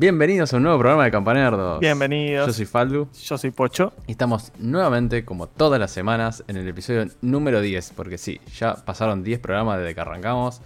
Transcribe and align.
Bienvenidos 0.00 0.54
a 0.54 0.58
un 0.58 0.62
nuevo 0.62 0.78
programa 0.78 1.02
de 1.06 1.10
Campanerdos. 1.10 1.80
Bienvenidos. 1.80 2.46
Yo 2.46 2.52
soy 2.52 2.66
Faldu 2.66 3.08
Yo 3.20 3.36
soy 3.36 3.50
Pocho. 3.50 3.92
y 4.06 4.12
estamos 4.12 4.52
nuevamente, 4.60 5.24
como 5.24 5.48
todas 5.48 5.80
las 5.80 5.90
semanas, 5.90 6.44
en 6.46 6.56
el 6.56 6.68
episodio 6.68 7.06
número 7.20 7.60
10. 7.60 7.94
Porque 7.96 8.16
sí, 8.16 8.40
ya 8.56 8.76
pasaron 8.76 9.24
10 9.24 9.40
programas 9.40 9.80
desde 9.80 9.96
que 9.96 10.00
arrancamos. 10.00 10.62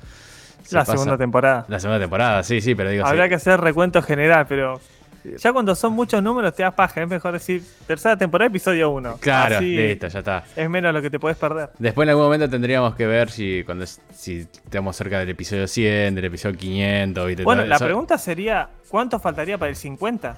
Se 0.64 0.74
la 0.74 0.84
segunda 0.84 1.16
temporada. 1.16 1.64
La 1.68 1.80
segunda 1.80 1.98
temporada, 1.98 2.42
sí, 2.42 2.60
sí, 2.60 2.74
pero 2.74 2.90
digo. 2.90 3.06
Habrá 3.06 3.22
sí. 3.22 3.28
que 3.30 3.34
hacer 3.36 3.58
recuento 3.58 4.02
general, 4.02 4.44
pero 4.46 4.78
ya 5.24 5.52
cuando 5.52 5.74
son 5.74 5.92
muchos 5.92 6.22
números 6.22 6.54
te 6.54 6.62
das 6.62 6.74
paja. 6.74 7.02
Es 7.02 7.08
mejor 7.08 7.32
decir 7.32 7.62
tercera 7.86 8.16
temporada, 8.16 8.48
episodio 8.48 8.90
1. 8.90 9.18
Claro, 9.20 9.60
listo, 9.60 10.08
ya 10.08 10.18
está. 10.18 10.44
Es 10.56 10.68
menos 10.68 10.92
lo 10.92 11.02
que 11.02 11.10
te 11.10 11.18
puedes 11.18 11.38
perder. 11.38 11.70
Después 11.78 12.06
en 12.06 12.10
algún 12.10 12.24
momento 12.24 12.48
tendríamos 12.48 12.94
que 12.94 13.06
ver 13.06 13.30
si 13.30 13.62
cuando 13.64 13.84
si 13.86 14.40
estamos 14.64 14.96
cerca 14.96 15.18
del 15.18 15.28
episodio 15.28 15.66
100, 15.66 16.14
del 16.14 16.24
episodio 16.24 16.56
500. 16.58 17.26
¿viste? 17.26 17.44
Bueno, 17.44 17.64
la 17.64 17.78
pregunta 17.78 18.18
sería: 18.18 18.68
¿cuánto 18.88 19.18
faltaría 19.18 19.58
para 19.58 19.70
el 19.70 19.76
50? 19.76 20.36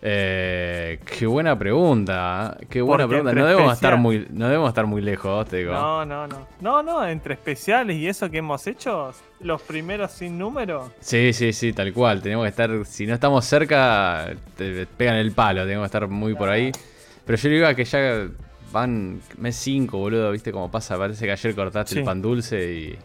Eh, 0.00 1.00
qué 1.18 1.26
buena 1.26 1.58
pregunta. 1.58 2.56
¿eh? 2.60 2.66
Qué 2.70 2.80
buena 2.82 3.04
Porque 3.04 3.16
pregunta. 3.22 3.34
No 3.40 3.46
debemos, 3.46 3.72
especial- 3.72 3.92
estar 3.92 3.98
muy, 3.98 4.26
no 4.30 4.46
debemos 4.46 4.68
estar 4.68 4.86
muy 4.86 5.02
lejos, 5.02 5.46
te 5.48 5.56
digo. 5.58 5.72
No, 5.72 6.04
no, 6.06 6.26
no. 6.28 6.46
No, 6.60 6.82
no, 6.82 7.06
entre 7.06 7.34
especiales 7.34 7.96
y 7.96 8.06
eso 8.06 8.30
que 8.30 8.38
hemos 8.38 8.66
hecho, 8.66 9.12
los 9.40 9.60
primeros 9.62 10.12
sin 10.12 10.38
número. 10.38 10.92
Sí, 11.00 11.32
sí, 11.32 11.52
sí, 11.52 11.72
tal 11.72 11.92
cual. 11.92 12.22
Tenemos 12.22 12.44
que 12.44 12.50
estar, 12.50 12.70
si 12.86 13.06
no 13.06 13.14
estamos 13.14 13.44
cerca, 13.44 14.28
te 14.56 14.86
pegan 14.86 15.16
el 15.16 15.32
palo, 15.32 15.62
tenemos 15.64 15.82
que 15.82 15.86
estar 15.96 16.08
muy 16.08 16.34
por 16.34 16.48
ahí. 16.48 16.70
Pero 17.24 17.36
yo 17.36 17.48
digo 17.50 17.74
que 17.74 17.84
ya 17.84 18.28
van 18.72 19.20
mes 19.38 19.56
5, 19.56 19.98
boludo, 19.98 20.30
¿viste 20.30 20.52
cómo 20.52 20.70
pasa? 20.70 20.96
Parece 20.96 21.24
que 21.26 21.32
ayer 21.32 21.54
cortaste 21.54 21.94
Sí. 21.94 21.98
el 22.00 22.04
pan 22.04 22.22
dulce 22.22 22.72
y, 22.72 22.98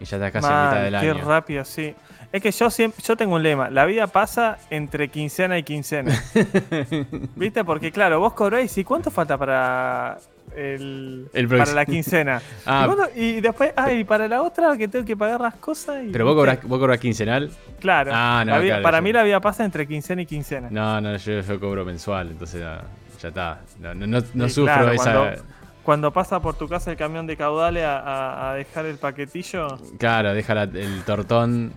y 0.00 0.04
ya 0.04 0.16
estás 0.18 0.30
casi 0.32 0.46
en 0.46 0.52
Man, 0.52 0.68
mitad 0.70 0.82
del 0.84 1.00
qué 1.00 1.10
año. 1.10 1.24
rápido, 1.28 1.64
sí. 1.64 1.94
Es 2.30 2.42
que 2.42 2.50
yo 2.50 2.68
siempre, 2.70 3.02
yo 3.06 3.16
tengo 3.16 3.36
un 3.36 3.42
lema, 3.42 3.70
la 3.70 3.86
vida 3.86 4.06
pasa 4.06 4.58
entre 4.70 5.08
quincena 5.08 5.56
y 5.58 5.62
quincena. 5.62 6.12
¿Viste? 7.36 7.64
Porque 7.64 7.90
claro, 7.90 8.20
vos 8.20 8.34
cobráis 8.34 8.76
y 8.76 8.84
cuánto 8.84 9.10
falta 9.10 9.38
para 9.38 10.18
el, 10.54 11.28
El 11.32 11.48
para 11.48 11.72
la 11.72 11.86
quincena. 11.86 12.42
Ah. 12.66 12.86
¿Y, 13.16 13.20
y 13.24 13.40
después, 13.40 13.72
ay, 13.76 14.04
para 14.04 14.28
la 14.28 14.42
otra 14.42 14.76
que 14.76 14.88
tengo 14.88 15.06
que 15.06 15.16
pagar 15.16 15.40
las 15.40 15.54
cosas. 15.54 16.04
y- 16.04 16.10
Pero 16.10 16.26
vos 16.26 16.34
cobrás, 16.34 16.62
vos 16.64 16.78
cobrás 16.78 16.98
quincenal. 16.98 17.50
Claro. 17.80 18.10
Ah, 18.14 18.42
no, 18.44 18.52
la 18.52 18.58
vida- 18.58 18.68
claro, 18.74 18.82
para 18.82 18.98
yo- 18.98 19.02
mí 19.04 19.12
la 19.12 19.22
vida 19.22 19.40
pasa 19.40 19.64
entre 19.64 19.86
quincena 19.86 20.20
y 20.22 20.26
quincena. 20.26 20.68
No, 20.70 21.00
no, 21.00 21.16
yo, 21.16 21.40
yo 21.40 21.60
cobro 21.60 21.84
mensual, 21.86 22.28
entonces 22.28 22.60
ya, 22.60 22.82
ya 23.22 23.28
está. 23.28 23.60
No, 23.80 23.94
no, 23.94 24.06
no, 24.06 24.18
no 24.34 24.48
Sí, 24.48 24.54
sufro 24.54 24.74
claro, 24.74 24.92
esa. 24.92 25.12
Cuando, 25.14 25.42
cuando 25.82 26.12
pasa 26.12 26.40
por 26.40 26.56
tu 26.58 26.68
casa 26.68 26.90
el 26.90 26.98
camión 26.98 27.26
de 27.26 27.38
caudales 27.38 27.84
a, 27.84 27.98
a- 28.00 28.50
a 28.50 28.54
dejar 28.54 28.84
el 28.84 28.98
paquetillo. 28.98 29.78
Claro, 29.98 30.34
deja 30.34 30.54
la- 30.54 30.64
el 30.64 31.02
tortón. 31.04 31.72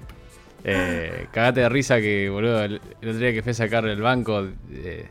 Eh, 0.64 1.28
cagate 1.32 1.62
de 1.62 1.70
risa 1.70 2.00
que, 2.00 2.30
boludo, 2.30 2.64
el, 2.64 2.82
el 3.02 3.10
otro 3.10 3.20
día 3.20 3.34
que 3.34 3.42
fui 3.42 3.52
a 3.52 3.54
sacar 3.54 3.86
el 3.86 4.02
banco, 4.02 4.48
eh, 4.72 5.08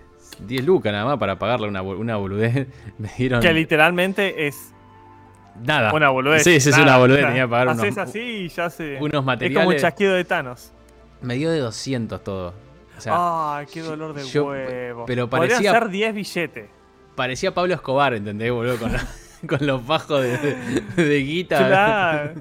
10 0.46 0.64
lucas 0.64 0.92
nada 0.92 1.04
más 1.04 1.18
para 1.18 1.38
pagarle 1.38 1.68
una, 1.68 1.82
una 1.82 2.16
boludez. 2.16 2.66
Me 2.98 3.10
dieron 3.18 3.40
Que 3.42 3.52
literalmente 3.52 4.46
es 4.46 4.72
nada. 5.64 5.92
una 5.92 6.08
boludez. 6.10 6.42
Sí, 6.44 6.60
sí, 6.60 6.70
es 6.70 6.78
una 6.78 6.96
boludez. 6.98 7.26
Tenía 7.26 7.42
que 7.44 7.48
pagar 7.48 7.68
Haces 7.70 7.82
unos, 7.94 7.98
así 7.98 8.18
y 8.20 8.48
ya 8.48 8.70
se. 8.70 8.96
unos 8.96 9.04
Es 9.04 9.10
como 9.12 9.22
materiales. 9.22 9.82
chasquido 9.82 10.14
de 10.14 10.24
Thanos. 10.24 10.72
Me 11.22 11.34
dio 11.34 11.50
de 11.50 11.58
200 11.58 12.22
todo. 12.24 12.54
O 12.96 13.00
sea, 13.00 13.56
Ay, 13.56 13.66
qué 13.72 13.80
dolor 13.80 14.12
de 14.14 14.24
yo- 14.26 14.46
huevo. 14.46 15.04
pero 15.06 15.28
Podrían 15.28 15.50
parecía- 15.62 15.72
ser 15.72 15.88
10 15.88 16.14
billetes. 16.14 16.68
parecía 17.14 17.52
Pablo 17.54 17.74
Escobar, 17.74 18.14
¿entendés, 18.14 18.52
boludo? 18.52 18.76
Con, 18.78 18.92
la- 18.92 19.06
con 19.48 19.66
los 19.66 19.86
bajos 19.86 20.22
de, 20.22 20.36
de, 20.96 21.04
de 21.04 21.18
guita. 21.22 21.66
Claro. 21.66 22.34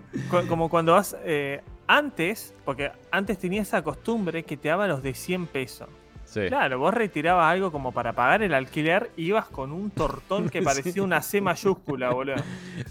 Como 0.47 0.69
cuando 0.69 0.93
vas. 0.93 1.15
eh, 1.23 1.61
antes, 1.89 2.53
porque 2.65 2.91
antes 3.11 3.39
tenía 3.39 3.63
esa 3.63 3.81
costumbre 3.81 4.43
que 4.43 4.55
te 4.57 4.69
daban 4.69 4.89
los 4.89 5.01
de 5.01 5.13
100 5.15 5.47
pesos. 5.47 5.89
Sí. 6.23 6.41
Claro, 6.47 6.77
vos 6.77 6.93
retirabas 6.93 7.51
algo 7.51 7.71
como 7.71 7.91
para 7.91 8.13
pagar 8.13 8.43
el 8.43 8.53
alquiler 8.53 9.09
y 9.17 9.25
ibas 9.25 9.47
con 9.47 9.71
un 9.71 9.89
tortón 9.89 10.47
que 10.49 10.61
parecía 10.61 11.01
una 11.01 11.23
C 11.23 11.41
mayúscula, 11.41 12.11
boludo. 12.11 12.35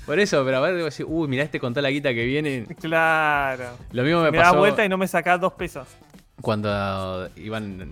Por 0.04 0.18
eso, 0.18 0.44
pero 0.44 0.56
a 0.56 0.60
ver, 0.60 0.74
digo 0.74 0.88
uy, 1.08 1.28
mirá 1.28 1.44
este 1.44 1.60
con 1.60 1.72
toda 1.72 1.82
la 1.82 1.90
guita 1.90 2.12
que 2.12 2.24
viene. 2.24 2.66
Claro. 2.80 3.76
Lo 3.92 4.02
mismo 4.02 4.22
me 4.22 4.32
Me 4.32 4.38
pasó. 4.38 4.58
vuelta 4.58 4.84
y 4.84 4.88
no 4.88 4.98
me 4.98 5.06
sacás 5.06 5.40
dos 5.40 5.52
pesos. 5.52 5.86
cuando 6.42 7.28
iban 7.36 7.88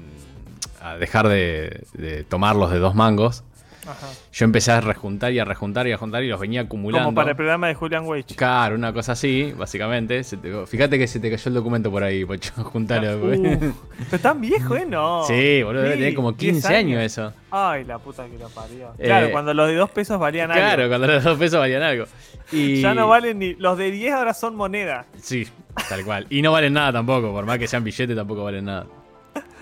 a 0.82 0.96
dejar 0.96 1.28
de, 1.28 1.84
de 1.92 2.24
tomarlos 2.24 2.72
de 2.72 2.78
dos 2.80 2.96
mangos, 2.96 3.44
Ajá. 3.86 4.06
yo 4.32 4.44
empecé 4.44 4.72
a 4.72 4.80
rejuntar 4.80 5.32
y 5.32 5.38
a 5.38 5.44
rejuntar 5.44 5.86
y 5.86 5.92
a 5.92 5.98
juntar 5.98 6.22
y 6.24 6.28
los 6.28 6.40
venía 6.40 6.62
acumulando. 6.62 7.06
Como 7.06 7.14
para 7.14 7.30
el 7.30 7.36
programa 7.36 7.68
de 7.68 7.74
Julian 7.74 8.04
Wage. 8.04 8.34
Claro, 8.36 8.74
una 8.74 8.92
cosa 8.92 9.12
así, 9.12 9.52
básicamente. 9.56 10.22
Se 10.24 10.36
te- 10.36 10.66
fíjate 10.66 10.98
que 10.98 11.06
se 11.06 11.20
te 11.20 11.30
cayó 11.30 11.48
el 11.48 11.54
documento 11.54 11.90
por 11.90 12.02
ahí, 12.02 12.24
Pocho. 12.26 12.52
Juntalo. 12.64 13.26
Uf, 13.26 13.74
pero 14.10 14.22
tan 14.22 14.40
viejo, 14.40 14.76
¿eh? 14.76 14.86
No. 14.86 15.24
Sí, 15.24 15.62
boludo, 15.62 15.82
debe 15.82 15.96
tener 15.96 16.14
como 16.14 16.32
10 16.32 16.52
15 16.54 16.74
años 16.76 17.02
eso. 17.02 17.32
Ay, 17.50 17.84
la 17.84 17.98
puta 17.98 18.26
que 18.26 18.36
lo 18.38 18.48
parió. 18.48 18.88
Eh, 18.98 19.04
Claro, 19.04 19.30
cuando 19.30 19.54
los 19.54 19.68
de 19.68 19.74
dos 19.76 19.90
pesos 19.90 20.18
valían 20.18 20.50
algo. 20.50 20.62
Claro, 20.62 20.88
cuando 20.88 21.06
los 21.06 21.24
dos 21.24 21.38
pesos 21.38 21.58
valían 21.60 21.82
algo. 21.82 22.04
Y... 22.52 22.80
Ya 22.82 22.94
no 22.94 23.08
valen 23.08 23.38
ni. 23.38 23.54
Los 23.54 23.78
de 23.78 23.90
10 23.90 24.12
ahora 24.14 24.34
son 24.34 24.54
moneda. 24.56 25.06
Sí, 25.20 25.46
tal 25.88 26.04
cual. 26.04 26.26
Y 26.30 26.42
no 26.42 26.52
valen 26.52 26.72
nada 26.74 26.92
tampoco, 26.92 27.32
por 27.32 27.44
más 27.46 27.58
que 27.58 27.66
sean 27.66 27.82
billetes 27.84 28.14
tampoco 28.16 28.44
valen 28.44 28.64
nada. 28.66 28.86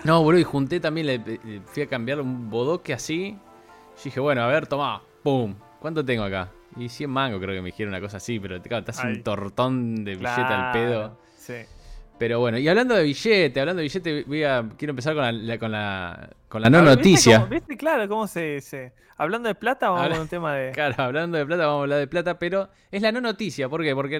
No, 0.03 0.21
boludo, 0.21 0.39
y 0.39 0.43
junté 0.43 0.79
también, 0.79 1.07
le, 1.07 1.17
le 1.17 1.61
fui 1.65 1.81
a 1.83 1.87
cambiar 1.87 2.21
un 2.21 2.49
bodoque 2.49 2.93
así. 2.93 3.35
Y 4.01 4.03
dije, 4.05 4.19
bueno, 4.19 4.41
a 4.43 4.47
ver, 4.47 4.67
tomá, 4.67 5.01
pum. 5.23 5.55
¿Cuánto 5.79 6.03
tengo 6.03 6.23
acá? 6.23 6.51
Y 6.77 6.89
100 6.89 7.09
mangos 7.09 7.39
creo 7.41 7.53
que 7.55 7.61
me 7.61 7.67
dijeron 7.67 7.93
una 7.93 8.01
cosa 8.01 8.17
así, 8.17 8.39
pero 8.39 8.61
claro, 8.61 8.83
te 8.83 8.91
hace 8.91 9.07
Ay. 9.07 9.13
un 9.15 9.23
tortón 9.23 10.03
de 10.03 10.15
billete 10.15 10.41
al 10.41 10.71
pedo. 10.71 11.17
Sí. 11.37 11.53
Pero 12.17 12.39
bueno, 12.39 12.57
y 12.57 12.67
hablando 12.67 12.95
de 12.95 13.03
billete, 13.03 13.59
hablando 13.59 13.79
de 13.81 13.83
billete, 13.83 14.23
voy 14.25 14.43
a, 14.43 14.65
quiero 14.77 14.91
empezar 14.91 15.13
con 15.15 15.23
la, 15.23 15.31
la- 15.31 15.57
con 15.59 15.71
la, 15.71 16.29
con 16.47 16.61
la 16.61 16.69
no 16.69 16.77
A 16.77 16.81
ver, 16.81 16.89
¿viste 16.97 17.09
noticia. 17.09 17.39
cómo- 17.39 17.49
¿Viste, 17.49 17.77
claro, 17.77 18.07
cómo 18.07 18.27
se, 18.27 18.61
se- 18.61 18.93
Hablando 19.17 19.47
de 19.47 19.55
plata, 19.55 19.87
vamos 19.89 20.03
Habla- 20.03 20.15
con 20.15 20.21
un 20.23 20.27
tema 20.29 20.53
de. 20.55 20.71
Claro, 20.73 20.95
hablando 21.03 21.37
de 21.37 21.45
plata, 21.45 21.65
vamos 21.67 21.79
a 21.79 21.83
hablar 21.83 21.99
de 21.99 22.07
plata, 22.07 22.39
pero 22.39 22.69
es 22.91 23.01
la 23.01 23.11
no 23.11 23.21
noticia. 23.21 23.69
¿Por 23.69 23.81
qué? 23.83 23.93
Porque 23.95 24.15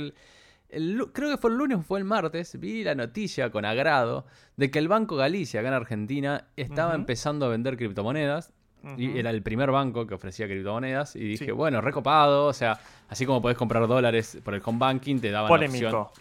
el, 0.70 1.06
creo 1.14 1.30
que 1.30 1.38
fue 1.38 1.52
el 1.52 1.58
lunes 1.58 1.78
o 1.80 1.82
fue 1.82 2.00
el 2.00 2.06
martes, 2.06 2.60
vi 2.60 2.84
la 2.84 2.96
noticia 2.96 3.50
con 3.50 3.66
agrado 3.66 4.26
de 4.58 4.72
que 4.72 4.80
el 4.80 4.88
Banco 4.88 5.16
Galicia, 5.16 5.60
acá 5.62 5.70
en 5.70 5.74
Argentina, 5.76 6.48
estaba 6.58 6.96
empezando 6.96 7.46
a 7.46 7.50
vender 7.50 7.76
criptomonedas. 7.78 8.54
Y 8.98 9.18
era 9.20 9.30
el 9.32 9.42
primer 9.42 9.72
banco 9.72 10.06
que 10.06 10.14
ofrecía 10.14 10.46
criptomonedas. 10.48 11.16
Y 11.16 11.20
dije, 11.20 11.46
Sí. 11.46 11.52
bueno, 11.52 11.82
recopado. 11.82 12.46
O 12.46 12.54
sea, 12.54 12.80
así 13.10 13.26
como 13.26 13.42
podés 13.42 13.58
comprar 13.58 13.88
dólares 13.88 14.38
por 14.44 14.54
el 14.54 14.62
home 14.64 14.78
banking, 14.80 15.20
te 15.20 15.32
daban 15.32 15.50
la 15.50 15.56
opción. 15.66 15.72
Polémico. 15.92 16.14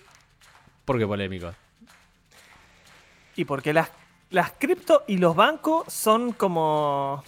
¿Por 0.84 0.98
qué 0.98 1.06
polémico? 1.06 1.52
Y 3.36 3.44
porque 3.44 3.72
las, 3.72 3.90
las 4.30 4.52
cripto 4.52 5.04
y 5.06 5.16
los 5.18 5.34
bancos 5.34 5.84
son 5.92 6.32
como. 6.32 7.22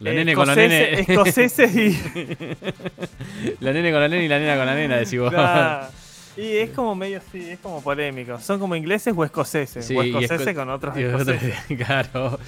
La 0.00 0.10
eh, 0.10 0.14
nene 0.14 0.34
con 0.34 0.46
la 0.46 0.54
nene. 0.54 1.00
Escoceses 1.00 1.74
y. 1.76 1.90
la 3.60 3.72
nene 3.72 3.92
con 3.92 4.00
la 4.00 4.08
nene 4.08 4.24
y 4.24 4.28
la 4.28 4.38
nena 4.38 4.56
con 4.56 4.66
la 4.66 4.74
nena, 4.74 4.96
decís 4.96 5.18
vos. 5.20 5.32
Y 6.36 6.56
es 6.56 6.70
como 6.70 6.94
medio 6.94 7.18
así, 7.18 7.50
es 7.50 7.58
como 7.58 7.82
polémico. 7.82 8.38
Son 8.40 8.58
como 8.58 8.74
ingleses 8.74 9.12
o 9.16 9.22
escoceses. 9.24 9.84
Sí, 9.84 9.94
o 9.96 10.02
escoceses 10.02 10.46
esco- 10.48 10.54
con 10.54 10.70
otros- 10.70 10.96
escoceses. 10.96 11.54
claro. 11.86 12.38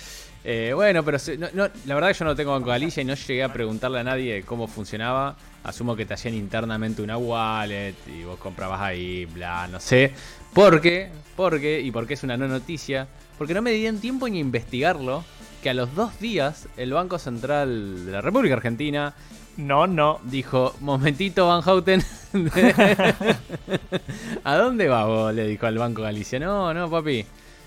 Eh, 0.47 0.73
bueno, 0.75 1.03
pero 1.03 1.19
se- 1.19 1.39
no- 1.39 1.49
no, 1.55 1.69
la 1.87 1.95
verdad 1.95 2.09
que 2.09 2.19
yo 2.19 2.25
no 2.27 2.37
tengo 2.37 2.53
Banco 2.53 2.69
Galicia 2.69 3.01
y 3.01 3.05
no 3.07 3.15
llegué 3.15 3.43
a 3.43 3.53
preguntarle 3.53 4.01
a 4.01 4.05
nadie 4.05 4.43
cómo 4.43 4.67
funcionaba. 4.69 5.37
Asumo 5.65 5.97
que 5.97 6.05
te 6.05 6.13
hacían 6.15 6.35
internamente 6.35 7.01
una 7.01 7.17
wallet 7.17 7.95
y 8.07 8.25
vos 8.25 8.39
comprabas 8.39 8.81
ahí, 8.83 9.25
bla, 9.25 9.67
no 9.69 9.81
sé. 9.81 10.13
¿Por 10.53 10.81
qué? 10.83 11.09
¿Por 11.37 11.59
qué? 11.61 11.81
¿Y 11.81 11.91
por 11.91 12.07
qué 12.07 12.15
es 12.15 12.23
una 12.23 12.37
no 12.37 12.47
noticia? 12.47 13.09
Porque 13.39 13.55
no 13.55 13.63
me 13.63 13.71
dieron 13.73 13.99
tiempo 14.01 14.29
ni 14.29 14.37
a 14.39 14.41
investigarlo. 14.43 15.25
Que 15.63 15.71
a 15.71 15.75
los 15.75 15.95
dos 15.95 16.21
días 16.21 16.69
el 16.77 16.93
Banco 16.93 17.19
Central 17.19 18.05
de 18.05 18.13
la 18.13 18.21
República 18.21 18.55
Argentina 18.55 19.15
No, 19.57 19.87
no. 19.87 20.21
dijo, 20.25 20.75
momentito 20.81 21.49
Van 21.49 21.63
Houten, 21.63 22.03
¿a 24.45 24.57
dónde 24.57 24.89
vas 24.89 25.07
vos? 25.07 25.33
Le 25.35 25.47
dijo 25.47 25.67
al 25.67 25.79
Banco 25.79 26.03
Galicia. 26.03 26.39
No, 26.39 26.75
no, 26.75 26.91
papi, 26.91 27.25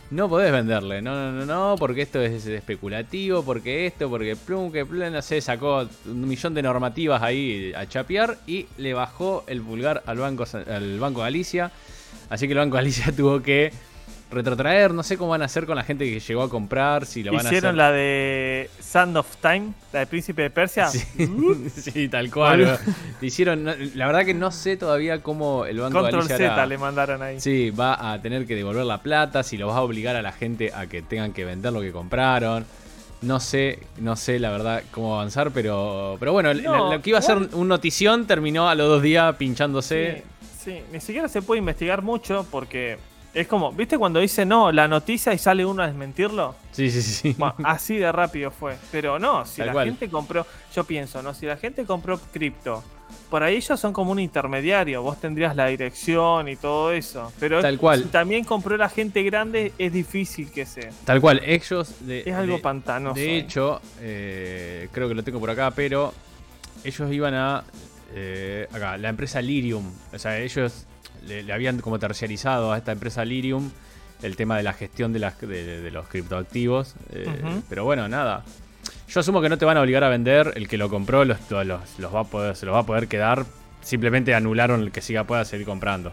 no 0.10 0.30
podés 0.30 0.52
venderle. 0.52 1.02
No, 1.02 1.14
no, 1.14 1.32
no, 1.32 1.46
no, 1.46 1.76
porque 1.78 2.02
esto 2.02 2.22
es 2.22 2.46
especulativo, 2.46 3.44
porque 3.44 3.88
esto, 3.88 4.10
porque 4.10 4.36
plum, 4.36 4.72
que 4.72 4.86
plum, 4.86 5.12
no 5.12 5.22
sé, 5.22 5.42
sacó 5.42 5.88
un 6.06 6.28
millón 6.28 6.54
de 6.54 6.62
normativas 6.62 7.22
ahí 7.22 7.74
a 7.76 7.88
chapear 7.88 8.38
y 8.48 8.68
le 8.78 8.94
bajó 8.94 9.44
el 9.48 9.62
pulgar 9.62 10.04
al 10.06 10.18
Banco, 10.18 10.46
al 10.68 11.00
banco 11.00 11.22
Galicia. 11.22 11.72
Así 12.30 12.48
que 12.48 12.54
el 12.54 12.60
Banco 12.60 12.76
Galicia 12.76 13.12
tuvo 13.16 13.42
que 13.42 13.72
retrotraer, 14.30 14.94
no 14.94 15.04
sé 15.04 15.18
cómo 15.18 15.32
van 15.32 15.42
a 15.42 15.46
hacer 15.46 15.66
con 15.66 15.76
la 15.76 15.84
gente 15.84 16.06
que 16.06 16.20
llegó 16.20 16.44
a 16.44 16.50
comprar, 16.50 17.06
si 17.06 17.24
lo 17.24 17.32
van 17.32 17.46
a 17.46 17.50
Hicieron 17.50 17.70
hacer. 17.70 17.78
la 17.78 17.92
de 17.92 18.70
Sand 18.80 19.18
of 19.18 19.38
Time, 19.38 19.74
la 19.94 20.00
de 20.00 20.08
Príncipe 20.08 20.42
de 20.42 20.50
Persia. 20.50 20.88
Sí, 20.88 21.02
sí, 21.76 22.10
tal 22.10 22.30
cual. 22.32 22.78
Hicieron, 23.22 23.66
la 23.96 24.06
verdad 24.08 24.26
que 24.26 24.34
no 24.34 24.52
sé 24.52 24.76
todavía 24.78 25.22
cómo 25.22 25.66
el 25.66 25.80
Banco 25.80 26.02
Control 26.02 26.28
Galicia 26.28 26.50
Z 26.50 26.66
le 26.66 26.78
mandaron 26.78 27.22
ahí. 27.22 27.40
Sí, 27.40 27.70
va 27.70 28.12
a 28.12 28.22
tener 28.22 28.46
que 28.46 28.56
devolver 28.56 28.86
la 28.86 29.02
plata, 29.02 29.44
si 29.44 29.58
lo 29.58 29.68
vas 29.68 29.78
a 29.78 29.82
obligar 29.82 30.16
a 30.16 30.22
la 30.22 30.32
gente 30.32 30.74
a 30.74 30.88
que 30.88 31.02
tengan 31.02 31.32
que 31.32 31.46
vender 31.46 31.72
lo 31.72 31.82
que 31.82 31.92
compraron. 31.92 32.66
No 33.22 33.40
sé, 33.40 33.80
no 33.98 34.16
sé 34.16 34.38
la 34.40 34.52
verdad 34.52 34.84
cómo 34.92 35.16
avanzar, 35.16 35.50
pero 35.52 36.18
pero 36.20 36.34
bueno, 36.34 36.54
No, 36.54 36.92
lo, 36.94 37.02
que 37.02 37.10
iba 37.10 37.20
a 37.20 37.22
ser 37.24 37.38
un 37.38 37.68
notición 37.68 38.28
terminó 38.28 38.70
a 38.70 38.76
los 38.76 38.88
dos 38.88 39.02
días 39.02 39.36
pinchándose. 39.38 40.24
Sí, 40.64 40.72
sí, 40.72 40.82
ni 40.92 41.00
siquiera 41.00 41.28
se 41.28 41.42
puede 41.42 41.58
investigar 41.60 42.04
mucho 42.04 42.46
porque 42.52 43.00
Es 43.34 43.46
como, 43.48 43.72
¿viste 43.72 43.98
cuando 44.00 44.20
dice 44.20 44.46
no, 44.46 44.72
la 44.72 44.88
noticia 44.88 45.32
y 45.34 45.38
sale 45.38 45.64
uno 45.66 45.84
a 45.84 45.88
desmentirlo? 45.88 46.56
Sí, 46.72 46.90
sí, 46.90 47.02
sí. 47.04 47.36
Bueno, 47.38 47.56
así 47.64 47.98
de 47.98 48.12
rápido 48.12 48.50
fue. 48.52 48.76
Pero 48.92 49.20
no, 49.20 49.46
si 49.46 49.58
Tal 49.58 49.68
la 49.68 49.74
cual. 49.74 49.86
gente 49.90 50.10
compró, 50.10 50.46
yo 50.76 50.84
pienso, 50.86 51.22
¿no? 51.22 51.34
Si 51.36 51.46
la 51.46 51.58
gente 51.58 51.86
compró 51.86 52.20
cripto, 52.34 52.84
por 53.30 53.44
ahí 53.44 53.58
ellos 53.58 53.80
son 53.80 53.94
como 53.94 54.12
un 54.12 54.20
intermediario, 54.20 55.04
vos 55.04 55.20
tendrías 55.22 55.56
la 55.56 55.68
dirección 55.68 56.48
y 56.50 56.56
todo 56.56 56.92
eso. 56.92 57.32
Pero 57.40 57.62
Tal 57.62 57.78
cual. 57.78 58.04
si 58.04 58.10
también 58.10 58.44
compró 58.44 58.76
la 58.76 58.90
gente 58.90 59.22
grande, 59.24 59.72
es 59.78 59.94
difícil 59.94 60.50
que 60.52 60.66
sea. 60.66 60.90
Tal 61.06 61.22
cual, 61.22 61.40
ellos. 61.46 61.94
De, 62.08 62.24
Es 62.26 62.34
algo 62.34 62.56
de- 62.56 62.62
pantanoso. 62.62 63.16
De 63.20 63.38
hecho, 63.38 63.82
eh, 64.02 64.88
creo 64.92 65.08
que 65.10 65.14
lo 65.16 65.24
tengo 65.24 65.40
por 65.40 65.50
acá, 65.52 65.70
pero 65.72 66.12
ellos 66.84 67.12
iban 67.12 67.34
a. 67.36 67.64
eh, 68.16 68.68
acá, 68.72 68.98
la 68.98 69.10
empresa 69.10 69.42
Lirium. 69.42 69.92
O 70.14 70.18
sea, 70.18 70.40
ellos 70.40 70.86
le, 71.28 71.44
le 71.44 71.54
habían 71.54 71.80
como 71.80 72.00
terciarizado 72.00 72.72
a 72.74 72.78
esta 72.78 72.92
empresa 72.92 73.24
Lirium 73.26 73.70
el 74.24 74.36
tema 74.36 74.58
de 74.58 74.64
la 74.64 74.74
gestión 74.74 75.14
de, 75.14 75.20
las, 75.20 75.40
de, 75.40 75.82
de 75.82 75.92
los 75.92 76.08
criptoactivos. 76.08 76.96
eh. 77.12 77.28
Pero 77.70 77.84
bueno, 77.84 78.08
nada. 78.08 78.44
Yo 79.08 79.20
asumo 79.20 79.42
que 79.42 79.50
no 79.50 79.58
te 79.58 79.66
van 79.66 79.78
a 79.78 79.82
obligar 79.82 80.04
a 80.04 80.10
vender. 80.10 80.54
El 80.56 80.68
que 80.68 80.78
lo 80.78 80.90
compró 80.90 81.24
los, 81.26 81.38
los, 81.52 81.66
los- 81.66 82.00
los 82.00 82.14
va 82.16 82.22
a 82.22 82.24
poder, 82.24 82.56
se 82.56 82.66
los 82.66 82.74
va 82.76 82.80
a 82.80 82.86
poder 82.86 83.08
quedar. 83.08 83.46
Simplemente 83.82 84.34
anularon 84.34 84.82
el 84.82 84.92
que 84.92 85.02
siga 85.02 85.24
pueda 85.24 85.46
seguir 85.46 85.66
comprando. 85.66 86.12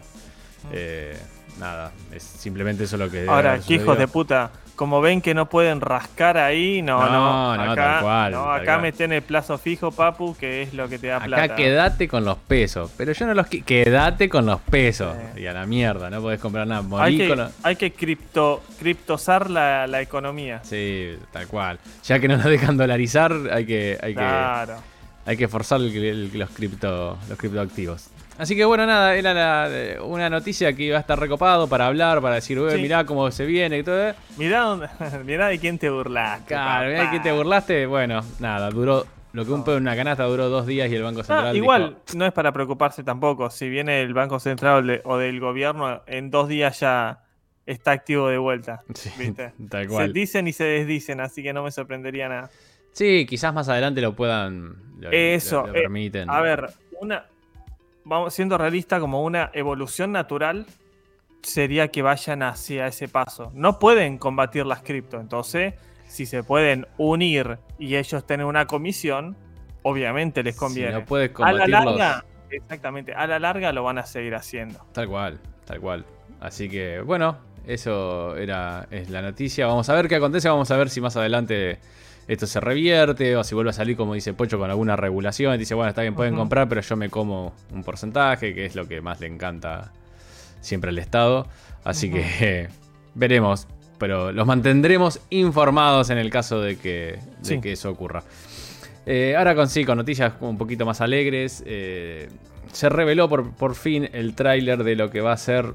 Eh, 0.71 1.17
nada, 1.59 1.91
es 2.11 2.23
simplemente 2.23 2.83
eso 2.85 2.97
lo 2.97 3.09
que. 3.09 3.27
Ahora, 3.27 3.59
qué 3.59 3.75
hijos 3.75 3.97
de 3.97 4.07
puta. 4.07 4.51
Como 4.75 4.99
ven 4.99 5.21
que 5.21 5.33
no 5.33 5.45
pueden 5.47 5.79
rascar 5.79 6.37
ahí, 6.37 6.81
no, 6.81 6.99
no. 6.99 7.09
No, 7.09 7.55
no, 7.55 7.71
acá, 7.71 7.75
tal 7.93 8.01
cual, 8.03 8.31
no, 8.33 8.43
tal 8.43 8.53
acá 8.55 8.65
cual. 8.73 8.81
meten 8.81 9.13
el 9.13 9.21
plazo 9.21 9.57
fijo, 9.57 9.89
papu, 9.89 10.35
que 10.35 10.63
es 10.63 10.73
lo 10.73 10.89
que 10.89 10.99
te 10.99 11.07
da 11.07 11.15
Acá 11.15 11.25
plata. 11.27 11.55
quédate 11.55 12.09
con 12.09 12.25
los 12.25 12.37
pesos. 12.39 12.91
Pero 12.97 13.13
yo 13.13 13.25
no 13.25 13.33
los 13.35 13.47
Quédate 13.47 14.27
con 14.27 14.45
los 14.45 14.59
pesos. 14.59 15.15
Sí. 15.33 15.43
Y 15.43 15.47
a 15.47 15.53
la 15.53 15.65
mierda, 15.65 16.09
no 16.09 16.19
podés 16.19 16.41
comprar 16.41 16.67
nada. 16.67 16.81
Morí 16.81 17.03
Hay 17.05 17.17
que, 17.17 17.27
con 17.29 17.37
los- 17.37 17.51
hay 17.63 17.77
que 17.77 17.93
cripto, 17.93 18.63
criptosar 18.77 19.49
la, 19.49 19.87
la 19.87 20.01
economía. 20.01 20.59
Sí, 20.63 21.17
tal 21.31 21.47
cual. 21.47 21.79
Ya 22.03 22.19
que 22.19 22.27
no 22.27 22.35
nos 22.35 22.45
dejan 22.47 22.75
dolarizar, 22.75 23.31
hay 23.53 23.65
que, 23.65 23.97
hay 24.03 24.13
que, 24.13 24.73
hay 25.25 25.37
que 25.37 25.47
forzar 25.47 25.79
el- 25.79 25.95
el- 25.95 26.37
los, 26.37 26.49
cripto, 26.49 27.17
los 27.29 27.37
criptoactivos. 27.37 28.09
Así 28.37 28.55
que 28.55 28.65
bueno, 28.65 28.85
nada, 28.85 29.15
era 29.15 29.33
la- 29.33 29.67
eh, 29.71 29.97
una 30.01 30.29
noticia 30.29 30.73
que 30.73 30.83
iba 30.83 30.97
a 30.97 30.99
estar 30.99 31.17
recopado 31.19 31.67
para 31.67 31.87
hablar, 31.87 32.21
para 32.21 32.35
decir, 32.35 32.59
"Ué, 32.59 32.75
Sí. 32.75 32.81
mirá 32.81 33.05
cómo 33.05 33.31
se 33.31 33.45
viene 33.45 33.77
y 33.79 33.83
todo. 33.83 34.13
Mirá, 34.37 34.61
dónde- 34.61 34.87
mirá 35.25 35.47
de 35.47 35.57
quién 35.59 35.77
te 35.79 35.89
burlaste. 35.89 36.47
Claro, 36.47 36.87
mirá 36.89 36.99
papá. 37.05 37.11
que 37.11 37.19
te 37.21 37.31
burlaste. 37.31 37.85
Bueno, 37.85 38.21
nada, 38.39 38.69
duró. 38.69 39.05
Lo 39.31 39.45
que 39.45 39.51
un 39.51 39.65
pedo 39.65 39.75
en 39.77 39.83
una 39.83 39.95
canasta 39.97 40.23
duró 40.23 40.47
dos 40.47 40.65
días 40.65 40.89
y 40.89 40.95
el 40.95 41.03
Banco 41.03 41.19
Ah, 41.21 41.23
Central. 41.25 41.55
igual, 41.57 41.97
dijo, 42.05 42.17
no 42.17 42.25
es 42.25 42.31
para 42.31 42.53
preocuparse 42.53 43.03
tampoco. 43.03 43.49
Si 43.49 43.67
viene 43.67 44.01
el 44.01 44.13
Banco 44.13 44.39
Central 44.39 45.01
o 45.03 45.17
de- 45.17 45.25
del 45.25 45.39
gobierno, 45.41 46.01
en 46.07 46.29
dos 46.31 46.47
días 46.47 46.79
ya 46.79 47.19
está 47.65 47.91
activo 47.91 48.29
de 48.29 48.37
vuelta. 48.37 48.81
Sí, 48.95 49.09
¿Viste? 49.17 49.51
tal 49.69 49.83
Se 49.83 49.89
cual. 49.89 50.13
dicen 50.13 50.47
y 50.47 50.53
se 50.53 50.63
desdicen, 50.63 51.19
así 51.19 51.43
que 51.43 51.51
no 51.51 51.63
me 51.63 51.71
sorprendería 51.71 52.29
nada. 52.29 52.49
Sí, 52.93 53.25
quizás 53.27 53.53
más 53.53 53.67
adelante 53.67 53.99
lo 53.99 54.13
puedan. 54.15 54.75
Lo, 55.01 55.11
Eso, 55.11 55.61
lo- 55.61 55.67
lo 55.67 55.73
eh, 55.79 55.81
permiten. 55.81 56.29
A 56.29 56.39
ver, 56.41 56.69
una. 57.01 57.25
Vamos 58.05 58.33
siendo 58.33 58.57
realista, 58.57 58.99
como 58.99 59.23
una 59.23 59.49
evolución 59.53 60.11
natural 60.11 60.65
sería 61.41 61.89
que 61.89 62.01
vayan 62.01 62.43
hacia 62.43 62.87
ese 62.87 63.07
paso. 63.07 63.51
No 63.53 63.79
pueden 63.79 64.17
combatir 64.17 64.65
las 64.65 64.81
cripto, 64.81 65.19
entonces, 65.19 65.73
si 66.07 66.25
se 66.25 66.43
pueden 66.43 66.87
unir 66.97 67.57
y 67.77 67.95
ellos 67.95 68.25
tienen 68.25 68.45
una 68.45 68.67
comisión, 68.67 69.35
obviamente 69.83 70.43
les 70.43 70.55
Si 70.55 70.59
conviene. 70.59 70.91
no 70.91 71.05
puedes 71.05 71.31
a 71.39 71.51
la 71.51 71.67
larga, 71.67 72.25
exactamente, 72.49 73.13
a 73.13 73.27
la 73.27 73.39
larga 73.39 73.71
lo 73.73 73.83
van 73.83 73.97
a 73.97 74.05
seguir 74.05 74.35
haciendo. 74.35 74.85
Tal 74.91 75.07
cual, 75.07 75.39
tal 75.65 75.79
cual. 75.79 76.05
Así 76.39 76.69
que, 76.69 77.01
bueno, 77.01 77.37
eso 77.65 78.35
era 78.37 78.87
es 78.91 79.09
la 79.09 79.21
noticia. 79.21 79.67
Vamos 79.67 79.89
a 79.89 79.95
ver 79.95 80.07
qué 80.07 80.15
acontece. 80.15 80.47
Vamos 80.49 80.69
a 80.69 80.77
ver 80.77 80.89
si 80.89 81.01
más 81.01 81.15
adelante 81.17 81.79
esto 82.27 82.47
se 82.47 82.59
revierte 82.59 83.35
o 83.35 83.43
si 83.43 83.53
vuelve 83.53 83.69
a 83.69 83.73
salir, 83.73 83.95
como 83.95 84.13
dice 84.13 84.33
Pocho, 84.33 84.57
con 84.57 84.69
alguna 84.69 84.95
regulación. 84.95 85.57
Dice, 85.59 85.75
bueno, 85.75 85.89
está 85.89 86.01
bien, 86.01 86.15
pueden 86.15 86.35
comprar, 86.35 86.67
pero 86.67 86.81
yo 86.81 86.95
me 86.95 87.09
como 87.09 87.53
un 87.71 87.83
porcentaje, 87.83 88.53
que 88.53 88.65
es 88.65 88.75
lo 88.75 88.87
que 88.87 89.01
más 89.01 89.19
le 89.19 89.27
encanta 89.27 89.91
siempre 90.61 90.89
al 90.89 90.97
Estado. 90.97 91.47
Así 91.83 92.11
que 92.11 92.69
veremos. 93.15 93.67
Pero 93.97 94.31
los 94.33 94.45
mantendremos 94.45 95.21
informados 95.29 96.09
en 96.09 96.17
el 96.17 96.29
caso 96.29 96.59
de 96.59 96.77
que, 96.77 97.17
de 97.43 97.61
que 97.61 97.71
eso 97.73 97.89
ocurra. 97.89 98.23
Eh, 99.05 99.35
ahora 99.37 99.55
con 99.55 99.69
sí, 99.69 99.85
con 99.85 99.97
noticias 99.97 100.33
un 100.41 100.57
poquito 100.57 100.85
más 100.85 100.99
alegres. 100.99 101.63
eh, 101.65 102.27
se 102.73 102.89
reveló 102.89 103.29
por, 103.29 103.51
por 103.53 103.75
fin 103.75 104.09
el 104.11 104.35
tráiler 104.35 104.83
de 104.83 104.95
lo 104.97 105.09
que 105.09 105.21
va 105.21 105.31
a 105.31 105.37
ser 105.37 105.73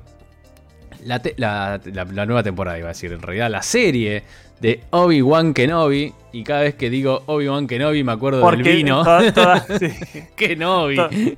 la, 1.04 1.20
la- 1.36 1.80
la- 1.84 2.04
la 2.04 2.26
nueva 2.26 2.42
temporada, 2.42 2.78
iba 2.78 2.88
a 2.88 2.92
decir, 2.92 3.12
en 3.12 3.22
realidad 3.22 3.50
la 3.50 3.62
serie 3.62 4.22
de 4.60 4.80
Obi-Wan 4.90 5.54
Kenobi. 5.54 6.12
Y 6.32 6.44
cada 6.44 6.60
vez 6.62 6.74
que 6.76 6.90
digo 6.90 7.22
Obi-Wan 7.26 7.66
Kenobi 7.66 8.04
me 8.04 8.12
acuerdo 8.12 8.38
del 8.38 8.48
Porque 8.56 8.74
vino. 8.74 9.02
todas- 9.02 9.34
todas- 9.34 9.66
sí. 9.78 9.88
Kenobi. 10.36 10.96
To- 10.96 11.08
vi. 11.08 11.36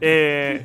Eh, 0.00 0.62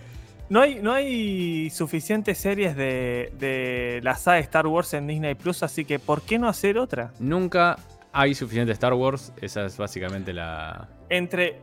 no 0.50 0.62
hay, 0.62 0.76
no 0.82 0.94
hay 0.94 1.70
suficientes 1.70 2.38
series 2.38 2.76
de, 2.76 3.32
de 3.40 4.00
la 4.04 4.16
saga 4.16 4.40
Star 4.40 4.68
Wars 4.68 4.94
en 4.94 5.08
Disney 5.08 5.36
Plus, 5.36 5.64
así 5.64 5.86
que 5.86 6.00
¿por 6.00 6.22
qué 6.22 6.38
no 6.38 6.48
hacer 6.48 6.78
otra? 6.78 7.12
Nunca 7.20 7.78
hay 8.12 8.34
suficiente 8.36 8.72
Star 8.74 8.94
Wars. 8.94 9.32
Esa 9.42 9.66
es 9.66 9.78
básicamente 9.78 10.34
la. 10.34 10.88
Entre, 11.10 11.60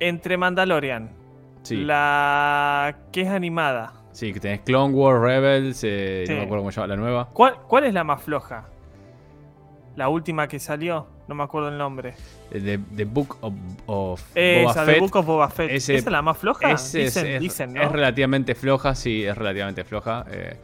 entre 0.00 0.36
Mandalorian, 0.36 1.10
Sí, 1.62 1.76
la 1.84 2.96
que 3.12 3.22
es 3.22 3.28
animada. 3.28 3.92
Sí 4.14 4.32
que 4.32 4.40
tenés 4.40 4.60
Clone 4.60 4.94
Wars, 4.94 5.20
Rebels. 5.20 5.80
eh, 5.84 6.24
Sí. 6.26 6.32
No 6.32 6.38
me 6.38 6.44
acuerdo 6.44 6.62
cómo 6.62 6.72
se 6.72 6.76
llama 6.80 6.86
la 6.94 6.96
nueva. 6.96 7.28
¿Cuál, 7.34 7.56
¿Cuál 7.68 7.84
es 7.84 7.92
la 7.92 8.02
más 8.04 8.22
floja? 8.22 8.68
La 9.96 10.08
última 10.08 10.48
que 10.48 10.58
salió, 10.58 11.06
no 11.28 11.34
me 11.36 11.44
acuerdo 11.44 11.68
el 11.68 11.78
nombre. 11.78 12.14
The, 12.50 12.78
The 12.96 13.04
Book 13.04 13.36
of, 13.42 13.52
of 13.86 14.22
Boba 14.34 14.70
Esa, 14.70 14.84
Fett. 14.84 14.98
Book 15.00 15.16
of 15.16 15.26
Boba 15.26 15.48
Fett. 15.50 15.70
Ese- 15.70 15.94
¿Esa 15.96 16.08
es 16.08 16.12
la 16.12 16.22
más 16.22 16.36
floja? 16.38 16.72
Ese 16.72 16.98
dicen, 17.00 17.26
es, 17.26 17.40
dicen, 17.40 17.74
¿no? 17.74 17.82
es 17.82 17.92
relativamente 17.92 18.54
floja, 18.56 18.94
sí, 18.94 19.24
es 19.24 19.36
relativamente 19.36 19.84
floja. 19.84 20.24
eh, 20.30 20.56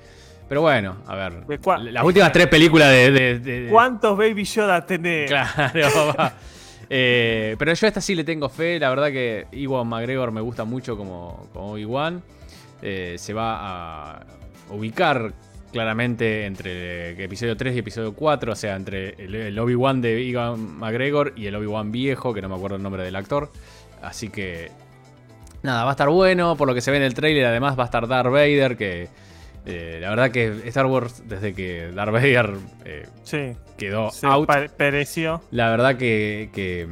pero 0.49 0.63
bueno, 0.63 0.97
a 1.07 1.15
ver. 1.15 1.45
Las 1.93 2.05
últimas 2.05 2.33
tres 2.33 2.49
películas 2.49 2.91
de. 2.91 3.11
de- 3.13 3.39
de- 3.39 3.61
de- 3.67 3.71
¿Cuántos 3.71 4.19
Baby 4.19 4.43
Yoda 4.43 4.85
tenés? 4.85 5.31
Claro, 5.31 5.53
va. 6.19 6.33
Eh, 6.93 7.55
pero 7.57 7.73
yo 7.73 7.87
a 7.87 7.89
esta 7.89 8.01
sí 8.01 8.17
le 8.17 8.25
tengo 8.25 8.49
fe. 8.49 8.81
La 8.81 8.89
verdad 8.91 9.13
que 9.13 9.47
Iwan 9.53 9.87
McGregor 9.87 10.33
me 10.33 10.41
gusta 10.41 10.65
mucho 10.65 10.97
como, 10.97 11.47
como 11.53 11.71
Obi-Wan. 11.75 12.21
Eh, 12.83 13.17
se 13.19 13.33
va 13.35 14.13
a 14.17 14.27
ubicar 14.71 15.33
claramente 15.73 16.47
entre 16.47 17.11
el 17.11 17.21
episodio 17.21 17.57
3 17.57 17.77
y 17.77 17.79
episodio 17.79 18.13
4. 18.15 18.53
O 18.53 18.57
sea, 18.57 18.77
entre 18.77 19.11
el, 19.23 19.35
el 19.35 19.59
Obi-Wan 19.59 20.01
de 20.01 20.21
Iwan 20.23 20.79
McGregor 20.79 21.33
y 21.37 21.47
el 21.47 21.55
Obi-Wan 21.57 21.93
viejo, 21.93 22.35
que 22.35 22.43
no 22.43 22.49
me 22.49 22.57
acuerdo 22.57 22.77
el 22.77 22.83
nombre 22.83 23.03
del 23.05 23.17
actor. 23.17 23.51
Así 24.03 24.29
que. 24.29 24.71
Nada, 25.63 25.85
va 25.85 25.91
a 25.91 25.93
estar 25.93 26.09
bueno. 26.09 26.57
Por 26.57 26.67
lo 26.69 26.75
que 26.75 26.81
se 26.81 26.91
ve 26.91 26.97
en 26.97 27.03
el 27.03 27.15
trailer, 27.15 27.47
además 27.47 27.79
va 27.79 27.83
a 27.83 27.87
estar 27.87 28.09
Darth 28.09 28.33
Vader. 28.33 28.77
Que 28.77 29.09
eh, 29.67 29.99
la 30.01 30.09
verdad 30.11 30.31
que 30.31 30.63
Star 30.69 30.87
Wars, 30.87 31.23
desde 31.29 31.53
que 31.53 31.91
Darth 31.93 32.13
Vader 32.13 32.55
eh, 32.87 33.07
Sí, 33.25 33.53
quedó 33.77 34.11
out. 34.23 34.49
pereció. 34.77 35.43
La 35.51 35.69
verdad 35.71 35.97
que, 35.99 36.49
que, 36.55 36.89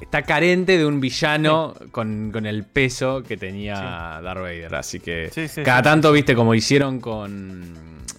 está 0.00 0.22
carente 0.22 0.78
de 0.78 0.86
un 0.86 1.00
villano 1.00 1.74
con, 1.92 2.30
con 2.32 2.46
el 2.46 2.64
peso 2.64 3.22
que 3.22 3.36
tenía 3.36 4.20
Darth 4.22 4.40
Vader. 4.40 4.74
Así 4.74 5.00
que 5.00 5.30
Sí, 5.32 5.48
sí, 5.48 5.62
cada 5.62 5.82
tanto, 5.82 6.10
viste, 6.12 6.34
como 6.34 6.54
hicieron 6.54 7.00
con... 7.00 7.74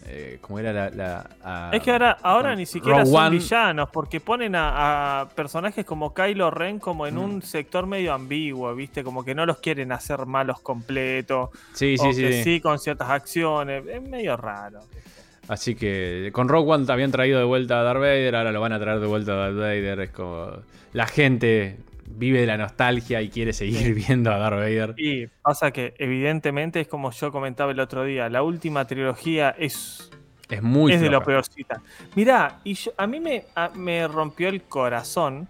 eh, 0.07 0.38
¿Cómo 0.41 0.59
era 0.59 0.71
la...? 0.73 0.89
la- 0.91 1.29
a- 1.43 1.69
Es 1.73 1.81
que 1.81 1.91
ahora, 1.91 2.17
ahora 2.21 2.55
ni 2.55 2.65
siquiera 2.65 3.00
Rogue 3.00 3.11
son 3.11 3.25
One. 3.27 3.38
villanos, 3.38 3.89
porque 3.91 4.19
ponen 4.19 4.55
a, 4.55 5.21
a 5.21 5.29
personajes 5.29 5.85
como 5.85 6.13
Kylo 6.13 6.51
Ren 6.51 6.79
como 6.79 7.07
en 7.07 7.15
Mm. 7.15 7.19
un 7.23 7.41
sector 7.41 7.85
medio 7.88 8.13
ambiguo, 8.13 8.73
¿viste? 8.75 9.03
Como 9.03 9.23
que 9.23 9.33
no 9.35 9.45
los 9.45 9.57
quieren 9.59 9.91
hacer 9.91 10.25
malos 10.25 10.59
completos, 10.61 11.50
Sí, 11.73 11.95
o 12.00 12.03
sí, 12.03 12.13
sí, 12.13 12.21
que 12.21 12.43
sí. 12.43 12.61
con 12.61 12.77
ciertas 12.79 13.09
acciones. 13.09 13.83
Es 13.88 14.01
medio 14.01 14.35
raro. 14.38 14.79
Así 15.47 15.75
que 15.75 16.29
con 16.33 16.47
Rogue 16.47 16.71
One 16.71 16.85
habían 16.91 17.11
traído 17.11 17.39
de 17.39 17.45
vuelta 17.45 17.79
a 17.79 17.83
Darth 17.83 18.00
Vader, 18.00 18.35
ahora 18.35 18.51
lo 18.51 18.61
van 18.61 18.71
a 18.73 18.79
traer 18.79 19.00
de 19.00 19.07
vuelta 19.07 19.31
a 19.33 19.35
Darth 19.35 19.55
Vader. 19.57 20.00
Es 20.01 20.09
como... 20.11 20.51
La 20.93 21.07
gente 21.07 21.77
vive 22.07 22.41
de 22.41 22.45
la 22.45 22.57
nostalgia 22.57 23.21
y 23.21 23.29
quiere 23.29 23.53
seguir 23.53 23.93
viendo 23.93 24.31
a 24.31 24.38
Darth 24.38 24.57
Vader. 24.57 24.93
Y 24.98 25.27
pasa 25.41 25.71
que, 25.71 25.93
evidentemente, 25.98 26.81
es 26.81 26.88
como 26.88 27.12
yo 27.12 27.31
comentaba 27.31 27.71
el 27.71 27.79
otro 27.79 28.03
día, 28.03 28.29
la 28.29 28.43
última 28.43 28.86
trilogía 28.86 29.55
es 29.57 30.12
Es 30.50 30.62
muy 30.62 30.91
es 30.93 31.00
de 31.01 31.10
lo 31.10 31.24
peorcita. 31.24 31.81
Mirá, 32.15 32.60
y 32.65 32.74
yo- 32.74 32.91
a 32.98 33.07
mí 33.07 33.19
me, 33.21 33.45
a- 33.55 33.69
me 33.69 34.07
rompió 34.07 34.50
el 34.50 34.62
corazón 34.63 35.48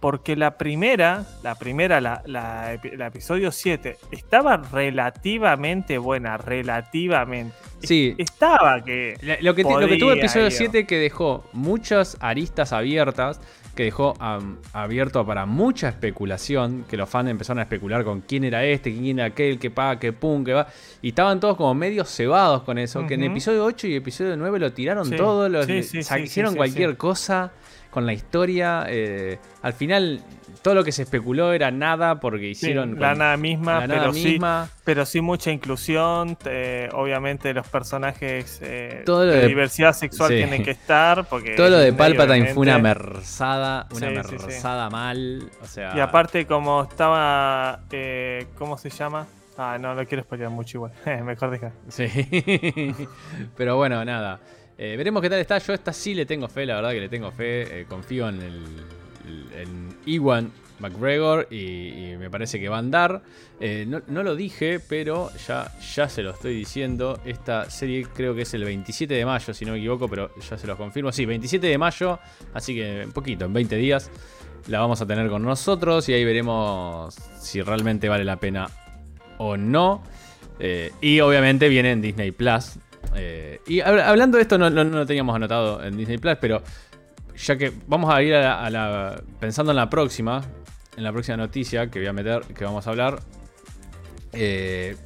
porque 0.00 0.34
la 0.34 0.58
primera, 0.58 1.24
la 1.44 1.54
primera, 1.54 2.00
la, 2.00 2.22
la 2.26 2.74
epi- 2.74 2.96
la 2.96 3.06
episodio 3.06 3.52
7, 3.52 3.98
estaba 4.10 4.56
relativamente 4.56 5.96
buena, 5.98 6.36
relativamente. 6.38 7.54
Sí. 7.84 8.14
Estaba 8.18 8.82
que... 8.82 9.14
Lo 9.40 9.54
que, 9.54 9.62
lo 9.62 9.78
que 9.78 9.96
tuvo 9.96 10.08
Podría, 10.08 10.14
episodio 10.24 10.46
digo. 10.46 10.58
7 10.58 10.86
que 10.86 10.96
dejó 10.98 11.48
muchas 11.52 12.16
aristas 12.20 12.72
abiertas 12.72 13.40
que 13.74 13.84
dejó 13.84 14.14
abierto 14.72 15.24
para 15.24 15.46
mucha 15.46 15.88
especulación, 15.88 16.84
que 16.88 16.96
los 16.96 17.08
fans 17.08 17.30
empezaron 17.30 17.60
a 17.60 17.62
especular 17.62 18.04
con 18.04 18.20
quién 18.20 18.44
era 18.44 18.64
este, 18.64 18.92
quién 18.92 19.18
era 19.18 19.28
aquel, 19.28 19.58
que 19.58 19.70
pa, 19.70 19.98
que 19.98 20.12
pum, 20.12 20.44
que 20.44 20.52
va. 20.52 20.66
Y 21.00 21.08
estaban 21.08 21.40
todos 21.40 21.56
como 21.56 21.72
medio 21.74 22.04
cebados 22.04 22.62
con 22.62 22.78
eso, 22.78 23.06
que 23.06 23.14
en 23.14 23.24
episodio 23.24 23.64
8 23.64 23.86
y 23.86 23.96
episodio 23.96 24.36
9 24.36 24.58
lo 24.58 24.72
tiraron 24.72 25.06
Sí, 25.06 25.16
todo, 25.16 25.64
sí, 25.64 25.82
sí, 25.82 26.00
hicieron 26.22 26.54
cualquier 26.54 26.96
cosa 26.96 27.52
con 27.90 28.04
la 28.06 28.12
historia. 28.12 28.86
eh, 28.88 29.38
al 29.62 29.72
final, 29.72 30.20
todo 30.62 30.74
lo 30.74 30.84
que 30.84 30.92
se 30.92 31.02
especuló 31.02 31.52
era 31.52 31.70
nada 31.70 32.20
porque 32.20 32.44
Sí, 32.46 32.50
hicieron... 32.66 33.00
la 33.00 33.10
con- 33.10 33.18
nada 33.18 33.36
misma, 33.36 33.80
la 33.80 33.86
nada 33.86 34.00
pero 34.00 34.12
sí, 34.12 34.38
pero 34.84 35.06
sí 35.06 35.20
mucha 35.20 35.50
inclusión. 35.50 36.36
eh, 36.44 36.88
obviamente 36.92 37.54
los 37.54 37.66
personajes 37.68 38.60
eh, 38.62 39.02
Todo 39.06 39.24
lo 39.24 39.32
de 39.32 39.40
de- 39.40 39.48
diversidad 39.48 39.92
sexual 39.92 40.30
sí. 40.30 40.36
tienen 40.36 40.62
que 40.62 40.72
estar. 40.72 41.24
Porque 41.28 41.54
Todo 41.54 41.70
lo 41.70 41.78
de 41.78 41.92
Palpatine 41.92 42.54
fue 42.54 42.62
una 42.62 42.78
merzada, 42.78 43.86
una 43.94 44.08
Sí, 44.08 44.14
sí, 44.30 44.36
sí. 44.38 44.46
merzada 44.46 44.90
mal. 44.90 45.50
O 45.62 45.66
sea, 45.66 45.96
Y 45.96 46.00
aparte, 46.00 46.46
como 46.46 46.82
estaba. 46.82 47.80
eh, 47.90 48.46
¿Cómo 48.58 48.76
se 48.78 48.90
llama? 48.90 49.26
Ah, 49.58 49.76
no, 49.80 49.94
no 49.94 50.04
quiero 50.06 50.22
spoilear 50.22 50.50
mucho 50.50 50.78
igual. 50.78 50.92
Mejor 51.24 51.50
dejar. 51.50 51.72
Sí. 51.88 52.06
Pero 53.56 53.76
bueno, 53.76 54.04
nada. 54.04 54.40
Eh, 54.78 54.94
veremos 54.96 55.22
qué 55.22 55.30
tal 55.30 55.38
está. 55.38 55.58
Yo 55.58 55.74
esta 55.74 55.92
sí 55.92 56.14
le 56.14 56.26
tengo 56.26 56.48
fe, 56.48 56.66
la 56.66 56.76
verdad 56.76 56.90
que 56.92 57.00
le 57.00 57.08
tengo 57.08 57.30
fe. 57.30 57.80
Eh, 57.80 57.86
confío 57.88 58.28
en 58.28 58.40
el 58.40 58.64
en 59.56 59.96
Iwan 60.06 60.50
McGregor 60.80 61.46
y, 61.50 61.56
y 62.12 62.16
me 62.18 62.28
parece 62.30 62.58
que 62.58 62.68
va 62.68 62.76
a 62.76 62.78
andar. 62.80 63.22
Eh, 63.60 63.86
no, 63.86 64.22
lo 64.24 64.34
dije, 64.34 64.80
pero 64.80 65.30
ya, 65.46 65.70
ya 65.94 66.08
se 66.08 66.22
lo 66.22 66.30
estoy 66.32 66.54
diciendo. 66.56 67.20
Esta 67.24 67.70
serie 67.70 68.06
creo 68.12 68.34
que 68.34 68.42
es 68.42 68.54
el 68.54 68.64
27 68.64 69.14
de 69.14 69.24
mayo, 69.24 69.54
si 69.54 69.64
no 69.64 69.72
me 69.72 69.78
equivoco, 69.78 70.08
pero 70.08 70.30
ya 70.50 70.58
se 70.58 70.66
los 70.66 70.76
confirmo. 70.76 71.12
Sí, 71.12 71.24
27 71.24 71.66
de 71.68 71.78
mayo, 71.78 72.18
así 72.54 72.74
que 72.74 73.02
un 73.04 73.12
poquito, 73.12 73.44
en 73.44 73.52
20 73.52 73.76
días. 73.76 74.10
La 74.68 74.80
vamos 74.80 75.00
a 75.02 75.06
tener 75.06 75.28
con 75.28 75.42
nosotros 75.42 76.08
y 76.08 76.12
ahí 76.14 76.24
veremos 76.24 77.14
si 77.40 77.60
realmente 77.62 78.08
vale 78.08 78.24
la 78.24 78.36
pena 78.36 78.68
o 79.38 79.56
no. 79.56 80.02
Eh, 80.60 80.92
y 81.00 81.18
obviamente 81.20 81.68
viene 81.68 81.92
en 81.92 82.00
Disney 82.02 82.30
Plus. 82.32 82.72
Eh, 83.16 83.60
y 83.66 83.78
hab- 83.78 84.02
hablando 84.02 84.36
de 84.38 84.42
esto, 84.42 84.58
no, 84.58 84.70
no- 84.70 84.84
no 84.84 84.98
lo 84.98 85.06
teníamos 85.06 85.34
anotado 85.34 85.82
en 85.84 85.96
Disney 85.96 86.18
Plus, 86.18 86.36
pero 86.40 86.62
ya 87.36 87.56
que 87.56 87.72
vamos 87.86 88.12
a 88.14 88.22
ir 88.22 88.34
a 88.34 88.40
la, 88.40 88.64
a 88.64 88.70
la- 88.70 89.22
pensando 89.40 89.72
en 89.72 89.76
la 89.76 89.88
próxima, 89.90 90.42
en 90.96 91.04
la 91.04 91.12
próxima 91.12 91.36
noticia 91.36 91.90
que 91.90 91.98
voy 91.98 92.08
a 92.08 92.12
meter, 92.12 92.42
que 92.54 92.64
vamos 92.64 92.86
a 92.86 92.90
hablar. 92.90 93.20
eh, 94.32 94.96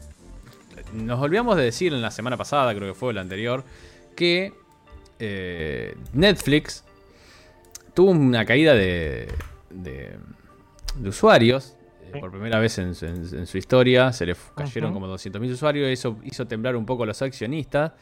nos 0.92 1.20
olvidamos 1.20 1.56
de 1.56 1.64
decir 1.64 1.92
en 1.92 2.00
la 2.02 2.10
semana 2.10 2.36
pasada, 2.36 2.74
creo 2.74 2.92
que 2.92 2.98
fue 2.98 3.12
la 3.12 3.20
anterior, 3.22 3.64
que 4.14 4.52
eh, 5.18 5.96
Netflix 6.12 6.84
tuvo 7.94 8.10
una 8.10 8.44
caída 8.44 8.74
de, 8.74 9.28
de, 9.70 10.16
de 10.96 11.08
usuarios. 11.08 11.76
eh. 12.12 12.18
Por 12.20 12.30
primera 12.30 12.58
vez 12.60 12.78
en, 12.78 12.94
su- 12.94 13.06
en- 13.06 13.16
en 13.34 13.46
su 13.46 13.58
historia 13.58 14.12
se 14.12 14.26
le 14.26 14.36
cayeron 14.54 14.90
Ujú. 14.92 15.00
como 15.00 15.12
200.000 15.14 15.52
usuarios. 15.52 15.88
Eso 15.88 16.18
hizo 16.24 16.46
temblar 16.46 16.76
un 16.76 16.86
poco 16.86 17.02
a 17.02 17.06
los 17.06 17.20
accionistas. 17.22 17.92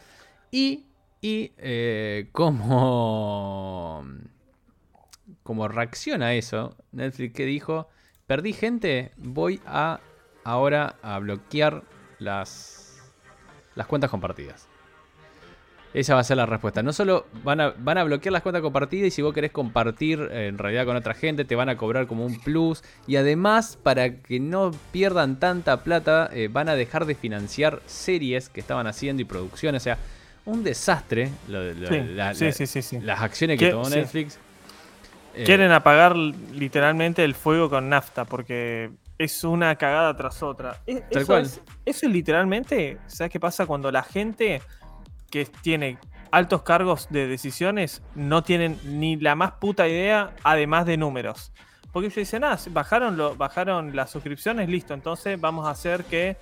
Y, 0.50 0.84
y 1.24 1.52
eh, 1.56 2.28
como, 2.32 4.04
como 5.42 5.68
reacciona 5.68 6.26
a 6.26 6.34
eso, 6.34 6.76
Netflix 6.92 7.32
que 7.32 7.46
dijo, 7.46 7.88
perdí 8.26 8.52
gente, 8.52 9.10
voy 9.16 9.58
a 9.64 10.00
ahora 10.44 10.96
a 11.00 11.18
bloquear 11.20 11.82
las, 12.18 12.98
las 13.74 13.86
cuentas 13.86 14.10
compartidas. 14.10 14.68
Esa 15.94 16.12
va 16.12 16.20
a 16.20 16.24
ser 16.24 16.36
la 16.36 16.44
respuesta. 16.44 16.82
No 16.82 16.92
solo 16.92 17.26
van 17.42 17.62
a, 17.62 17.70
van 17.70 17.96
a 17.96 18.04
bloquear 18.04 18.34
las 18.34 18.42
cuentas 18.42 18.60
compartidas 18.60 19.06
y 19.06 19.10
si 19.10 19.22
vos 19.22 19.32
querés 19.32 19.50
compartir 19.50 20.28
eh, 20.30 20.48
en 20.48 20.58
realidad 20.58 20.84
con 20.84 20.96
otra 20.96 21.14
gente, 21.14 21.46
te 21.46 21.56
van 21.56 21.70
a 21.70 21.78
cobrar 21.78 22.06
como 22.06 22.26
un 22.26 22.38
plus. 22.38 22.84
Y 23.06 23.16
además, 23.16 23.78
para 23.82 24.16
que 24.20 24.40
no 24.40 24.72
pierdan 24.92 25.40
tanta 25.40 25.84
plata, 25.84 26.28
eh, 26.34 26.50
van 26.52 26.68
a 26.68 26.74
dejar 26.74 27.06
de 27.06 27.14
financiar 27.14 27.80
series 27.86 28.50
que 28.50 28.60
estaban 28.60 28.86
haciendo 28.86 29.22
y 29.22 29.24
producciones. 29.24 29.80
O 29.80 29.84
sea, 29.84 29.98
un 30.46 30.62
desastre. 30.64 31.30
lo 31.48 31.62
lo- 31.72 31.88
Sí, 31.88 32.00
la- 32.14 32.34
sí, 32.34 32.44
la- 32.46 32.52
sí, 32.52 32.66
sí, 32.66 32.82
sí. 32.82 33.00
Las 33.00 33.20
acciones 33.22 33.58
que 33.58 33.70
tomó. 33.70 33.88
Netflix. 33.88 34.38
Eh, 35.34 35.44
Quieren 35.44 35.72
apagar 35.72 36.14
literalmente 36.16 37.24
el 37.24 37.34
fuego 37.34 37.68
con 37.68 37.88
nafta 37.88 38.24
porque 38.24 38.90
es 39.18 39.42
una 39.44 39.74
cagada 39.76 40.16
tras 40.16 40.42
otra. 40.42 40.80
Tal 40.86 41.02
Eso, 41.10 41.26
cual. 41.26 41.42
es, 41.42 41.60
eso 41.84 42.06
es 42.06 42.12
literalmente, 42.12 42.98
¿sabes 43.06 43.32
qué 43.32 43.40
pasa 43.40 43.66
cuando 43.66 43.90
la 43.90 44.02
gente 44.02 44.62
que 45.30 45.44
tiene 45.46 45.98
altos 46.30 46.62
cargos 46.62 47.08
de 47.10 47.26
decisiones 47.26 48.02
no 48.14 48.42
tienen 48.42 48.78
ni 48.84 49.16
la 49.16 49.34
más 49.34 49.52
puta 49.52 49.88
idea 49.88 50.34
además 50.44 50.86
de 50.86 50.96
números? 50.96 51.52
Porque 51.92 52.06
ellos 52.06 52.16
dicen, 52.16 52.42
ah, 52.44 52.58
bajaron, 52.70 53.16
lo, 53.16 53.36
bajaron 53.36 53.94
las 53.94 54.10
suscripciones, 54.10 54.68
listo, 54.68 54.94
entonces 54.94 55.40
vamos 55.40 55.66
a 55.66 55.70
hacer 55.70 56.04
que 56.04 56.36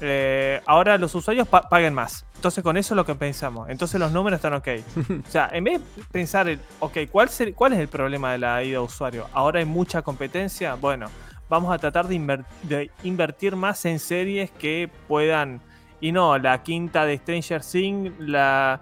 eh, 0.00 0.60
ahora 0.66 0.98
los 0.98 1.14
usuarios 1.14 1.48
pa- 1.48 1.68
paguen 1.68 1.94
más. 1.94 2.26
Entonces 2.36 2.62
con 2.62 2.76
eso 2.76 2.94
es 2.94 2.96
lo 2.96 3.04
que 3.06 3.14
pensamos. 3.14 3.68
Entonces 3.70 3.98
los 3.98 4.12
números 4.12 4.38
están 4.38 4.54
ok. 4.54 4.68
o 5.26 5.30
sea, 5.30 5.48
en 5.52 5.64
vez 5.64 5.80
de 5.96 6.02
pensar, 6.12 6.48
en, 6.48 6.60
ok, 6.80 6.98
¿cuál, 7.10 7.28
ser- 7.28 7.54
¿cuál 7.54 7.72
es 7.72 7.78
el 7.78 7.88
problema 7.88 8.32
de 8.32 8.38
la 8.38 8.62
ida 8.62 8.78
de 8.78 8.84
usuario? 8.84 9.26
Ahora 9.32 9.58
hay 9.60 9.64
mucha 9.64 10.02
competencia. 10.02 10.74
Bueno, 10.74 11.06
vamos 11.48 11.72
a 11.74 11.78
tratar 11.78 12.06
de, 12.08 12.16
inver- 12.16 12.44
de 12.62 12.90
invertir 13.04 13.56
más 13.56 13.84
en 13.84 13.98
series 13.98 14.50
que 14.50 14.90
puedan... 15.08 15.60
Y 15.98 16.12
no, 16.12 16.36
la 16.38 16.62
quinta 16.62 17.06
de 17.06 17.16
Stranger 17.16 17.62
Things, 17.62 18.12
la... 18.18 18.80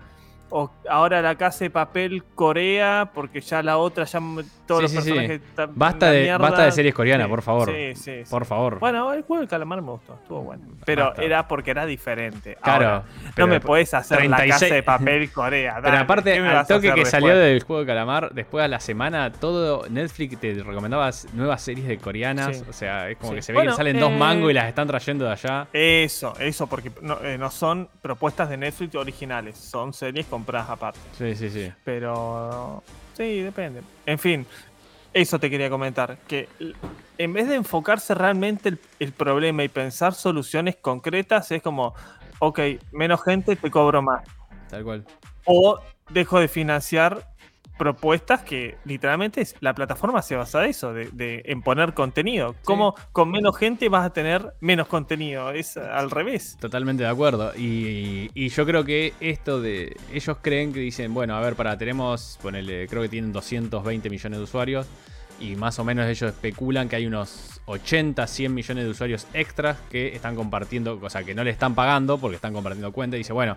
o 0.57 0.71
ahora 0.89 1.21
la 1.21 1.35
casa 1.35 1.65
de 1.65 1.71
papel 1.71 2.23
Corea, 2.37 3.11
porque 3.13 3.41
ya 3.41 3.61
la 3.61 3.77
otra, 3.77 4.05
ya 4.05 4.21
todos 4.67 4.79
Sí, 4.79 4.83
los 4.83 4.91
sí, 4.93 4.97
sí. 4.99 5.05
personajes 5.05 5.41
están 5.43 5.71
Basta 5.75 6.11
de, 6.13 6.23
mierda. 6.23 6.39
basta 6.39 6.65
de 6.65 6.71
series 6.73 6.95
coreanas, 6.95 7.27
por 7.27 7.43
favor. 7.43 7.73
Sí, 7.75 7.95
sí. 7.97 8.23
Por 8.31 8.45
favor. 8.47 8.79
Bueno, 8.79 9.13
el 9.13 9.23
juego 9.23 9.43
de 9.43 9.49
calamar 9.49 9.83
me 9.83 9.91
gustó, 9.91 10.15
estuvo 10.15 10.43
bueno. 10.43 10.63
Pero 10.87 11.07
Basta. 11.07 11.23
era 11.25 11.49
porque 11.49 11.73
era 11.73 11.87
diferente. 11.87 12.57
claro. 12.63 12.87
Ahora, 12.87 13.05
pero- 13.35 13.47
no 13.49 13.53
me 13.53 13.61
puedes 13.61 13.93
hacer 13.95 14.27
la 14.31 14.37
36 14.37 14.61
casa 14.63 14.75
de 14.77 14.83
papel 14.85 15.33
Corea. 15.33 15.81
Pero 15.83 15.99
aparte, 15.99 16.33
¿qué 16.35 16.41
me 16.41 16.49
al 16.51 16.67
toque 16.69 16.93
que 16.95 17.05
salió 17.05 17.37
del 17.37 17.61
juego 17.65 17.81
de 17.81 17.87
calamar, 17.87 18.33
después 18.33 18.65
a 18.65 18.69
la 18.69 18.79
semana, 18.79 19.33
todo 19.33 19.89
Netflix 19.91 20.39
te 20.39 20.55
recomendaba 20.63 21.11
nuevas 21.33 21.63
series 21.63 21.89
de 21.89 21.99
coreanas. 21.99 22.63
O 22.69 22.73
sea, 22.73 23.11
es 23.11 23.17
como 23.17 23.35
que 23.35 23.43
se 23.43 23.51
ve 23.51 23.57
Bueno, 23.59 23.73
que 23.73 23.77
salen 23.77 23.99
dos 23.99 24.13
eh, 24.13 24.17
mangos 24.17 24.51
y 24.53 24.55
las 24.55 24.67
están 24.69 24.87
trayendo 24.87 25.25
de 25.25 25.33
allá. 25.33 25.67
Eso, 25.73 26.33
eso, 26.39 26.69
porque 26.69 26.93
no, 27.03 27.19
eh, 27.25 27.37
no 27.39 27.51
son 27.51 27.89
propuestas 28.01 28.49
de 28.49 28.57
Netflix 28.57 28.95
originales, 28.95 29.59
son 29.59 29.93
series 29.93 30.27
compradas 30.45 30.69
aparte. 30.69 31.01
Sí, 31.17 31.35
sí, 31.35 31.51
sí. 31.51 31.73
Pero 31.85 32.83
sí, 33.15 33.41
depende. 33.41 33.81
En 34.05 34.19
fin, 34.19 34.47
eso 35.13 35.39
te 35.39 35.49
quería 35.49 35.71
comentar. 35.71 36.19
Que 36.29 36.49
en 37.19 37.33
vez 37.33 37.49
de 37.49 37.55
enfocarse 37.55 38.15
realmente 38.15 38.69
el, 38.69 38.79
el 38.99 39.13
problema 39.13 39.65
y 39.65 39.69
pensar 39.69 40.15
soluciones 40.15 40.77
concretas, 40.77 41.51
es 41.51 41.63
como, 41.63 41.95
ok, 42.41 42.61
menos 42.93 43.23
gente, 43.25 43.57
te 43.57 43.71
cobro 43.71 44.03
más. 44.03 44.25
Tal 44.69 44.85
cual. 44.85 45.05
O 45.47 45.79
dejo 46.11 46.41
de 46.41 46.49
financiar 46.49 47.34
propuestas 47.78 48.43
que 48.43 48.76
literalmente 48.85 49.40
es, 49.40 49.57
la 49.61 49.75
plataforma 49.75 50.23
se 50.23 50.37
basa 50.37 50.64
en 50.64 50.71
eso, 50.71 50.93
de, 50.93 51.09
de- 51.12 51.43
en 51.47 51.62
poner 51.62 51.95
contenido. 51.95 52.54
Como 52.64 52.95
con 53.12 53.31
menos 53.31 53.57
gente 53.57 53.88
vas 53.88 54.07
a 54.07 54.12
tener 54.12 54.54
menos 54.61 54.87
contenido? 54.87 55.50
Es 55.50 55.76
al 55.76 56.11
revés. 56.11 56.57
Totalmente 56.61 57.02
de 57.02 57.09
acuerdo. 57.09 57.52
Y, 57.57 58.31
y 58.35 58.49
yo 58.49 58.64
creo 58.66 58.85
que 58.85 59.12
esto 59.21 59.61
de. 59.61 59.97
Ellos 60.12 60.38
creen 60.40 60.73
que 60.73 60.81
dicen, 60.81 61.12
bueno, 61.14 61.37
a 61.37 61.40
ver, 61.40 61.54
para, 61.57 61.76
tenemos. 61.76 62.38
Ponele, 62.43 62.87
creo 62.88 63.02
que 63.02 63.09
tienen 63.09 63.33
220 63.33 64.11
millones 64.11 64.38
de 64.38 64.45
usuarios. 64.45 64.87
Y 65.40 65.57
más 65.57 65.78
o 65.81 65.85
menos 65.85 66.07
ellos 66.07 66.31
especulan 66.31 66.88
que 66.88 66.95
hay 66.97 67.07
unos 67.07 67.61
80, 67.66 68.25
100 68.26 68.54
millones 68.54 68.85
de 68.85 68.90
usuarios 68.90 69.26
extras 69.35 69.78
que 69.90 70.14
están 70.14 70.37
compartiendo, 70.37 70.99
o 71.02 71.11
sea, 71.11 71.25
que 71.25 71.35
no 71.35 71.43
le 71.43 71.50
están 71.50 71.75
pagando 71.75 72.19
porque 72.19 72.37
están 72.37 72.52
compartiendo 72.52 72.93
cuenta. 72.93 73.16
Y 73.16 73.19
dice, 73.21 73.33
bueno, 73.33 73.57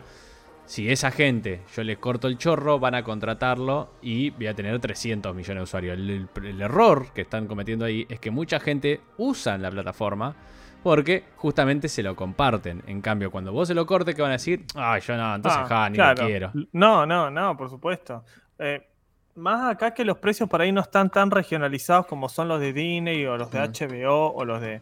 si 0.68 0.92
esa 0.92 1.10
gente 1.10 1.62
yo 1.76 1.84
les 1.84 1.98
corto 1.98 2.28
el 2.28 2.38
chorro, 2.38 2.78
van 2.80 2.94
a 2.94 3.02
contratarlo 3.04 3.94
y 4.02 4.30
voy 4.30 4.48
a 4.48 4.54
tener 4.54 4.80
300 4.80 5.34
millones 5.34 5.62
de 5.62 5.64
usuarios. 5.64 5.98
El, 5.98 6.10
el- 6.10 6.46
el 6.46 6.62
error 6.62 7.08
que 7.14 7.22
están 7.22 7.48
cometiendo 7.48 7.86
ahí 7.86 8.06
es 8.10 8.20
que 8.20 8.30
mucha 8.30 8.60
gente 8.60 9.02
usa 9.18 9.58
la 9.58 9.72
plataforma 9.72 10.36
porque 10.84 11.24
justamente 11.38 11.90
se 11.90 12.04
lo 12.04 12.16
comparten. 12.16 12.84
En 12.86 13.02
cambio, 13.02 13.32
cuando 13.32 13.52
vos 13.52 13.68
se 13.68 13.74
lo 13.74 13.86
cortes, 13.86 14.14
que 14.14 14.22
van 14.22 14.30
a 14.32 14.34
decir? 14.34 14.66
Ay, 14.76 15.02
yo 15.02 15.18
no, 15.18 15.36
entonces 15.36 15.62
Ah, 15.64 15.68
ja, 15.68 15.90
ni 15.90 15.96
claro. 15.96 16.22
lo 16.24 16.28
quiero. 16.30 16.52
No, 16.74 17.06
no, 17.06 17.32
no, 17.32 17.58
por 17.58 17.70
supuesto. 17.70 18.24
Eh, 18.60 18.88
más 19.36 19.72
acá 19.72 19.94
que 19.94 20.04
los 20.06 20.18
precios 20.18 20.48
por 20.50 20.62
ahí 20.62 20.72
no 20.72 20.82
están 20.82 21.10
tan 21.10 21.32
regionalizados 21.32 22.06
como 22.08 22.30
son 22.30 22.48
los 22.48 22.60
de 22.60 22.74
Disney 22.74 23.26
o 23.26 23.38
los 23.38 23.50
de. 23.52 23.60
HBO 23.60 24.34
o 24.34 24.46
los 24.46 24.62
de... 24.62 24.82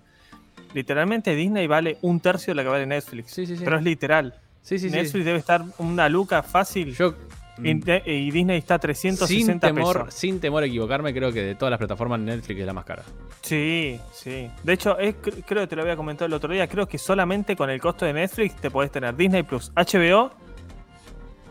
Literalmente 0.74 1.36
Disney 1.36 1.68
vale 1.68 1.98
un 2.01 2.20
tercio 2.20 2.51
de 2.51 2.56
lo 2.56 2.63
que 2.63 2.70
vale 2.70 2.86
Netflix. 2.86 3.32
Sí, 3.32 3.46
sí, 3.46 3.56
sí. 3.58 3.63
Pero 3.63 3.77
es 3.77 3.84
literal. 3.84 4.36
Sí, 4.66 4.80
sí, 4.80 4.90
sí. 4.90 4.96
Netflix 4.96 5.24
debe 5.26 5.38
estar 5.38 5.64
una 5.78 6.10
luca 6.10 6.42
fácil 6.42 6.96
Yo, 6.96 7.14
y, 7.64 7.76
mm, 7.76 7.82
Disney 8.34 8.58
está 8.58 8.74
a 8.76 8.80
360 8.80 9.28
sin 9.28 9.60
temor, 9.60 9.98
pesos. 10.06 10.14
sin 10.20 10.40
temor 10.40 10.64
a 10.64 10.66
equivocarme, 10.66 11.14
creo 11.14 11.32
que 11.32 11.42
de 11.44 11.54
todas 11.56 11.70
las 11.70 11.78
plataformas 11.78 12.20
Netflix 12.20 12.60
es 12.60 12.66
la 12.66 12.74
más 12.74 12.84
cara. 12.84 13.04
Sí, 13.42 14.00
sí. 14.12 14.50
De 14.64 14.74
hecho, 14.74 14.98
es- 14.98 15.16
creo 15.22 15.62
que 15.62 15.68
te 15.68 15.76
lo 15.76 15.84
había 15.84 15.96
comentado 15.96 16.26
el 16.26 16.34
otro 16.34 16.52
día. 16.52 16.68
Creo 16.68 16.88
que 16.88 16.98
solamente 16.98 17.56
con 17.56 17.70
el 17.70 17.80
costo 17.80 18.06
de 18.06 18.14
Netflix 18.14 18.56
te 18.56 18.72
podés 18.72 18.90
tener 18.92 19.16
Disney 19.16 19.44
Plus, 19.44 19.72
HBO 19.76 20.32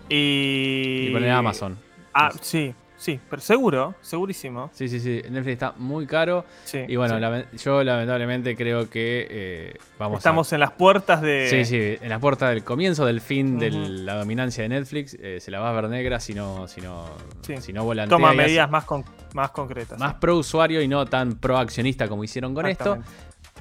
y. 0.08 1.06
Y 1.08 1.12
poner 1.12 1.30
Amazon. 1.30 1.78
Ah, 2.12 2.30
sí, 2.40 2.74
sí, 3.04 3.20
pero 3.28 3.42
seguro, 3.42 3.94
segurísimo. 4.00 4.70
Sí, 4.72 4.88
sí, 4.88 4.98
sí. 5.00 5.22
Netflix 5.30 5.52
está 5.52 5.74
muy 5.76 6.06
caro. 6.06 6.44
Sí, 6.64 6.80
Y 6.88 6.96
bueno, 6.96 7.18
sí. 7.52 7.58
yo 7.64 7.82
lamentablemente 7.84 8.56
creo 8.56 8.88
que 8.88 9.26
eh, 9.30 9.74
vamos 9.98 10.18
Estamos 10.18 10.52
a... 10.52 10.56
en 10.56 10.60
las 10.60 10.70
puertas 10.72 11.20
de. 11.22 11.48
Sí, 11.50 11.64
sí, 11.64 11.98
en 12.00 12.08
la 12.08 12.18
puerta 12.18 12.48
del 12.48 12.64
comienzo 12.64 13.04
del 13.06 13.20
fin 13.20 13.58
de 13.58 13.70
la 13.70 14.14
dominancia 14.16 14.62
de 14.62 14.68
Netflix. 14.70 15.16
eh, 15.20 15.38
se 15.40 15.50
la 15.50 15.60
va 15.60 15.70
a 15.70 15.72
ver 15.72 15.88
negra 15.88 16.18
si 16.20 16.34
no, 16.34 16.66
si 16.68 16.80
no, 16.80 17.04
Sí. 17.42 17.58
si 17.58 17.72
no 17.72 17.84
volantea 17.84 18.16
Toma 18.16 18.28
hace- 18.30 18.36
medidas 18.38 18.70
más, 18.70 18.84
con- 18.84 19.04
más 19.34 19.50
concretas. 19.50 19.98
más 19.98 20.14
pro 20.14 20.36
usuario 20.38 20.80
y 20.80 20.88
no 20.88 21.04
tan 21.06 21.34
pro 21.34 21.58
accionista 21.58 22.08
como 22.08 22.24
hicieron 22.24 22.54
con 22.54 22.66
esto. 22.66 22.98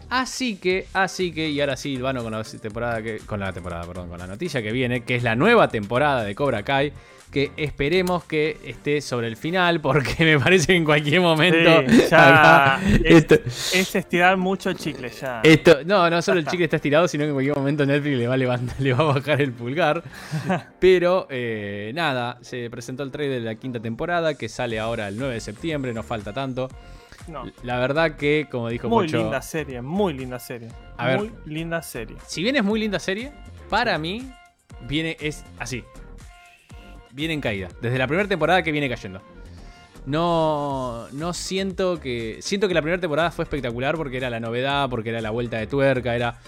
Así 0.10 0.58
que, 0.58 0.88
así 0.94 1.32
que, 1.32 1.50
y 1.50 1.60
ahora 1.60 1.76
sí, 1.76 1.98
Vano, 1.98 2.22
con 2.24 2.32
la 2.34 2.44
temporada 2.44 3.02
que. 3.02 3.18
Con 3.20 3.40
la 3.40 3.52
temporada, 3.52 3.84
perdón, 3.86 4.10
con 4.10 4.20
la 4.20 4.28
noticia 4.28 4.62
que 4.62 4.72
viene, 4.72 5.04
que 5.04 5.16
es 5.16 5.24
la 5.24 5.36
nueva 5.36 5.70
temporada 5.70 6.24
de 6.24 6.36
Cobra 6.36 6.64
Kai. 6.64 6.94
Que 7.34 7.52
esperemos 7.58 8.24
que 8.25 8.58
esté 8.63 9.02
sobre 9.02 9.28
el 9.28 9.36
final, 9.38 9.82
porque 9.82 10.16
me 10.24 10.40
parece 10.40 10.68
que 10.68 10.75
en 10.75 10.86
cualquier 10.86 11.20
momento. 11.20 11.82
Sí, 11.92 12.04
ya 12.10 12.75
acá, 12.78 12.82
es- 13.04 13.16
esto, 13.16 13.36
Es 13.36 13.96
estirar 13.96 14.38
mucho 14.38 14.70
el 14.70 14.78
chicle 14.78 15.10
ya. 15.10 15.42
esto- 15.44 15.80
no, 15.84 16.08
no 16.12 16.22
solo 16.22 16.40
el 16.40 16.46
chicle 16.46 16.66
está 16.66 16.75
estirado, 16.75 17.08
sino 17.08 17.24
que 17.24 17.30
en 17.30 17.34
cualquier 17.34 17.56
momento 17.58 17.86
Netflix 17.88 18.18
le 18.20 18.28
va 18.28 18.36
a, 18.36 18.38
levantar, 18.38 18.75
le 18.80 18.94
va 18.94 19.00
a 19.00 19.13
bajar 19.16 19.42
el 19.42 19.52
pulgar. 19.52 20.04
Pero 20.80 21.25
eh, 21.32 21.92
nada, 21.96 22.38
se 22.42 22.70
presentó 22.70 23.02
el 23.02 23.10
trailer 23.10 23.40
de 23.40 23.46
la 23.46 23.56
quinta 23.56 23.80
temporada, 23.80 24.36
que 24.36 24.48
sale 24.48 24.80
ahora 24.80 25.08
el 25.08 25.18
9 25.18 25.34
de 25.34 25.40
septiembre, 25.42 25.92
no 25.92 26.04
falta 26.04 26.34
tanto. 26.34 26.70
No. 27.28 27.46
La 27.63 27.80
verdad 27.80 28.16
que, 28.16 28.48
como 28.52 28.70
dijo 28.70 28.90
Muy 28.90 29.06
Pocho, 29.08 29.18
linda 29.18 29.42
serie, 29.42 29.82
muy 29.82 30.13
linda 30.13 30.38
serie. 30.40 30.68
A 30.98 31.08
ver. 31.08 31.18
muy 31.20 31.32
linda 31.46 31.82
serie. 31.82 32.16
si 32.28 32.44
bien 32.44 32.58
es 32.58 32.63
muy 32.63 32.80
linda 32.80 33.00
serie, 33.00 33.32
para 33.70 33.98
mí 33.98 34.30
viene 34.88 35.18
es 35.20 35.44
así. 35.58 35.84
Viene 37.13 37.34
en 37.36 37.41
caída. 37.41 37.70
Desde 37.82 37.98
la 37.98 38.08
primera 38.08 38.27
temporada 38.27 38.62
que 38.63 38.72
viene 38.72 38.89
cayendo. 38.89 39.22
No, 40.05 41.08
no 41.13 41.34
siento 41.34 42.00
que. 42.00 42.38
Siento 42.41 42.67
que 42.67 42.74
la 42.74 42.82
primera 42.82 43.00
temporada 43.00 43.32
fue 43.32 43.43
espectacular 43.43 43.96
porque 43.96 44.17
era 44.17 44.29
la 44.29 44.39
novedad, 44.39 44.89
porque 44.89 45.10
era 45.10 45.22
la 45.22 45.29
vuelta 45.29 45.58
de 45.58 45.67
tuerca, 45.67 46.15
era 46.15 46.39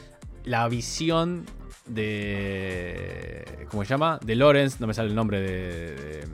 la 0.44 0.68
visión 0.68 1.46
de. 1.86 3.46
¿Cómo 3.70 3.84
se 3.84 3.90
llama? 3.90 4.20
De 4.24 4.36
Lawrence, 4.36 4.78
no 4.80 4.88
me 4.88 4.94
sale 4.94 5.10
el 5.10 5.16
nombre 5.16 5.40
de. 5.40 5.96
de- 5.96 6.28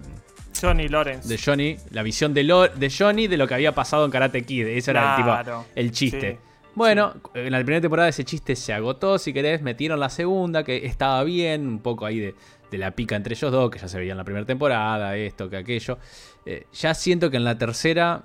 Johnny 0.59 0.87
Lawrence. 0.87 1.27
de 1.27 1.39
Johnny. 1.43 1.77
La 1.89 2.03
visión 2.03 2.33
de, 2.35 2.43
Lo- 2.43 2.67
de 2.67 2.89
Johnny 2.95 3.27
de 3.27 3.35
lo 3.37 3.47
que 3.47 3.55
había 3.55 3.73
pasado 3.73 4.05
en 4.05 4.11
Karate 4.11 4.43
Kid. 4.43 4.67
Eso 4.67 4.91
era 4.91 5.15
el, 5.17 5.23
tipo, 5.45 5.65
el 5.75 5.91
chiste. 5.91 6.31
sí, 6.33 6.37
Bueno, 6.75 7.15
en 7.33 7.51
la 7.51 7.57
primera 7.59 7.81
temporada 7.81 8.09
ese 8.09 8.23
chiste 8.23 8.55
se 8.55 8.71
agotó, 8.71 9.17
si 9.17 9.33
querés, 9.33 9.63
metieron 9.63 9.99
la 9.99 10.09
segunda, 10.09 10.63
que 10.63 10.85
estaba 10.85 11.23
bien, 11.23 11.67
un 11.67 11.79
poco 11.79 12.05
ahí 12.05 12.19
de, 12.19 12.35
de 12.71 12.77
la 12.77 12.91
pica 12.91 13.15
entre 13.15 13.33
ellos 13.35 13.51
dos, 13.51 13.69
que 13.69 13.77
ya 13.79 13.87
se 13.87 13.97
veía 13.99 14.13
en 14.13 14.17
la 14.17 14.23
primera 14.23 14.45
temporada, 14.45 15.15
esto, 15.17 15.49
que 15.49 15.57
aquello. 15.57 15.99
Eh, 16.45 16.65
ya 16.73 16.93
siento 16.93 17.29
que 17.29 17.37
en 17.37 17.43
la 17.43 17.57
tercera, 17.57 18.23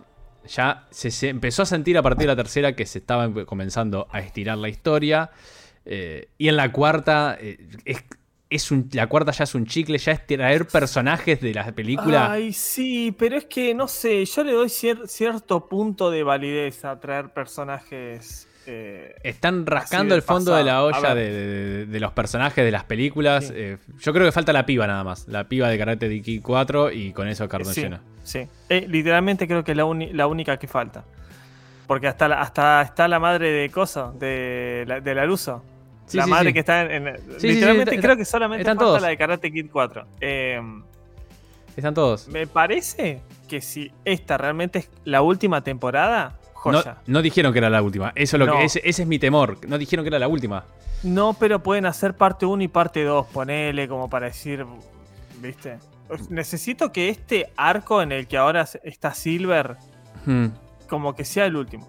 ya 0.49 0.87
se, 0.91 1.29
empezó 1.29 1.63
a 1.63 1.67
sentir 1.67 1.99
a 1.99 2.03
partir 2.03 2.23
de 2.23 2.29
la 2.29 2.37
tercera 2.37 2.75
que 2.77 2.87
se 2.87 2.99
estaba 3.01 3.29
comenzando 3.45 4.07
a 4.11 4.21
estirar 4.21 4.57
la 4.59 4.69
historia. 4.69 5.31
eh, 5.85 6.29
y 6.39 6.49
en 6.49 6.57
la 6.57 6.73
cuarta, 6.73 7.37
eh, 7.41 7.59
es, 8.49 8.71
un, 8.71 8.89
la 8.93 9.09
cuarta 9.09 9.33
ya 9.33 9.45
es 9.45 9.55
un 9.57 9.67
chicle, 9.67 9.99
ya 9.99 10.13
es 10.13 10.27
traer 10.27 10.67
personajes 10.69 11.41
de 11.41 11.53
la 11.53 11.73
película. 11.73 12.31
Ay, 12.31 12.53
sí, 12.53 13.15
pero 13.19 13.37
es 13.37 13.45
que 13.47 13.75
no 13.75 13.89
sé, 13.89 14.25
yo 14.25 14.45
le 14.45 14.53
doy 14.53 14.69
cier- 14.69 15.07
cierto 15.09 15.69
punto 15.69 16.11
de 16.11 16.23
validez 16.23 16.85
a 16.85 16.99
traer 17.01 17.33
personajes. 17.33 18.49
Eh, 18.67 19.15
Están 19.23 19.65
rascando 19.67 20.15
el 20.15 20.23
fondo 20.23 20.55
de 20.55 20.65
la 20.65 20.81
pasado. 20.83 20.87
Olla 20.87 21.15
de, 21.15 21.31
de- 21.31 21.87
de 21.87 22.01
los 22.01 22.13
personajes 22.13 22.65
de 22.65 22.71
las 22.71 22.85
películas. 22.85 23.47
Sí. 23.47 23.53
Eh, 23.57 23.79
yo 24.01 24.13
creo 24.13 24.25
que 24.27 24.33
falta 24.33 24.53
la 24.53 24.67
piba 24.67 24.87
nada 24.87 25.05
más. 25.05 25.29
La 25.29 25.45
piba 25.45 25.69
de 25.69 25.79
Karate 25.79 26.21
Kid 26.23 26.41
4 26.43 26.91
y 26.93 27.13
con 27.13 27.29
eso 27.29 27.49
cartón 27.49 27.73
sí, 27.75 27.83
lleno. 27.83 28.01
sí. 28.23 28.47
Eh, 28.69 28.87
literalmente 28.89 29.47
creo 29.47 29.63
que 29.65 29.73
es 29.73 29.77
la, 29.77 29.85
la 30.13 30.27
única 30.27 30.59
que 30.59 30.67
falta. 30.67 31.05
Porque 31.87 32.09
hasta, 32.09 32.27
la- 32.29 32.41
hasta 32.41 32.83
está 32.83 33.07
la 33.09 33.21
madre 33.21 33.51
de 33.51 33.71
Coso, 33.71 34.13
de, 34.19 34.85
la, 34.87 35.01
de 35.01 35.15
Laruso. 35.15 35.63
Sí, 36.07 36.17
la 36.17 36.27
madre 36.27 36.53
que 36.53 36.61
está 36.61 36.83
en. 36.83 37.07
en- 37.09 37.17
literalmente 37.43 37.95
está- 37.95 38.03
creo 38.07 38.17
que 38.17 38.25
solamente 38.25 38.65
falta 38.65 38.85
todos. 38.85 39.03
la 39.03 39.09
de 39.09 39.17
Karate 39.17 39.53
Kid 39.53 39.67
4. 39.73 40.07
Eh, 40.21 40.61
Están 41.77 41.95
todos. 41.95 42.27
me 42.29 42.47
parece 42.47 43.21
que 43.49 43.61
si 43.61 43.93
esta 44.05 44.39
realmente 44.39 44.81
es 44.81 44.91
la 45.05 45.23
última 45.23 45.63
temporada, 45.63 46.39
joya. 46.75 46.97
no 47.07 47.23
dijeron 47.23 47.53
que 47.53 47.59
era 47.59 47.71
la 47.71 47.83
última. 47.83 48.13
Eso 48.15 48.37
es 48.37 48.41
lo 48.41 48.47
No. 48.47 48.59
que, 48.59 48.65
ese, 48.65 48.81
ese 48.85 49.03
es 49.03 49.09
mi 49.09 49.19
temor. 49.19 49.59
No 49.69 49.79
dijeron 49.79 50.05
que 50.05 50.09
era 50.09 50.19
la 50.19 50.29
última. 50.29 50.65
No, 51.03 51.35
pero 51.35 51.63
pueden 51.63 51.87
hacer 51.87 52.15
parte 52.17 52.47
1 52.47 52.63
y 52.65 52.69
parte 52.69 53.05
2, 53.05 53.27
ponele 53.27 53.87
como 53.89 54.09
para 54.11 54.27
decir, 54.27 54.65
¿viste? 55.41 55.79
Necesito 56.31 56.93
que 56.93 57.09
este 57.09 57.53
arco 57.57 58.01
en 58.01 58.13
el 58.13 58.27
que 58.29 58.37
ahora 58.39 58.67
está 58.83 59.13
Silver, 59.15 59.77
Hmm. 60.25 60.47
como 60.89 61.15
que 61.15 61.25
sea 61.25 61.47
el 61.47 61.57
último. 61.57 61.89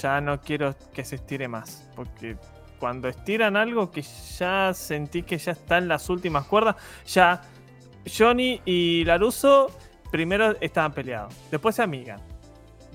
Ya 0.00 0.20
no 0.20 0.40
quiero 0.40 0.74
que 0.92 1.04
se 1.04 1.16
estire 1.16 1.48
más, 1.48 1.88
porque 1.96 2.36
cuando 2.78 3.08
estiran 3.08 3.56
algo 3.56 3.90
que 3.90 4.02
ya 4.02 4.72
sentí 4.74 5.22
que 5.22 5.38
ya 5.38 5.52
está 5.52 5.78
en 5.78 5.88
las 5.88 6.10
últimas 6.10 6.44
cuerdas, 6.46 6.76
ya 7.06 7.40
Johnny 8.06 8.60
y 8.66 9.04
Laruso 9.04 9.70
primero 10.10 10.54
estaban 10.60 10.92
peleados, 10.92 11.34
después 11.50 11.74
se 11.76 11.82
amigan, 11.82 12.20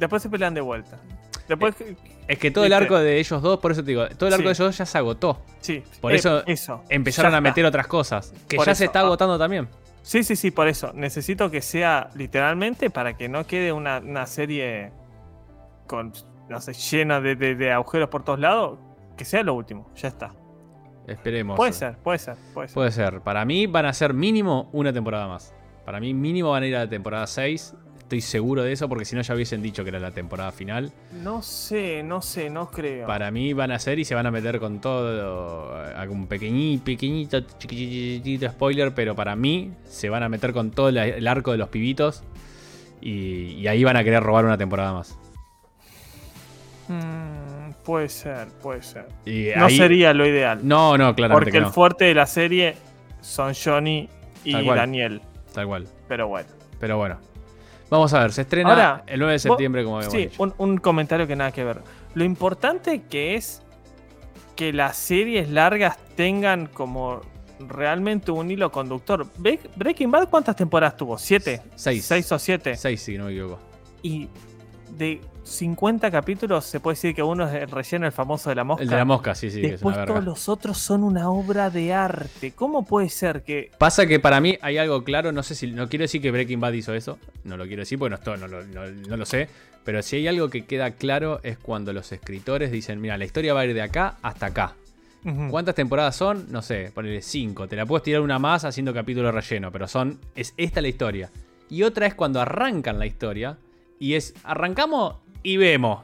después 0.02 0.22
se 0.22 0.30
pelean 0.30 0.54
de 0.54 0.60
vuelta. 0.60 0.98
Después, 1.48 1.76
Es 2.28 2.38
que 2.38 2.52
todo 2.52 2.66
el 2.66 2.74
arco 2.74 2.98
de 3.00 3.20
ellos 3.20 3.42
dos, 3.42 3.60
por 3.60 3.72
eso 3.72 3.82
te 3.84 3.92
digo, 3.92 4.08
todo 4.10 4.28
el 4.28 4.34
arco 4.34 4.42
Sí. 4.44 4.48
de 4.48 4.52
ellos 4.52 4.58
dos 4.68 4.78
ya 4.78 4.86
se 4.86 4.98
agotó. 4.98 5.42
sí, 5.60 5.84
Por 6.02 6.12
eh, 6.12 6.16
eso 6.16 6.44
eso 6.46 6.84
Empezaron 6.90 7.34
a 7.36 7.42
meter 7.42 7.66
otras 7.66 7.88
cosas. 7.88 8.34
Que 8.48 8.58
Por 8.58 8.66
ya 8.66 8.76
se 8.76 8.84
eso, 8.86 8.90
está 8.90 9.00
ah. 9.00 9.04
agotando 9.06 9.38
también. 9.38 9.68
Sí, 10.02 10.24
sí, 10.24 10.36
sí, 10.36 10.52
por 10.52 10.68
eso. 10.68 10.92
Necesito 10.94 11.50
que 11.52 11.62
sea 11.62 12.10
literalmente 12.16 12.90
para 12.90 13.16
que 13.18 13.28
no 13.30 13.46
quede 13.46 13.72
una, 13.72 14.00
una 14.00 14.26
serie 14.28 14.92
con, 15.88 16.14
no 16.50 16.60
sé, 16.62 16.74
llena 16.74 17.20
de, 17.22 17.36
de- 17.36 17.56
de 17.56 17.72
agujeros 17.72 18.10
por 18.10 18.24
todos 18.24 18.40
lados. 18.40 18.80
Que 19.18 19.26
sea 19.26 19.44
lo 19.44 19.54
último, 19.54 19.90
ya 19.96 20.08
está. 20.08 20.32
Esperemos. 21.08 21.58
Puede 21.58 21.74
ser, 21.74 21.98
puede 21.98 22.18
ser, 22.20 22.36
puede 22.54 22.68
ser. 22.70 22.74
Puede 22.76 22.92
ser. 22.92 23.22
Para 23.22 23.44
mí 23.46 23.68
van 23.68 23.86
a 23.88 23.94
ser 23.94 24.14
mínimo 24.14 24.70
una 24.72 24.94
temporada 24.94 25.28
más. 25.28 25.54
Para 25.86 26.00
mí 26.00 26.14
mínimo 26.14 26.52
van 26.52 26.64
a 26.64 26.68
ir 26.68 26.76
a 26.76 26.80
la 26.86 26.90
temporada 26.90 27.28
6. 27.28 27.76
Estoy 28.12 28.20
seguro 28.20 28.62
de 28.64 28.74
eso 28.74 28.90
porque 28.90 29.06
si 29.06 29.16
no 29.16 29.22
ya 29.22 29.34
hubiesen 29.34 29.62
dicho 29.62 29.84
que 29.86 29.90
era 29.90 29.98
la 29.98 30.12
temporada 30.12 30.52
final. 30.52 30.92
No 31.24 31.42
sé, 31.42 32.04
no 32.04 32.22
sé, 32.22 32.50
no 32.50 32.70
creo. 32.70 33.08
Para 33.08 33.32
mí 33.32 33.54
van 33.54 33.72
a 33.72 33.80
ser 33.80 34.00
y 34.00 34.04
se 34.04 34.14
van 34.16 34.26
a 34.26 34.32
meter 34.32 34.60
con 34.60 34.82
todo. 34.82 35.74
Algún 35.96 36.28
pequeñito, 36.28 36.84
pequeñito, 36.84 37.40
chiquitito 37.58 38.50
spoiler, 38.50 38.94
pero 38.94 39.16
para 39.16 39.38
mí 39.38 39.72
se 39.86 40.10
van 40.10 40.24
a 40.24 40.28
meter 40.28 40.52
con 40.52 40.72
todo 40.72 40.90
el 40.90 41.26
arco 41.26 41.54
de 41.54 41.58
los 41.58 41.70
pibitos. 41.70 42.22
Y, 43.00 43.54
y 43.54 43.68
ahí 43.70 43.82
van 43.86 43.96
a 43.96 44.04
querer 44.04 44.22
robar 44.22 44.44
una 44.44 44.58
temporada 44.58 44.92
más. 44.92 45.18
Mm, 46.90 47.72
puede 47.86 48.10
ser, 48.10 48.50
puede 48.62 48.84
ser. 48.84 49.08
Y 49.26 49.52
No 49.56 49.68
ahí- 49.68 49.78
sería 49.78 50.14
lo 50.14 50.28
ideal. 50.28 50.60
No, 50.64 50.98
no, 50.98 51.16
claramente 51.16 51.34
porque 51.46 51.52
que 51.52 51.58
el 51.60 51.64
no. 51.64 51.72
fuerte 51.72 52.04
de 52.04 52.14
la 52.14 52.26
serie 52.28 52.76
son 53.22 53.54
Johnny 53.54 54.10
y 54.44 54.52
Tal. 54.52 54.66
Daniel. 54.66 55.22
Tal 55.54 55.66
cual. 55.66 55.88
Pero 56.10 56.28
bueno. 56.28 56.50
Pero 56.78 56.98
bueno. 56.98 57.18
Vamos 57.92 58.12
a 58.14 58.20
ver, 58.22 58.32
se 58.32 58.42
estrena 58.42 58.70
Ahora, 58.70 59.04
el 59.06 59.20
9 59.20 59.34
de 59.34 59.36
vos- 59.36 59.42
septiembre, 59.44 59.84
como 59.84 59.98
habíamos 59.98 60.14
Sí, 60.14 60.28
dicho. 60.30 60.42
un, 60.42 60.54
un 60.58 60.78
comentario 60.78 61.28
que 61.28 61.36
nada 61.36 61.52
que 61.52 61.64
ver. 61.64 61.82
Lo 62.16 62.24
importante 62.24 63.04
que 63.04 63.36
es 63.36 63.62
que 64.56 64.74
las 64.74 64.98
series 64.98 65.50
largas 65.50 65.98
tengan 66.16 66.68
como 66.68 67.22
realmente 67.60 68.32
un 68.32 68.50
hilo 68.50 68.72
conductor. 68.72 69.28
Bre- 69.38 69.60
Breaking 69.76 70.10
Bad, 70.10 70.30
¿cuántas 70.30 70.56
temporadas 70.56 70.98
tuvo? 70.98 71.18
¿Siete? 71.18 71.62
Seis. 71.76 72.06
¿Seis 72.06 72.32
o 72.32 72.40
siete? 72.40 72.76
6, 72.76 73.02
si 73.02 73.18
no 73.18 73.26
me 73.26 73.32
equivoco. 73.32 73.60
Y 74.02 74.30
de 74.98 75.22
50 75.44 76.12
capítulos 76.12 76.66
se 76.66 76.80
puede 76.80 76.96
decir 76.96 77.16
que 77.16 77.24
uno 77.24 77.48
es 77.48 77.54
el 77.56 77.70
relleno, 77.70 78.06
el 78.06 78.12
famoso 78.12 78.50
de 78.50 78.56
la 78.56 78.64
mosca. 78.64 78.84
El 78.84 78.90
de 78.90 78.96
la 78.96 79.06
mosca, 79.06 79.34
sí, 79.36 79.50
sí, 79.50 79.60
que 79.62 79.66
es 79.68 79.72
Después 79.74 79.96
una 79.98 80.06
todos 80.06 80.24
los 80.24 80.48
otros 80.50 80.78
son 80.78 81.04
una 81.04 81.30
obra 81.30 81.70
de 81.70 81.94
arte. 81.94 82.52
¿Cómo 82.52 82.86
puede 82.86 83.10
ser 83.10 83.44
que... 83.44 83.72
Pasa 83.78 84.06
que 84.06 84.20
para 84.20 84.40
mí 84.40 84.58
hay 84.62 84.78
algo 84.78 85.04
claro, 85.04 85.32
no 85.32 85.42
sé 85.44 85.56
si, 85.56 85.68
no 85.72 85.90
quiero 85.90 86.04
decir 86.04 86.22
que 86.22 86.32
Breaking 86.32 86.60
Bad 86.60 86.74
hizo 86.74 86.94
eso, 86.94 87.18
no 87.44 87.58
lo 87.58 87.66
quiero 87.66 87.82
decir 87.82 87.98
porque 88.00 88.18
no, 88.24 88.38
no, 88.38 88.48
lo- 88.48 88.64
no- 88.64 88.92
no 88.92 89.18
lo 89.18 89.26
sé, 89.26 89.50
pero 89.84 90.02
si 90.04 90.18
hay 90.18 90.28
algo 90.28 90.50
que 90.50 90.66
queda 90.66 90.92
claro 90.92 91.40
es 91.44 91.58
cuando 91.58 91.92
los 91.92 92.12
escritores 92.12 92.72
dicen, 92.72 93.02
mira, 93.02 93.18
la 93.18 93.26
historia 93.26 93.54
va 93.54 93.62
a 93.62 93.66
ir 93.66 93.74
de 93.74 93.82
acá 93.82 94.18
hasta 94.22 94.46
acá. 94.48 94.76
¿Cuántas 95.52 95.76
temporadas 95.76 96.16
son? 96.16 96.48
No 96.52 96.64
sé, 96.64 96.92
ponele 96.96 97.22
5. 97.22 97.68
Te 97.68 97.76
la 97.76 97.86
puedes 97.86 98.02
tirar 98.02 98.22
una 98.22 98.40
más 98.40 98.66
haciendo 98.66 98.92
capítulo 98.92 99.32
relleno, 99.32 99.72
pero 99.72 99.88
son. 99.88 100.18
Es 100.36 100.56
esta 100.58 100.82
la 100.82 100.88
historia. 100.88 101.30
Y 101.70 101.84
otra 101.84 102.08
es 102.08 102.16
cuando 102.16 102.42
arrancan 102.42 102.98
la 102.98 103.06
historia. 103.06 103.56
Y 104.02 104.16
es. 104.16 104.34
Arrancamos 104.44 105.16
y 105.44 105.56
vemos. 105.58 106.02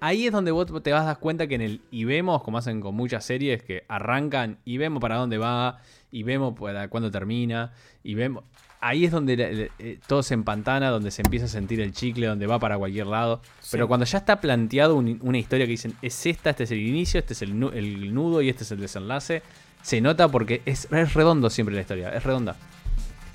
Ahí 0.00 0.26
es 0.26 0.32
donde 0.32 0.50
vos 0.50 0.66
te 0.82 0.92
vas 0.92 1.02
a 1.02 1.06
dar 1.06 1.18
cuenta 1.18 1.46
que 1.46 1.54
en 1.54 1.60
el 1.62 1.80
y 1.90 2.04
vemos, 2.04 2.42
como 2.42 2.58
hacen 2.58 2.80
con 2.80 2.94
muchas 2.94 3.24
series, 3.24 3.62
que 3.62 3.84
arrancan 3.88 4.58
y 4.64 4.76
vemos 4.76 5.00
para 5.00 5.16
dónde 5.16 5.38
va, 5.38 5.78
y 6.10 6.24
vemos 6.24 6.58
para 6.58 6.88
cuándo 6.88 7.10
termina, 7.10 7.72
y 8.04 8.14
vemos. 8.14 8.44
Ahí 8.80 9.04
es 9.04 9.12
donde 9.12 9.70
eh, 9.78 9.98
todo 10.08 10.24
se 10.24 10.34
empantana, 10.34 10.90
donde 10.90 11.12
se 11.12 11.22
empieza 11.22 11.44
a 11.46 11.48
sentir 11.48 11.80
el 11.80 11.92
chicle, 11.92 12.26
donde 12.26 12.48
va 12.48 12.58
para 12.58 12.76
cualquier 12.76 13.06
lado. 13.06 13.40
Sí. 13.60 13.68
Pero 13.70 13.86
cuando 13.86 14.04
ya 14.04 14.18
está 14.18 14.40
planteado 14.40 14.96
un- 14.96 15.20
una 15.22 15.38
historia 15.38 15.66
que 15.66 15.70
dicen, 15.70 15.94
es 16.02 16.26
esta, 16.26 16.50
este 16.50 16.64
es 16.64 16.72
el 16.72 16.80
inicio, 16.80 17.20
este 17.20 17.32
es 17.34 17.42
el, 17.42 17.56
nu- 17.58 17.70
el 17.72 18.12
nudo 18.12 18.42
y 18.42 18.48
este 18.48 18.64
es 18.64 18.72
el 18.72 18.80
desenlace, 18.80 19.42
se 19.82 20.00
nota 20.00 20.26
porque 20.28 20.62
es, 20.66 20.88
es 20.90 21.14
redondo 21.14 21.48
siempre 21.48 21.76
la 21.76 21.80
historia, 21.82 22.08
es 22.10 22.24
redonda. 22.24 22.56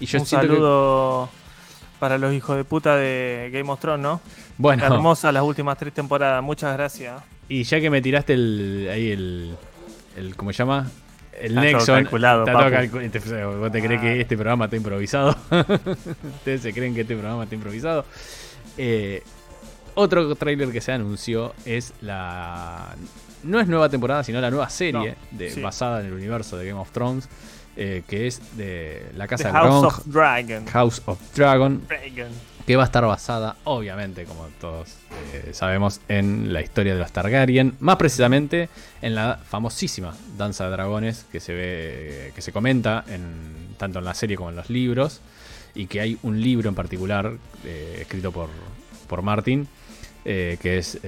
Y 0.02 0.06
yo 0.06 0.20
Un 0.20 0.26
siento 0.26 0.48
que- 0.50 0.54
saludo 0.54 1.30
para 1.98 2.18
los 2.18 2.34
hijos 2.34 2.56
de 2.58 2.64
puta 2.64 2.96
de 2.96 3.50
Game 3.54 3.70
of 3.72 3.80
Thrones, 3.80 4.02
¿no? 4.04 4.22
Bueno, 4.58 4.86
Hermosas 4.86 5.34
las 5.34 5.44
últimas 5.44 5.78
tres 5.78 5.94
temporadas. 5.94 6.42
Muchas 6.44 6.74
gracias. 6.78 7.22
y 7.50 7.64
ya 7.64 7.80
que 7.80 7.90
me 7.90 8.02
tiraste 8.02 8.34
el, 8.34 8.90
ahí 8.92 9.12
el, 9.12 9.56
el 10.16 10.36
¿cómo 10.36 10.52
se 10.52 10.58
llama? 10.60 10.90
El 11.34 11.52
Está 11.58 11.62
todo 11.62 11.62
Nexon. 11.80 11.96
calculado, 12.04 12.40
está 12.42 12.52
todo 12.54 12.62
papu. 12.64 12.76
calcu- 12.98 13.12
te- 13.12 13.46
¿Vos 13.46 13.72
te 13.72 13.82
crees 13.84 14.00
Ah. 14.00 14.04
que 14.04 14.22
este 14.22 14.36
programa 14.36 14.66
está 14.66 14.76
improvisado? 14.78 15.36
¿Ustedes 16.38 16.62
se 16.62 16.74
creen 16.74 16.96
que 16.96 17.02
este 17.02 17.16
programa 17.16 17.44
está 17.44 17.56
improvisado? 17.56 18.06
Eh, 18.78 19.22
otro 19.96 20.36
tráiler 20.36 20.72
que 20.72 20.82
se 20.82 20.92
anunció 20.92 21.54
es 21.66 21.94
la... 22.02 22.96
No 23.44 23.60
es 23.60 23.68
nueva 23.68 23.88
temporada, 23.90 24.24
sino 24.24 24.42
la 24.42 24.50
nueva 24.50 24.70
serie 24.70 25.16
No, 25.32 25.38
de, 25.38 25.52
sí. 25.52 25.62
basada 25.62 26.00
en 26.02 26.08
el 26.08 26.14
universo 26.14 26.58
de 26.58 26.68
Game 26.68 26.80
of 26.80 26.92
Thrones, 26.92 27.30
eh, 27.80 28.02
que 28.08 28.26
es 28.26 28.58
de 28.58 29.12
la 29.16 29.26
The 29.26 29.30
Casa 29.30 29.48
de 29.50 29.54
House 29.54 29.86
of 29.86 30.06
Dragon. 30.08 30.66
House 30.66 31.02
of 31.06 31.20
Dragon, 31.36 31.84
Dragon. 31.88 32.32
que 32.66 32.76
va 32.76 32.82
a 32.82 32.86
estar 32.88 33.06
basada, 33.06 33.56
obviamente, 33.66 34.26
como 34.26 34.48
todos 34.60 34.96
eh, 35.34 35.52
sabemos, 35.54 36.02
en 36.08 36.52
la 36.52 36.62
historia 36.62 36.96
de 36.96 37.00
los 37.00 37.12
Targaryen, 37.12 37.76
más 37.80 37.98
precisamente 37.98 38.70
en 39.04 39.14
la 39.14 39.40
famosísima 39.48 40.16
danza 40.38 40.66
de 40.66 40.72
dragones 40.72 41.28
que 41.32 41.40
se 41.40 41.54
ve, 41.54 42.32
que 42.34 42.42
se 42.42 42.52
comenta 42.52 43.06
en, 43.08 43.76
tanto 43.78 44.00
en 44.00 44.06
la 44.06 44.16
serie 44.16 44.38
como 44.38 44.50
en 44.50 44.56
los 44.56 44.72
libros, 44.72 45.22
y 45.76 45.86
que 45.86 46.02
hay 46.02 46.18
un 46.24 46.42
libro 46.42 46.70
en 46.70 46.76
particular 46.76 47.34
eh, 47.64 48.00
escrito 48.02 48.32
por, 48.32 48.50
por 49.08 49.22
Martin, 49.22 49.68
eh, 50.26 50.58
que 50.60 50.80
es 50.80 51.00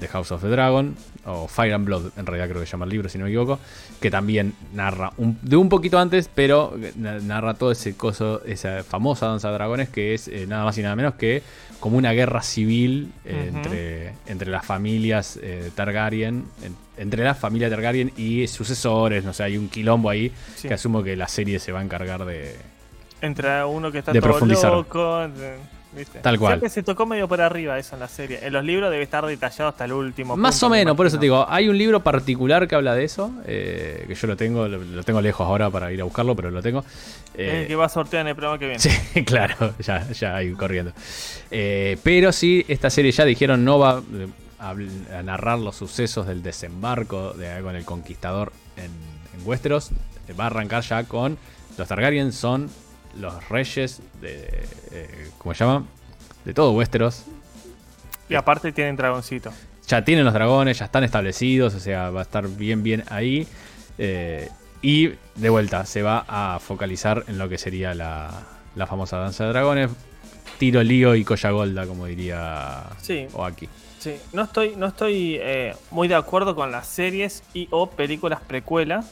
The 0.00 0.08
House 0.08 0.32
of 0.32 0.40
the 0.42 0.48
Dragon, 0.48 0.96
o 1.26 1.46
Fire 1.48 1.74
and 1.74 1.84
Blood, 1.84 2.12
en 2.16 2.26
realidad 2.26 2.48
creo 2.48 2.60
que 2.60 2.66
se 2.66 2.72
llama 2.72 2.86
el 2.86 2.90
libro, 2.90 3.08
si 3.08 3.18
no 3.18 3.24
me 3.24 3.30
equivoco, 3.30 3.58
que 4.00 4.10
también 4.10 4.54
narra 4.74 5.12
un- 5.18 5.38
de 5.42 5.56
un 5.56 5.68
poquito 5.68 5.98
antes, 5.98 6.28
pero 6.34 6.74
na- 6.96 7.18
narra 7.20 7.54
todo 7.54 7.70
ese 7.72 7.94
coso, 7.94 8.42
esa 8.44 8.82
famosa 8.84 9.26
danza 9.26 9.48
de 9.48 9.54
dragones, 9.54 9.88
que 9.90 10.14
es 10.14 10.28
eh, 10.28 10.46
nada 10.48 10.64
más 10.64 10.76
y 10.78 10.82
nada 10.82 10.96
menos 10.96 11.14
que 11.14 11.42
como 11.78 11.96
una 11.98 12.12
guerra 12.12 12.42
civil 12.42 13.12
eh, 13.24 13.50
entre, 13.52 14.14
entre 14.26 14.50
las 14.50 14.64
familias 14.64 15.38
eh, 15.42 15.70
Targaryen, 15.74 16.44
en- 16.64 16.76
entre 16.96 17.22
la 17.24 17.34
familia 17.34 17.68
Targaryen 17.68 18.12
y 18.16 18.46
sucesores, 18.48 19.24
no 19.24 19.32
sé, 19.32 19.42
hay 19.44 19.56
un 19.56 19.68
quilombo 19.68 20.08
ahí 20.10 20.32
Sí. 20.56 20.68
que 20.68 20.74
asumo 20.74 21.02
que 21.02 21.16
la 21.16 21.28
serie 21.28 21.58
se 21.58 21.70
va 21.72 21.80
a 21.80 21.82
encargar 21.82 22.24
de... 22.24 22.56
Entre 23.20 23.62
uno 23.64 23.92
que 23.92 23.98
está 23.98 24.12
De 24.12 24.20
todo 24.20 24.30
profundizar. 24.30 24.72
loco. 24.72 25.28
de- 25.28 25.56
¿viste? 25.96 26.20
Tal 26.20 26.38
cual. 26.38 26.54
Siempre 26.54 26.70
se 26.70 26.82
tocó 26.82 27.06
medio 27.06 27.28
por 27.28 27.40
arriba 27.40 27.78
eso 27.78 27.96
en 27.96 28.00
la 28.00 28.08
serie. 28.08 28.40
En 28.42 28.52
los 28.52 28.64
libros 28.64 28.90
debe 28.90 29.02
estar 29.02 29.24
detallado 29.26 29.70
hasta 29.70 29.84
el 29.84 29.92
último. 29.92 30.36
Más 30.36 30.54
punto, 30.54 30.66
o 30.66 30.70
me 30.70 30.78
menos, 30.78 30.96
por 30.96 31.06
eso 31.06 31.18
te 31.18 31.26
digo, 31.26 31.46
hay 31.48 31.68
un 31.68 31.78
libro 31.78 32.00
particular 32.00 32.66
que 32.68 32.74
habla 32.74 32.94
de 32.94 33.04
eso, 33.04 33.32
eh, 33.44 34.04
que 34.06 34.14
yo 34.14 34.26
lo 34.26 34.36
tengo, 34.36 34.68
lo, 34.68 34.78
lo 34.78 35.02
tengo 35.02 35.20
lejos 35.20 35.46
ahora 35.46 35.70
para 35.70 35.92
ir 35.92 36.00
a 36.00 36.04
buscarlo, 36.04 36.34
pero 36.36 36.50
lo 36.50 36.62
tengo. 36.62 36.80
Es 36.80 36.86
Eh, 37.34 37.62
el 37.62 37.66
que 37.68 37.76
va 37.76 37.86
a 37.86 37.88
sortear 37.88 38.22
en 38.22 38.28
el 38.28 38.34
programa 38.34 38.58
que 38.58 38.66
viene. 38.66 38.80
Sí, 38.82 39.24
claro, 39.24 39.74
ya, 39.78 40.08
ya 40.10 40.36
hay 40.36 40.52
corriendo. 40.52 40.92
Eh, 41.50 41.98
pero 42.02 42.32
sí, 42.32 42.64
esta 42.68 42.90
serie 42.90 43.12
ya 43.12 43.24
dijeron 43.24 43.64
no 43.64 43.78
va 43.78 44.02
a, 44.58 44.74
narrar 45.22 45.58
los 45.58 45.76
sucesos 45.76 46.26
del 46.26 46.42
desembarco 46.42 47.32
de, 47.32 47.60
con 47.62 47.74
el 47.76 47.84
conquistador 47.84 48.52
en, 48.76 48.84
en 48.84 49.46
Westeros. 49.46 49.90
Va 50.38 50.44
a 50.44 50.46
arrancar 50.46 50.82
ya 50.82 51.04
con 51.04 51.36
los 51.76 51.88
Targaryen 51.88 52.32
son 52.32 52.70
los 53.18 53.48
reyes 53.48 54.00
de, 54.20 54.66
eh, 54.92 55.30
¿cómo 55.38 55.54
se 55.54 55.64
llama? 55.64 55.84
De 56.44 56.54
todo 56.54 56.72
Westeros. 56.72 57.24
Y 58.28 58.34
aparte 58.34 58.72
tienen 58.72 58.96
dragoncito. 58.96 59.52
Ya 59.88 60.04
tienen 60.04 60.24
los 60.24 60.32
dragones, 60.34 60.78
ya 60.78 60.86
están 60.86 61.04
establecidos, 61.04 61.74
o 61.74 61.80
sea, 61.80 62.10
va 62.10 62.20
a 62.20 62.22
estar 62.22 62.48
bien, 62.48 62.82
bien 62.82 63.04
ahí. 63.10 63.46
Eh, 63.98 64.48
y 64.80 65.12
de 65.36 65.50
vuelta, 65.50 65.84
se 65.86 66.02
va 66.02 66.24
a 66.26 66.58
focalizar 66.58 67.24
en 67.28 67.38
lo 67.38 67.48
que 67.48 67.58
sería 67.58 67.94
la, 67.94 68.30
la 68.74 68.86
famosa 68.86 69.18
danza 69.18 69.44
de 69.44 69.50
dragones. 69.50 69.90
Tiro, 70.58 70.82
lío 70.82 71.14
y 71.14 71.24
colla 71.24 71.50
golda, 71.50 71.86
como 71.86 72.06
diría 72.06 72.84
Sí. 73.00 73.26
Oaki. 73.32 73.68
Sí, 73.98 74.16
no 74.32 74.42
estoy, 74.42 74.74
no 74.76 74.86
estoy 74.86 75.36
eh, 75.40 75.74
muy 75.90 76.08
de 76.08 76.14
acuerdo 76.16 76.56
con 76.56 76.72
las 76.72 76.88
series 76.88 77.44
y 77.54 77.68
o 77.70 77.88
películas 77.90 78.40
precuela, 78.40 79.04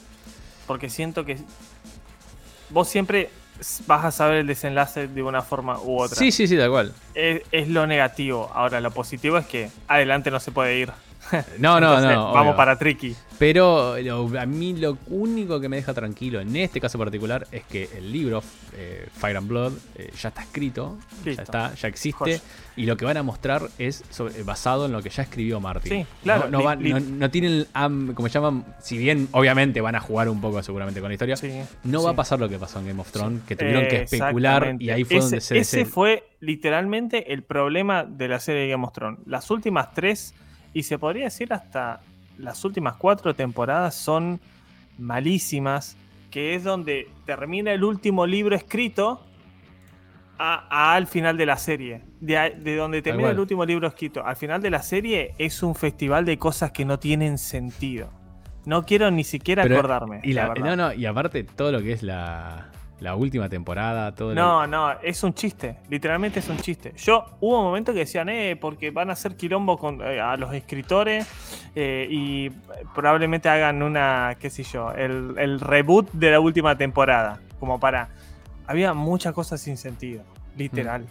porque 0.66 0.90
siento 0.90 1.24
que 1.24 1.38
vos 2.70 2.88
siempre 2.88 3.30
vas 3.86 4.04
a 4.04 4.10
saber 4.10 4.38
el 4.38 4.46
desenlace 4.46 5.08
de 5.08 5.22
una 5.22 5.42
forma 5.42 5.80
u 5.80 6.00
otra. 6.00 6.16
Sí, 6.16 6.32
sí, 6.32 6.46
sí, 6.46 6.56
tal 6.56 6.70
cual. 6.70 6.94
Es, 7.14 7.42
es 7.52 7.68
lo 7.68 7.86
negativo. 7.86 8.50
Ahora, 8.54 8.80
lo 8.80 8.90
positivo 8.90 9.38
es 9.38 9.46
que 9.46 9.70
adelante 9.88 10.30
no 10.30 10.40
se 10.40 10.52
puede 10.52 10.78
ir. 10.78 10.90
No, 11.58 11.80
no, 11.80 11.88
Entonces, 11.94 12.10
no. 12.16 12.24
Vamos 12.32 12.42
obvio. 12.42 12.56
para 12.56 12.78
Tricky. 12.78 13.14
Pero 13.38 13.96
lo- 14.00 14.38
a 14.38 14.44
mí 14.46 14.74
lo 14.76 14.98
único 15.08 15.60
que 15.60 15.68
me 15.68 15.76
deja 15.76 15.94
tranquilo 15.94 16.40
en 16.40 16.54
este 16.56 16.78
caso 16.80 16.98
particular 16.98 17.46
es 17.50 17.64
que 17.64 17.88
el 17.96 18.12
libro 18.12 18.42
eh, 18.76 19.08
Fire 19.14 19.36
and 19.38 19.48
Blood 19.48 19.72
eh, 19.96 20.10
ya 20.20 20.28
está 20.28 20.42
escrito, 20.42 20.98
Listo. 21.24 21.30
ya 21.38 21.42
está, 21.42 21.74
ya 21.74 21.88
existe 21.88 22.40
y 22.76 22.84
lo 22.84 22.96
que 22.98 23.04
van 23.06 23.16
a 23.16 23.22
mostrar 23.22 23.62
es 23.78 24.04
sobre- 24.10 24.42
basado 24.42 24.84
en 24.86 24.92
lo 24.92 25.02
que 25.02 25.08
ya 25.08 25.22
escribió 25.22 25.58
Martin. 25.58 25.90
Sí, 26.02 26.06
claro, 26.22 26.44
No, 26.44 26.50
no, 26.50 26.58
li- 26.58 26.64
van- 26.64 26.82
li- 26.82 26.92
no- 26.92 27.00
no 27.00 27.30
tienen, 27.30 27.66
am- 27.72 28.12
como 28.14 28.28
se 28.28 28.34
llaman, 28.34 28.64
si 28.82 28.98
bien 28.98 29.28
obviamente 29.32 29.80
van 29.80 29.94
a 29.94 30.00
jugar 30.00 30.28
un 30.28 30.40
poco 30.42 30.62
seguramente 30.62 31.00
con 31.00 31.08
la 31.08 31.14
historia, 31.14 31.36
Sí, 31.36 31.50
no 31.84 32.00
sí. 32.00 32.04
va 32.04 32.10
a 32.12 32.16
pasar 32.16 32.38
lo 32.40 32.48
que 32.48 32.58
pasó 32.58 32.78
en 32.80 32.88
Game 32.88 33.00
of 33.00 33.10
Thrones, 33.10 33.42
que 33.48 33.56
tuvieron 33.56 33.88
que 33.88 34.02
especular 34.02 34.76
y 34.78 34.90
ahí 34.90 35.04
fue 35.04 35.16
ese, 35.16 35.24
donde 35.24 35.40
se 35.40 35.58
Ese 35.58 35.84
fue 35.86 36.24
literalmente 36.40 37.32
el 37.32 37.42
problema 37.42 38.04
de 38.04 38.28
la 38.28 38.38
serie 38.38 38.62
de 38.62 38.68
Game 38.68 38.84
of 38.84 38.92
Thrones. 38.92 39.20
Las 39.26 39.50
últimas 39.50 39.94
tres, 39.94 40.34
y 40.72 40.82
se 40.82 40.98
podría 40.98 41.24
decir 41.24 41.52
hasta 41.52 42.00
las 42.38 42.64
últimas 42.64 42.96
cuatro 42.96 43.34
temporadas, 43.34 43.94
son 43.94 44.40
malísimas. 44.98 45.96
Que 46.30 46.54
es 46.54 46.62
donde 46.62 47.08
termina 47.26 47.72
el 47.72 47.82
último 47.82 48.24
libro 48.24 48.54
escrito 48.54 49.26
a- 50.38 50.66
a- 50.70 50.94
al 50.94 51.06
final 51.08 51.36
de 51.36 51.44
la 51.46 51.56
serie. 51.56 52.02
De, 52.20 52.54
de 52.56 52.76
donde 52.76 53.02
termina 53.02 53.30
el 53.30 53.38
último 53.40 53.64
libro 53.64 53.88
escrito 53.88 54.24
al 54.24 54.36
final 54.36 54.62
de 54.62 54.70
la 54.70 54.80
serie 54.82 55.34
es 55.38 55.62
un 55.62 55.74
festival 55.74 56.24
de 56.24 56.38
cosas 56.38 56.70
que 56.70 56.84
no 56.84 56.98
tienen 56.98 57.36
sentido. 57.36 58.10
No 58.64 58.84
quiero 58.84 59.10
ni 59.10 59.24
siquiera 59.24 59.62
Pero- 59.64 59.78
acordarme. 59.78 60.20
y, 60.22 60.32
la 60.34 60.48
la- 60.48 60.54
no, 60.54 60.76
no, 60.76 60.92
y 60.94 61.04
aparte 61.06 61.42
todo 61.44 61.72
lo 61.72 61.80
que 61.82 61.92
es 61.92 62.02
la, 62.04 62.70
la 63.00 63.14
última 63.16 63.48
temporada, 63.48 64.14
todo 64.14 64.34
No, 64.34 64.66
no, 64.66 64.92
es 65.00 65.22
un 65.24 65.32
chiste. 65.34 65.76
Literalmente 65.88 66.38
es 66.40 66.48
un 66.48 66.58
chiste. 66.58 66.92
Yo 66.96 67.24
hubo 67.40 67.58
un 67.58 67.64
momento 67.64 67.92
que 67.92 68.00
decían, 68.00 68.28
eh, 68.28 68.56
porque 68.60 68.90
van 68.90 69.10
a 69.10 69.14
hacer 69.14 69.36
quilombo 69.36 69.78
con, 69.78 70.00
eh, 70.02 70.20
a 70.20 70.36
los 70.36 70.52
escritores 70.54 71.26
eh, 71.74 72.06
y 72.10 72.50
probablemente 72.94 73.48
hagan 73.48 73.82
una, 73.82 74.36
qué 74.38 74.50
sé 74.50 74.62
yo, 74.62 74.92
el, 74.92 75.34
el 75.38 75.60
reboot 75.60 76.10
de 76.12 76.30
la 76.30 76.40
última 76.40 76.76
temporada. 76.76 77.40
Como 77.58 77.80
para. 77.80 78.08
Había 78.66 78.94
muchas 78.94 79.32
cosas 79.34 79.60
sin 79.60 79.76
sentido, 79.76 80.22
literal. 80.56 81.06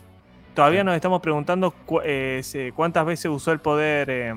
Todavía 0.54 0.82
Sí. 0.82 0.86
nos 0.86 0.96
estamos 0.96 1.22
preguntando 1.22 1.72
cu- 1.72 2.02
eh, 2.04 2.42
cuántas 2.76 3.06
veces 3.06 3.26
usó 3.32 3.52
el 3.52 3.60
poder 3.60 4.10
eh, 4.10 4.34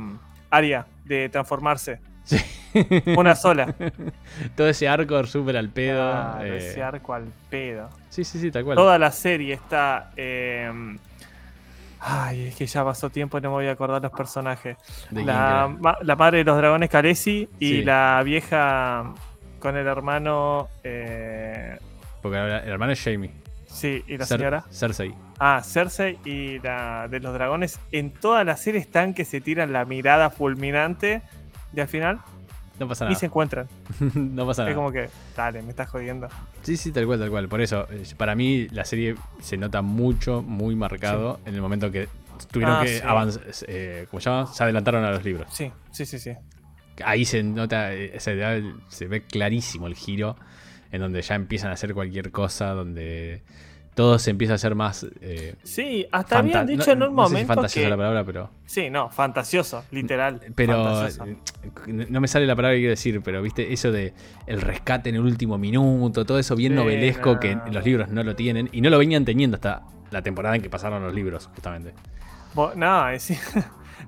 Aria 0.50 0.86
de 1.04 1.28
transformarse. 1.28 2.00
Sí. 2.24 2.36
Una 3.16 3.34
sola. 3.34 3.74
todo 4.56 4.68
ese 4.68 4.88
arco 4.88 5.24
súper 5.26 5.56
al 5.56 5.68
pedo. 5.68 6.10
Claro, 6.10 6.44
eh, 6.44 6.56
ese 6.58 6.82
arco 6.82 7.14
al 7.14 7.24
pedo. 7.50 7.88
sí, 8.08 8.24
sí, 8.24 8.38
sí, 8.40 8.50
tal 8.50 8.64
cual. 8.64 8.76
Toda 8.76 8.98
la 8.98 9.10
serie 9.10 9.54
está. 9.54 10.10
eh, 10.16 10.70
ay, 12.00 12.48
es 12.48 12.56
que 12.56 12.66
ya 12.66 12.84
pasó 12.84 13.10
tiempo 13.10 13.38
y 13.38 13.40
no 13.40 13.50
me 13.50 13.54
voy 13.56 13.66
a 13.68 13.72
acordar 13.72 14.02
los 14.02 14.12
personajes. 14.12 14.76
¿De 15.10 15.16
quién 15.22 15.26
La, 15.26 15.74
ma- 15.80 15.98
la 16.02 16.16
madre 16.16 16.38
de 16.38 16.44
los 16.44 16.56
dragones 16.56 16.90
Khaleesi 16.90 17.48
y 17.58 17.68
Sí. 17.68 17.82
la 17.84 18.20
vieja 18.24 19.12
con 19.58 19.76
el 19.76 19.86
hermano. 19.86 20.68
eh, 20.82 21.78
Porque 22.20 22.38
el 22.38 22.68
hermano 22.68 22.92
es 22.92 23.02
Jamie. 23.02 23.30
sí, 23.66 24.02
y 24.08 24.16
la 24.16 24.24
Cer- 24.24 24.38
señora. 24.38 24.64
Cersei. 24.70 25.14
Ah, 25.38 25.60
Cersei 25.64 26.18
y 26.24 26.58
la 26.60 27.08
de 27.08 27.20
los 27.20 27.32
dragones. 27.34 27.78
En 27.92 28.10
toda 28.12 28.44
la 28.44 28.56
serie 28.56 28.80
están 28.80 29.14
que 29.14 29.24
se 29.24 29.40
tiran 29.40 29.72
la 29.72 29.84
mirada 29.84 30.30
fulminante 30.30 31.22
y 31.74 31.80
al 31.80 31.88
final 31.88 32.20
No 32.82 32.88
pasa 32.88 33.04
y 33.04 33.08
nada. 33.08 33.18
se 33.20 33.26
encuentran. 33.26 33.68
no 34.14 34.44
pasa 34.46 34.62
Es 34.62 34.66
nada. 34.66 34.74
como 34.76 34.90
que, 34.90 35.08
dale, 35.36 35.62
me 35.62 35.70
estás 35.70 35.88
jodiendo. 35.88 36.28
Sí, 36.62 36.76
sí, 36.76 36.90
tal 36.90 37.06
cual, 37.06 37.20
tal 37.20 37.30
cual. 37.30 37.48
Por 37.48 37.60
eso, 37.60 37.86
eh, 37.90 38.02
para 38.16 38.34
mí 38.34 38.66
la 38.70 38.84
serie 38.84 39.14
se 39.40 39.56
nota 39.56 39.82
mucho, 39.82 40.42
muy 40.42 40.74
marcado 40.74 41.38
en 41.44 41.54
el 41.54 41.60
momento 41.62 41.90
que 41.92 42.08
tuvieron 42.50 42.76
Ah, 42.76 42.82
que 42.82 42.98
sí. 42.98 43.02
avanzar. 43.06 43.42
Eh, 43.68 44.06
¿Cómo 44.10 44.20
se 44.20 44.30
llama? 44.30 44.46
Se 44.46 44.64
adelantaron 44.64 45.04
a 45.04 45.10
los 45.12 45.24
libros. 45.24 45.46
Sí, 45.52 45.70
sí, 45.92 46.04
sí, 46.06 46.18
sí. 46.18 46.32
Ahí 47.04 47.24
se 47.24 47.42
nota, 47.42 47.94
eh, 47.94 48.18
se, 48.18 48.62
se 48.88 49.06
ve 49.06 49.22
clarísimo 49.22 49.86
el 49.86 49.94
giro, 49.94 50.36
en 50.90 51.00
donde 51.00 51.22
ya 51.22 51.34
empiezan 51.36 51.70
a 51.70 51.74
hacer 51.74 51.94
cualquier 51.94 52.30
cosa, 52.32 52.70
donde 52.70 53.42
todo 53.94 54.18
se 54.18 54.30
empieza 54.30 54.54
a 54.54 54.56
hacer 54.56 54.74
más. 54.74 55.06
Eh, 55.20 55.54
Sí, 55.62 56.06
hasta 56.12 56.38
habían 56.38 56.66
dicho 56.66 56.94
no- 56.96 57.06
en 57.06 57.10
un 57.10 57.16
no 57.16 57.22
sé 57.24 57.28
si 57.28 57.32
momento 57.34 57.54
fantasiosa 57.54 57.84
que... 57.86 57.90
la 57.90 57.96
palabra, 57.96 58.24
pero. 58.24 58.50
Sí, 58.64 58.88
no, 58.90 59.10
fantasioso, 59.10 59.84
literal. 59.90 60.40
Pero 60.54 61.06
eh, 61.06 61.12
no 61.86 62.20
me 62.20 62.28
sale 62.28 62.46
la 62.46 62.56
palabra 62.56 62.74
que 62.74 62.80
quiero 62.80 62.90
decir, 62.92 63.20
pero 63.22 63.42
viste, 63.42 63.72
eso 63.72 63.92
de 63.92 64.14
el 64.46 64.60
rescate 64.60 65.10
en 65.10 65.16
el 65.16 65.20
último 65.22 65.58
minuto, 65.58 66.24
todo 66.24 66.38
eso 66.38 66.56
bien 66.56 66.72
Sí, 66.72 66.76
novelesco 66.76 67.34
no. 67.34 67.40
que 67.40 67.58
los 67.70 67.84
libros 67.84 68.08
no 68.08 68.22
lo 68.22 68.34
tienen 68.34 68.68
y 68.72 68.80
no 68.80 68.88
lo 68.90 68.98
venían 68.98 69.24
teniendo 69.24 69.56
hasta 69.56 69.82
la 70.10 70.22
temporada 70.22 70.56
en 70.56 70.62
que 70.62 70.70
pasaron 70.70 71.02
los 71.02 71.14
libros, 71.14 71.48
justamente. 71.54 71.92
No, 72.76 73.08
es- 73.08 73.32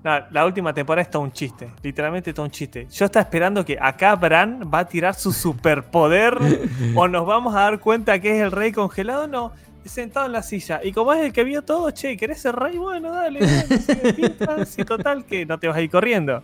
No, 0.03 0.11
la 0.33 0.45
última 0.45 0.75
temporada 0.75 1.03
es 1.03 1.11
todo 1.11 1.23
un 1.23 1.33
chiste. 1.33 1.71
Literalmente 1.83 2.35
todo 2.35 2.45
un 2.45 2.51
chiste. 2.51 2.87
Yo 2.91 3.07
estaba 3.07 3.23
esperando 3.23 3.65
que 3.65 3.79
acá 3.81 4.15
Bran 4.17 4.69
va 4.73 4.81
a 4.81 4.85
tirar 4.87 5.15
su 5.15 5.33
superpoder 5.33 6.37
o 6.95 7.09
nos 7.09 7.25
vamos 7.25 7.55
a 7.55 7.61
dar 7.61 7.81
cuenta 7.81 8.19
que 8.19 8.37
es 8.37 8.43
el 8.43 8.51
rey 8.53 8.71
congelado. 8.73 9.27
No, 9.29 9.53
sentado 9.89 10.27
en 10.27 10.33
la 10.33 10.43
silla. 10.43 10.81
Y 10.83 10.93
como 10.93 11.13
es 11.13 11.25
el 11.25 11.33
que 11.33 11.45
vio 11.45 11.63
todo, 11.63 11.91
che, 11.91 12.17
¿querés 12.17 12.41
ser 12.41 12.55
rey? 12.55 12.77
Bueno, 12.79 13.13
dale, 13.13 13.41
dale 14.39 14.67
si 14.67 14.85
total 14.85 15.25
que 15.25 15.47
no 15.47 15.59
te 15.59 15.69
vas 15.69 15.77
a 15.77 15.83
ir 15.83 15.91
corriendo. 15.91 16.43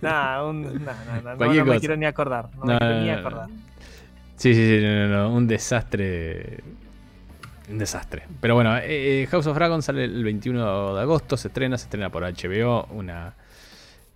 Nah, 0.00 0.44
un, 0.44 0.62
no, 0.84 1.36
no 1.36 1.64
me 1.64 1.80
quiero 1.80 1.96
ni 1.96 2.06
acordar. 2.06 2.48
No, 2.56 2.64
me 2.64 2.78
quiero 2.78 3.00
ni 3.00 3.10
acordar. 3.10 3.48
Sí, 4.36 4.54
sí, 4.54 4.78
sí, 4.78 4.82
no, 4.82 5.08
no, 5.08 5.34
un 5.34 5.46
desastre. 5.46 6.60
Un 7.70 7.78
desastre. 7.78 8.24
Pero 8.40 8.54
bueno, 8.54 8.76
eh, 8.78 9.22
eh, 9.22 9.26
House 9.30 9.46
of 9.46 9.54
Dragon 9.54 9.82
sale 9.82 10.04
el 10.04 10.24
21 10.24 10.94
de 10.94 11.00
agosto, 11.02 11.36
se 11.36 11.48
estrena, 11.48 11.78
se 11.78 11.84
estrena 11.84 12.10
por 12.10 12.22
HBO, 12.22 12.86
una 12.90 13.34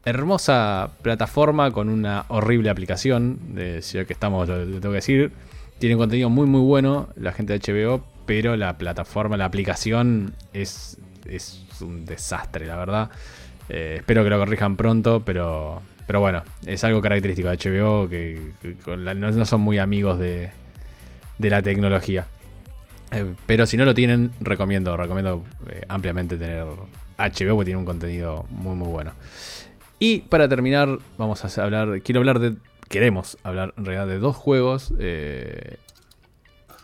hermosa 0.04 0.90
plataforma 1.02 1.70
con 1.70 1.88
una 1.88 2.24
horrible 2.28 2.70
aplicación, 2.70 3.54
de 3.54 3.80
si 3.82 4.02
que 4.04 4.12
estamos, 4.12 4.48
lo, 4.48 4.64
tengo 4.64 4.90
que 4.90 4.96
decir. 4.96 5.32
Tiene 5.78 5.96
contenido 5.96 6.30
muy 6.30 6.46
muy 6.46 6.60
bueno 6.60 7.08
la 7.16 7.32
gente 7.32 7.58
de 7.58 7.60
HBO, 7.60 8.04
pero 8.26 8.56
la 8.56 8.78
plataforma, 8.78 9.36
la 9.36 9.44
aplicación 9.44 10.34
es, 10.52 10.98
es 11.26 11.64
un 11.80 12.04
desastre, 12.04 12.66
la 12.66 12.76
verdad. 12.76 13.10
Eh, 13.68 13.96
espero 13.98 14.24
que 14.24 14.30
lo 14.30 14.38
corrijan 14.38 14.76
pronto, 14.76 15.22
pero, 15.24 15.82
pero 16.06 16.20
bueno, 16.20 16.42
es 16.66 16.84
algo 16.84 17.00
característico 17.00 17.48
de 17.48 17.56
HBO 17.56 18.08
que, 18.08 18.52
no, 18.96 19.44
son 19.44 19.60
muy 19.60 19.78
amigos 19.78 20.18
de, 20.18 20.50
de 21.38 21.50
la 21.50 21.62
tecnología. 21.62 22.26
Eh, 23.10 23.34
pero 23.46 23.66
si 23.66 23.76
no 23.76 23.84
lo 23.84 23.94
tienen, 23.94 24.32
recomiendo, 24.40 24.96
recomiendo 24.96 25.44
eh, 25.68 25.82
ampliamente 25.88 26.36
tener 26.36 26.64
HBO 27.18 27.54
porque 27.54 27.64
tiene 27.66 27.78
un 27.78 27.86
contenido 27.86 28.46
muy 28.50 28.74
muy 28.74 28.88
bueno. 28.88 29.12
Y 29.98 30.20
para 30.20 30.48
terminar, 30.48 30.98
vamos 31.16 31.44
a 31.44 31.62
hablar, 31.62 32.02
quiero 32.02 32.20
hablar 32.20 32.38
de, 32.38 32.56
queremos 32.88 33.38
hablar 33.42 33.72
en 33.78 33.84
realidad 33.84 34.06
de 34.06 34.18
dos 34.18 34.36
juegos. 34.36 34.92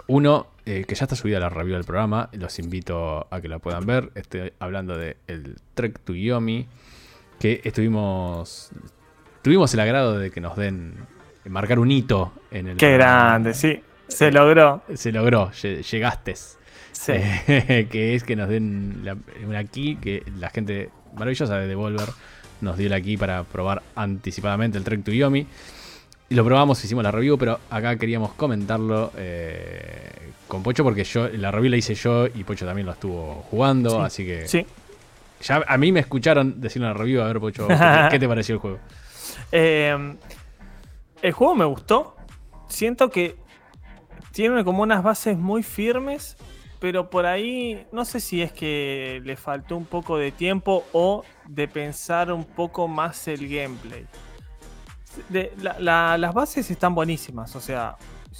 uno 0.06 0.46
eh, 0.70 0.84
que 0.84 0.94
ya 0.94 1.04
está 1.04 1.16
subida 1.16 1.40
la 1.40 1.48
review 1.48 1.74
del 1.74 1.84
programa, 1.84 2.28
los 2.30 2.60
invito 2.60 3.26
a 3.28 3.40
que 3.40 3.48
la 3.48 3.58
puedan 3.58 3.86
ver. 3.86 4.12
Estoy 4.14 4.52
hablando 4.60 4.96
de 4.96 5.16
el 5.26 5.56
Trek 5.74 5.98
to 5.98 6.14
Yomi, 6.14 6.68
que 7.40 7.60
estuvimos 7.64 8.70
tuvimos 9.42 9.74
el 9.74 9.80
agrado 9.80 10.16
de 10.16 10.30
que 10.30 10.40
nos 10.40 10.54
den 10.56 10.94
marcar 11.46 11.80
un 11.80 11.90
hito 11.90 12.32
en 12.52 12.68
el 12.68 12.76
Qué 12.76 12.92
grande, 12.92 13.52
sí, 13.52 13.82
se 14.06 14.30
logró. 14.30 14.84
Se 14.94 15.10
logró, 15.10 15.50
llegaste. 15.50 16.36
Sí. 16.36 17.14
que 17.90 18.14
es 18.14 18.22
que 18.22 18.36
nos 18.36 18.48
den 18.48 19.02
una 19.44 19.64
key 19.64 19.96
que 19.96 20.22
la 20.38 20.50
gente 20.50 20.90
maravillosa 21.16 21.58
de 21.58 21.66
Devolver 21.66 22.10
nos 22.60 22.76
dio 22.76 22.88
la 22.88 23.00
key 23.00 23.16
para 23.16 23.42
probar 23.42 23.82
anticipadamente 23.96 24.78
el 24.78 24.84
Trek 24.84 25.02
to 25.02 25.10
Yomi. 25.10 25.48
Y 26.32 26.36
lo 26.36 26.44
probamos, 26.44 26.84
hicimos 26.84 27.02
la 27.02 27.10
review, 27.10 27.36
pero 27.36 27.58
acá 27.70 27.96
queríamos 27.96 28.34
comentarlo 28.34 29.10
eh, 29.16 30.30
con 30.46 30.62
Pocho 30.62 30.84
porque 30.84 31.02
yo 31.02 31.28
la 31.28 31.50
review 31.50 31.72
la 31.72 31.76
hice 31.76 31.96
yo 31.96 32.28
y 32.28 32.44
Pocho 32.44 32.64
también 32.64 32.86
lo 32.86 32.92
estuvo 32.92 33.44
jugando, 33.50 34.00
así 34.00 34.24
que 34.24 34.46
sí. 34.46 34.64
ya 35.42 35.60
a 35.66 35.76
mí 35.76 35.90
me 35.90 35.98
escucharon 35.98 36.60
decir 36.60 36.82
en 36.82 36.86
la 36.86 36.94
review, 36.94 37.20
a 37.20 37.26
ver 37.26 37.40
Pocho, 37.40 37.66
¿qué 38.12 38.16
te 38.20 38.28
pareció 38.28 38.54
el 38.54 38.60
juego? 38.60 38.78
Eh, 39.50 40.16
el 41.20 41.32
juego 41.32 41.56
me 41.56 41.64
gustó, 41.64 42.14
siento 42.68 43.10
que 43.10 43.34
tiene 44.30 44.62
como 44.62 44.84
unas 44.84 45.02
bases 45.02 45.36
muy 45.36 45.64
firmes, 45.64 46.36
pero 46.78 47.10
por 47.10 47.26
ahí 47.26 47.88
no 47.90 48.04
sé 48.04 48.20
si 48.20 48.40
es 48.40 48.52
que 48.52 49.20
le 49.24 49.34
faltó 49.34 49.76
un 49.76 49.84
poco 49.84 50.16
de 50.16 50.30
tiempo 50.30 50.84
o 50.92 51.24
de 51.48 51.66
pensar 51.66 52.30
un 52.30 52.44
poco 52.44 52.86
más 52.86 53.26
el 53.26 53.48
gameplay 53.48 54.06
las 55.58 56.34
bases 56.34 56.70
están 56.70 56.94
buenísimas, 56.94 57.54
o 57.56 57.60
sea, 57.60 57.96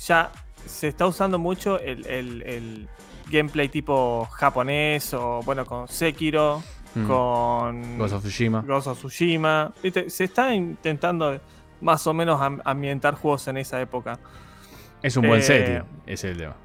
ya 0.06 0.30
se 0.66 0.88
está 0.88 1.06
usando 1.06 1.38
mucho 1.38 1.78
el, 1.78 2.88
gameplay 3.28 3.68
tipo 3.68 4.26
japonés 4.32 5.14
o 5.14 5.40
bueno, 5.44 5.64
con 5.64 5.86
Sekiro, 5.86 6.62
mm. 6.96 7.06
con 7.06 7.98
Ghost 7.98 8.14
of 8.14 8.22
Tsushima. 8.22 8.62
Ghost 8.62 8.88
of 8.88 8.98
Tsushima. 8.98 9.72
Se 10.08 10.24
está 10.24 10.52
intentando 10.52 11.40
más 11.80 12.06
o 12.08 12.14
menos 12.14 12.40
ambientar 12.64 13.14
juegos 13.14 13.46
en 13.46 13.58
esa 13.58 13.80
época. 13.80 14.18
Es 15.00 15.16
un 15.16 15.28
buen 15.28 15.40
eh, 15.40 15.44
setting, 15.44 15.82
es 16.06 16.24
el 16.24 16.36
tema. 16.36 16.56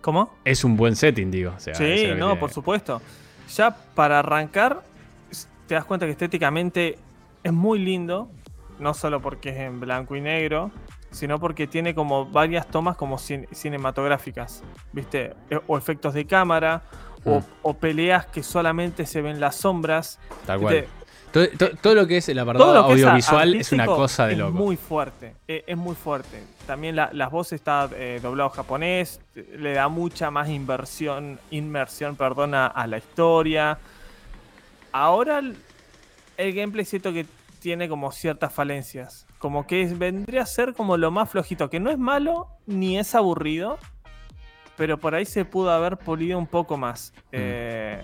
¿Cómo? 0.00 0.34
Es 0.44 0.64
un 0.64 0.76
buen 0.76 0.96
setting, 0.96 1.30
digo. 1.30 1.54
sí, 1.58 2.08
no, 2.16 2.38
por 2.38 2.50
supuesto. 2.50 3.00
Ya 3.54 3.74
para 3.94 4.18
arrancar, 4.18 4.82
te 5.66 5.74
das 5.74 5.84
cuenta 5.84 6.06
que 6.06 6.12
estéticamente 6.12 6.98
es 7.42 7.52
muy 7.52 7.78
lindo 7.78 8.28
no 8.78 8.94
solo 8.94 9.20
porque 9.20 9.50
es 9.50 9.56
en 9.56 9.80
blanco 9.80 10.16
y 10.16 10.20
negro, 10.20 10.70
sino 11.10 11.38
porque 11.38 11.66
tiene 11.66 11.94
como 11.94 12.26
varias 12.26 12.66
tomas 12.68 12.96
como 12.96 13.18
cinematográficas, 13.18 14.62
¿viste? 14.92 15.34
E, 15.50 15.60
o 15.66 15.78
efectos 15.78 16.14
de 16.14 16.26
cámara, 16.26 16.82
o, 17.24 17.42
mm. 17.72 17.76
peleas 17.76 18.26
que 18.26 18.42
solamente 18.42 19.06
se 19.06 19.22
ven 19.22 19.40
las 19.40 19.56
sombras. 19.56 20.18
Tal 20.46 20.60
cual. 20.60 20.86
Todo, 21.82 21.94
lo 21.94 22.06
que 22.06 22.16
es 22.16 22.28
el 22.30 22.38
apartado 22.38 22.74
audiovisual 22.74 23.54
es, 23.54 23.72
una 23.72 23.84
cosa 23.84 24.26
de 24.26 24.36
loco. 24.36 24.48
Es 24.48 24.54
muy 24.54 24.76
fuerte, 24.76 25.34
e, 25.46 25.62
es, 25.66 25.76
muy 25.76 25.94
fuerte. 25.94 26.42
También 26.66 26.96
las 26.96 27.30
voces 27.30 27.54
está 27.54 27.88
eh, 27.94 28.18
doblado 28.22 28.50
japonés, 28.50 29.20
le 29.34 29.74
da 29.74 29.88
mucha 29.88 30.30
más 30.30 30.48
inversión, 30.48 31.38
inmersión 31.50 32.16
perdona, 32.16 32.66
a 32.66 32.86
la 32.86 32.98
historia. 32.98 33.78
Ahora 34.90 35.42
el 36.38 36.54
gameplay 36.54 36.86
siento 36.86 37.12
que 37.12 37.26
tiene 37.58 37.88
como 37.88 38.12
ciertas 38.12 38.52
falencias. 38.52 39.26
Como 39.38 39.66
que 39.66 39.86
vendría 39.86 40.42
a 40.42 40.46
ser 40.46 40.74
como 40.74 40.96
lo 40.96 41.10
más 41.10 41.30
flojito, 41.30 41.70
que 41.70 41.80
no 41.80 41.90
es 41.90 41.98
malo 41.98 42.48
ni 42.66 42.98
es 42.98 43.14
aburrido, 43.14 43.78
pero 44.76 44.98
por 44.98 45.14
ahí 45.14 45.24
se 45.24 45.44
pudo 45.44 45.70
haber 45.70 45.96
polido 45.96 46.38
un 46.38 46.46
poco 46.46 46.76
más. 46.76 47.12
Mm. 47.16 47.20
Eh, 47.32 48.02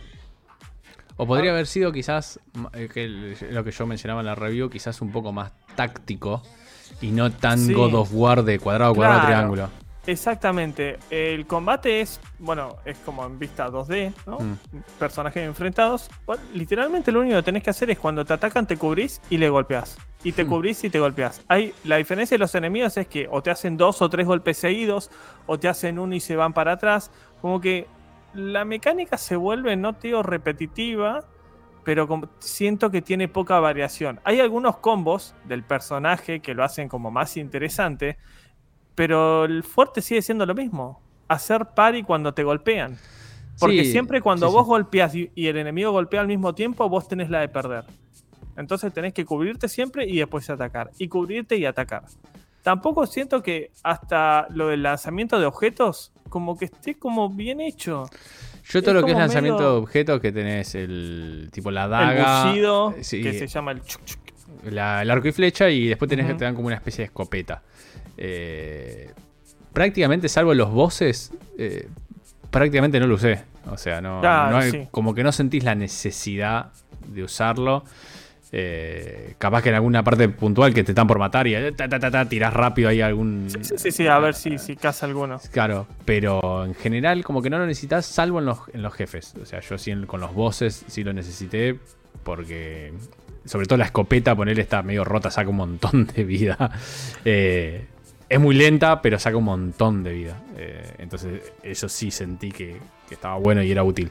o 1.16 1.26
podría 1.26 1.52
haber 1.52 1.66
sido 1.66 1.92
quizás, 1.92 2.40
eh, 2.72 3.36
lo 3.50 3.62
que 3.62 3.70
yo 3.70 3.86
mencionaba 3.86 4.20
en 4.20 4.26
la 4.26 4.34
review, 4.34 4.68
quizás 4.68 5.00
un 5.00 5.12
poco 5.12 5.32
más 5.32 5.52
táctico 5.76 6.42
y 7.00 7.12
no 7.12 7.30
tan 7.30 7.72
God 7.72 7.94
of 7.94 8.10
War 8.12 8.42
de 8.42 8.58
cuadrado, 8.58 8.94
cuadrado, 8.94 9.26
triángulo. 9.26 9.83
Exactamente. 10.06 10.98
El 11.10 11.46
combate 11.46 12.00
es, 12.00 12.20
bueno, 12.38 12.76
es 12.84 12.98
como 12.98 13.24
en 13.24 13.38
vista 13.38 13.68
2D, 13.68 14.12
¿no? 14.26 14.38
Mm. 14.38 14.58
Personajes 14.98 15.42
enfrentados. 15.44 16.10
literalmente 16.52 17.10
lo 17.10 17.20
único 17.20 17.36
que 17.36 17.42
tenés 17.42 17.62
que 17.62 17.70
hacer 17.70 17.90
es 17.90 17.98
cuando 17.98 18.24
te 18.24 18.32
atacan 18.32 18.66
te 18.66 18.76
cubrís 18.76 19.20
y 19.30 19.38
le 19.38 19.48
golpeás. 19.48 19.96
Y 20.22 20.32
te 20.32 20.44
mm. 20.44 20.48
cubrís 20.48 20.84
y 20.84 20.90
te 20.90 21.00
golpeás. 21.00 21.42
Hay, 21.48 21.72
la 21.84 21.96
diferencia 21.96 22.34
de 22.34 22.40
los 22.40 22.54
enemigos 22.54 22.96
es 22.96 23.06
que 23.06 23.28
o 23.30 23.42
te 23.42 23.50
hacen 23.50 23.76
dos 23.76 24.02
o 24.02 24.08
tres 24.08 24.26
golpes 24.26 24.58
seguidos, 24.58 25.10
o 25.46 25.58
te 25.58 25.68
hacen 25.68 25.98
uno 25.98 26.14
y 26.14 26.20
se 26.20 26.36
van 26.36 26.52
para 26.52 26.72
atrás. 26.72 27.10
Como 27.40 27.60
que 27.60 27.86
la 28.34 28.64
mecánica 28.64 29.16
se 29.16 29.36
vuelve, 29.36 29.76
no 29.76 29.94
tío, 29.94 30.22
repetitiva, 30.22 31.24
pero 31.84 32.08
siento 32.40 32.90
que 32.90 33.02
tiene 33.02 33.28
poca 33.28 33.60
variación. 33.60 34.20
Hay 34.24 34.40
algunos 34.40 34.78
combos 34.78 35.34
del 35.44 35.62
personaje 35.62 36.40
que 36.40 36.54
lo 36.54 36.64
hacen 36.64 36.88
como 36.88 37.10
más 37.10 37.36
interesante 37.36 38.16
pero 38.94 39.44
el 39.44 39.62
fuerte 39.62 40.02
sigue 40.02 40.22
siendo 40.22 40.46
lo 40.46 40.54
mismo. 40.54 41.00
Hacer 41.28 41.66
pari 41.74 42.02
cuando 42.02 42.34
te 42.34 42.44
golpean. 42.44 42.98
Porque 43.58 43.84
siempre 43.84 44.20
cuando 44.20 44.50
vos 44.50 44.66
golpeas 44.66 45.14
y, 45.14 45.30
el 45.36 45.56
enemigo 45.56 45.92
golpea 45.92 46.20
al 46.20 46.26
mismo 46.26 46.54
tiempo, 46.54 46.88
vos 46.88 47.06
tenés 47.08 47.30
la 47.30 47.40
de 47.40 47.48
perder. 47.48 47.84
Entonces 48.56 48.92
tenés 48.92 49.12
que 49.12 49.24
cubrirte 49.24 49.68
siempre 49.68 50.06
y 50.06 50.18
después 50.18 50.48
atacar. 50.50 50.90
Y 50.98 51.08
cubrirte 51.08 51.56
y 51.56 51.64
atacar. 51.64 52.04
Tampoco 52.62 53.06
siento 53.06 53.42
que 53.42 53.70
hasta 53.82 54.46
lo 54.50 54.68
del 54.68 54.82
lanzamiento 54.82 55.38
de 55.38 55.46
objetos, 55.46 56.12
como 56.30 56.56
que 56.56 56.66
esté 56.66 56.94
como 56.94 57.28
bien 57.28 57.60
hecho. 57.60 58.04
Yo 58.64 58.82
todo 58.82 58.94
lo 58.94 59.04
que 59.04 59.12
es 59.12 59.18
lanzamiento 59.18 59.60
de 59.60 59.78
objetos, 59.78 60.20
que 60.20 60.32
tenés 60.32 60.74
el 60.74 61.50
tipo 61.52 61.70
la 61.70 61.86
daga. 61.86 62.42
El 62.42 62.48
bullido, 62.48 62.94
que 62.96 63.04
se 63.04 63.46
llama 63.46 63.72
el 63.72 63.82
el 64.64 64.78
arco 64.78 65.28
y 65.28 65.32
flecha, 65.32 65.68
y 65.68 65.88
después 65.88 66.08
tenés 66.08 66.26
que 66.26 66.34
te 66.34 66.44
dan 66.44 66.54
como 66.54 66.68
una 66.68 66.76
especie 66.76 67.02
de 67.02 67.06
escopeta. 67.06 67.62
Eh, 68.16 69.12
prácticamente, 69.72 70.28
salvo 70.28 70.54
los 70.54 70.70
bosses, 70.70 71.32
eh, 71.58 71.88
prácticamente 72.50 73.00
no 73.00 73.06
lo 73.06 73.16
usé. 73.16 73.42
O 73.70 73.76
sea, 73.76 74.00
no, 74.00 74.20
como 74.90 75.14
que 75.14 75.22
no 75.22 75.32
sentís 75.32 75.64
la 75.64 75.74
necesidad 75.74 76.72
de 77.08 77.24
usarlo. 77.24 77.84
Eh, 78.56 79.34
capaz 79.38 79.62
que 79.62 79.70
en 79.70 79.74
alguna 79.74 80.04
parte 80.04 80.28
puntual 80.28 80.72
que 80.72 80.84
te 80.84 80.92
están 80.92 81.08
por 81.08 81.18
matar 81.18 81.48
y 81.48 81.56
ta, 81.72 82.28
tirás 82.28 82.54
rápido 82.54 82.88
ahí 82.88 83.00
algún. 83.00 83.48
Sí, 83.62 83.90
sí, 83.90 84.06
a 84.06 84.18
ver 84.20 84.34
si, 84.34 84.58
si 84.58 84.76
caza 84.76 85.06
alguno. 85.06 85.40
Claro, 85.50 85.88
pero 86.04 86.64
en 86.64 86.74
general, 86.76 87.24
como 87.24 87.42
que 87.42 87.50
no 87.50 87.58
lo 87.58 87.66
necesitas, 87.66 88.06
salvo 88.06 88.38
en 88.38 88.46
los, 88.46 88.58
en 88.72 88.82
los 88.82 88.94
jefes. 88.94 89.34
O 89.42 89.44
sea, 89.44 89.58
yo 89.58 89.76
sí 89.76 89.92
con 90.06 90.20
los 90.20 90.34
bosses 90.34 90.84
sí 90.86 91.02
lo 91.02 91.12
necesité 91.12 91.78
porque. 92.22 92.92
Sobre 93.44 93.66
todo 93.66 93.76
la 93.76 93.84
escopeta, 93.84 94.34
ponerle 94.34 94.62
está 94.62 94.82
medio 94.82 95.04
rota, 95.04 95.30
saca 95.30 95.50
un 95.50 95.56
montón 95.56 96.06
de 96.06 96.24
vida. 96.24 96.70
Eh, 97.24 97.86
es 98.34 98.40
muy 98.40 98.56
lenta, 98.56 99.00
pero 99.00 99.16
saca 99.16 99.36
un 99.36 99.44
montón 99.44 100.02
de 100.02 100.12
vida. 100.12 100.42
Eh, 100.56 100.94
entonces, 100.98 101.52
eso 101.62 101.88
sí 101.88 102.10
sentí 102.10 102.50
que, 102.50 102.78
estaba 103.08 103.36
bueno 103.36 103.62
y 103.62 103.70
era 103.70 103.84
útil. 103.84 104.10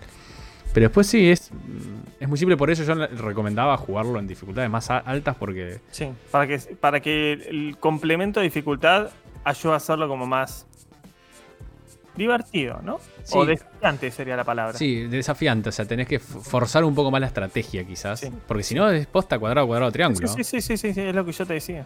Pero 0.74 0.86
después 0.86 1.08
sí, 1.08 1.30
es, 1.30 1.52
es 2.22 2.30
muy 2.30 2.38
simple. 2.38 2.56
Por 2.56 2.72
eso 2.72 2.84
yo 2.86 2.96
recomendaba 2.96 3.76
jugarlo 3.76 4.18
en 4.20 4.28
dificultades 4.28 4.70
más 4.70 4.90
altas 4.90 5.36
porque 5.36 5.82
Sí, 5.92 6.08
para 6.32 6.48
que, 6.48 6.58
para 6.58 7.02
que 7.02 7.34
el 7.34 7.76
complemento 7.82 8.40
de 8.40 8.46
dificultad 8.46 9.10
ayude 9.44 9.74
a 9.74 9.76
hacerlo 9.76 10.08
como 10.08 10.26
más 10.26 10.68
divertido, 12.16 12.80
¿no? 12.82 13.02
Sí. 13.26 13.38
O 13.38 13.46
desafiante 13.46 14.10
sería 14.10 14.38
la 14.38 14.46
palabra. 14.46 14.78
Sí, 14.78 15.06
desafiante, 15.08 15.68
o 15.68 15.72
sea, 15.74 15.84
tenés 15.84 16.08
que 16.08 16.20
forzar 16.20 16.86
un 16.86 16.96
poco 16.96 17.12
más 17.12 17.20
la 17.20 17.28
estrategia 17.28 17.84
quizás. 17.84 18.22
Sí. 18.22 18.30
Porque 18.48 18.64
si 18.64 18.74
no 18.74 18.90
es 18.90 19.06
posta, 19.06 19.38
cuadrado, 19.38 19.68
cuadrado, 19.68 19.92
triángulo. 19.92 20.30
sí, 20.30 20.46
sí, 20.46 20.62
sí, 20.62 20.78
sí, 20.78 20.94
sí, 20.94 21.02
es 21.02 21.14
lo 21.14 21.26
que 21.26 21.34
yo 21.34 21.46
te 21.46 21.56
decía. 21.56 21.86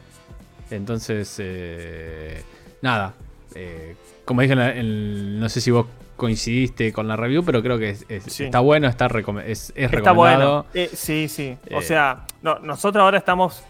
Entonces, 0.71 1.36
eh, 1.39 2.41
nada. 2.82 3.13
eh, 3.56 3.95
como 4.25 4.41
dije, 4.41 4.53
en 4.53 4.60
la- 4.60 4.75
en- 4.75 5.39
no 5.39 5.49
sé 5.49 5.62
si 5.62 5.71
vos 5.71 5.86
coincidiste 6.15 6.91
con 6.91 7.08
la 7.08 7.15
review, 7.15 7.43
pero 7.45 7.62
creo 7.63 7.77
que 7.80 7.91
es- 7.91 8.06
es- 8.10 8.23
Sí. 8.25 8.45
está 8.45 8.60
bueno, 8.60 8.88
está 8.88 9.06
es, 9.08 9.12
es 9.47 9.69
Está 9.75 9.88
recomendado. 9.97 10.63
bueno. 10.63 10.65
Eh, 10.73 10.89
sí, 10.93 11.27
sí. 11.27 11.58
O 11.73 11.80
Eh. 11.80 11.82
sea, 11.82 12.25
no, 12.41 12.60
nosotros 12.60 13.01
ahora 13.03 13.17
estamos 13.19 13.63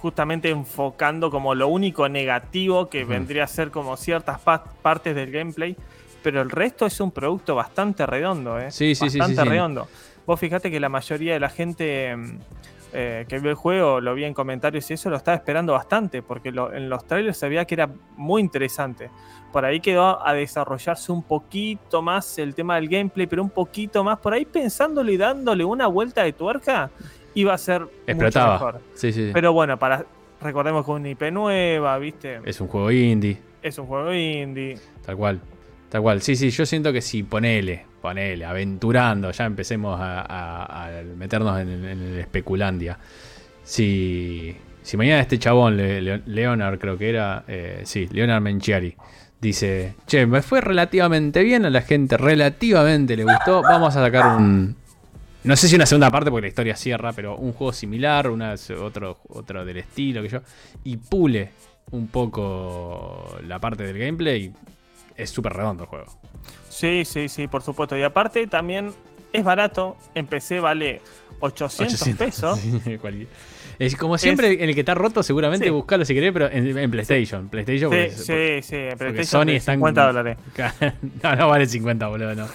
justamente 0.00 0.50
enfocando 0.50 1.30
como 1.30 1.54
lo 1.54 1.68
único 1.68 2.08
negativo 2.08 2.90
que 2.90 3.04
vendría 3.04 3.44
a 3.44 3.46
ser 3.46 3.70
como 3.70 3.96
ciertas 3.96 4.38
pa- 4.40 4.64
partes 4.82 5.14
del 5.14 5.30
gameplay, 5.30 5.76
pero 6.22 6.42
el 6.42 6.50
resto 6.50 6.84
es 6.86 7.00
un 7.00 7.10
producto 7.10 7.54
bastante 7.54 8.04
redondo, 8.06 8.58
¿eh? 8.60 8.70
Sí, 8.70 8.94
sí, 8.94 9.08
sí, 9.08 9.18
bastante 9.18 9.40
sí, 9.42 9.48
sí. 9.48 9.48
redondo. 9.48 9.88
Vos 10.26 10.38
fijate 10.38 10.70
que 10.70 10.78
la 10.80 10.88
mayoría 10.90 11.32
de 11.34 11.40
la 11.40 11.48
gente 11.48 12.14
mm, 12.16 12.38
eh, 12.94 13.26
que 13.28 13.38
vio 13.40 13.50
el 13.50 13.56
juego, 13.56 14.00
lo 14.00 14.14
vi 14.14 14.24
en 14.24 14.32
comentarios 14.32 14.88
y 14.90 14.94
eso, 14.94 15.10
lo 15.10 15.16
estaba 15.16 15.36
esperando 15.36 15.72
bastante, 15.72 16.22
porque 16.22 16.52
lo- 16.52 16.72
en 16.72 16.88
los 16.88 17.04
trailers 17.06 17.36
se 17.36 17.48
veía 17.48 17.64
que 17.64 17.74
era 17.74 17.90
muy 18.16 18.40
interesante. 18.40 19.10
Por 19.52 19.64
ahí 19.64 19.80
quedó 19.80 20.26
a 20.26 20.32
desarrollarse 20.32 21.12
un 21.12 21.22
poquito 21.22 22.02
más 22.02 22.38
el 22.38 22.54
tema 22.54 22.76
del 22.76 22.88
gameplay, 22.88 23.26
pero 23.26 23.42
un 23.42 23.50
poquito 23.50 24.02
más, 24.04 24.18
por 24.18 24.32
ahí 24.32 24.44
pensándole 24.44 25.12
y 25.12 25.16
dándole 25.16 25.64
una 25.64 25.86
vuelta 25.88 26.22
de 26.22 26.32
tuerca, 26.32 26.90
iba 27.34 27.52
a 27.54 27.58
ser 27.58 27.82
mucho 27.82 28.40
mejor. 28.52 28.80
Sí, 28.94 29.12
sí, 29.12 29.26
sí. 29.26 29.30
Pero 29.32 29.52
bueno, 29.52 29.76
para 29.78 30.04
recordemos 30.40 30.84
que 30.84 30.90
es 30.92 30.96
una 30.98 31.08
IP 31.08 31.30
nueva, 31.32 31.98
¿viste? 31.98 32.40
Es 32.44 32.60
un 32.60 32.68
juego 32.68 32.90
indie, 32.90 33.38
Es 33.62 33.78
un 33.78 33.86
juego 33.86 34.12
indie. 34.12 34.78
tal 35.04 35.16
cual. 35.16 35.40
Tal 35.94 36.02
cual. 36.02 36.20
Sí, 36.22 36.34
sí, 36.34 36.50
yo 36.50 36.66
siento 36.66 36.92
que 36.92 37.00
si 37.00 37.22
ponele, 37.22 37.84
ponele, 38.02 38.44
aventurando, 38.44 39.30
ya 39.30 39.44
empecemos 39.44 40.00
a, 40.00 40.22
a- 40.22 40.86
a 40.88 41.02
meternos 41.16 41.60
en, 41.60 41.68
el- 41.68 41.84
en 41.84 42.02
el 42.02 42.18
especulandia. 42.18 42.98
Si, 43.62 44.56
si 44.82 44.96
mañana 44.96 45.20
este 45.20 45.38
chabón, 45.38 45.76
Le- 45.76 46.02
Le- 46.02 46.22
Leonard 46.26 46.80
creo 46.80 46.98
que 46.98 47.10
era, 47.10 47.44
eh, 47.46 47.82
sí, 47.84 48.08
Leonard 48.10 48.42
Menciari, 48.42 48.92
dice, 49.40 49.94
che, 50.08 50.26
me 50.26 50.42
fue 50.42 50.60
relativamente 50.60 51.44
bien, 51.44 51.64
a 51.64 51.70
la 51.70 51.82
gente 51.82 52.16
relativamente 52.16 53.16
le 53.16 53.22
gustó, 53.22 53.62
vamos 53.62 53.94
a 53.94 54.02
sacar 54.02 54.36
un... 54.36 54.74
No 55.44 55.54
sé 55.56 55.68
si 55.68 55.76
una 55.76 55.86
segunda 55.86 56.10
parte 56.10 56.28
porque 56.28 56.42
la 56.46 56.48
historia 56.48 56.74
cierra, 56.74 57.12
pero 57.12 57.36
un 57.36 57.52
juego 57.52 57.72
similar, 57.72 58.28
una, 58.30 58.56
otro, 58.82 59.20
otro 59.28 59.64
del 59.64 59.76
estilo 59.76 60.22
que 60.22 60.28
yo, 60.28 60.40
y 60.82 60.96
pule 60.96 61.50
un 61.92 62.08
poco 62.08 63.38
la 63.46 63.60
parte 63.60 63.84
del 63.84 63.96
gameplay, 63.96 64.52
es 65.16 65.30
súper 65.30 65.52
redondo 65.52 65.84
el 65.84 65.88
juego. 65.88 66.06
Sí, 66.68 67.04
sí, 67.04 67.28
sí, 67.28 67.46
por 67.48 67.62
supuesto. 67.62 67.96
Y 67.96 68.02
aparte 68.02 68.46
también 68.46 68.90
es 69.32 69.44
barato. 69.44 69.96
En 70.14 70.26
PC 70.26 70.60
vale 70.60 71.00
800, 71.40 71.94
800. 72.02 72.16
pesos. 72.26 72.60
Sí, 73.76 73.86
Es 73.86 73.96
como 73.96 74.16
siempre, 74.18 74.62
en 74.62 74.68
el 74.68 74.74
que 74.74 74.80
está 74.82 74.94
roto, 74.94 75.22
seguramente 75.24 75.64
Sí. 75.66 75.70
buscalo 75.70 76.04
si 76.04 76.14
querés, 76.14 76.32
pero 76.32 76.46
en, 76.48 76.78
en 76.78 76.90
PlayStation. 76.92 77.48
PlayStation 77.48 77.90
Sí, 77.90 77.96
porque- 77.96 78.10
sí, 78.62 78.68
sí. 78.68 78.76
En 78.76 78.96
PlayStation 78.98 79.42
Sony 79.42 79.46
de 79.46 79.56
está 79.56 79.72
en- 79.72 79.78
50 79.78 80.06
dólares. 80.06 80.38
No, 81.24 81.34
no 81.36 81.48
vale 81.48 81.66
50, 81.66 82.06
boludo, 82.06 82.34
no. 82.36 82.46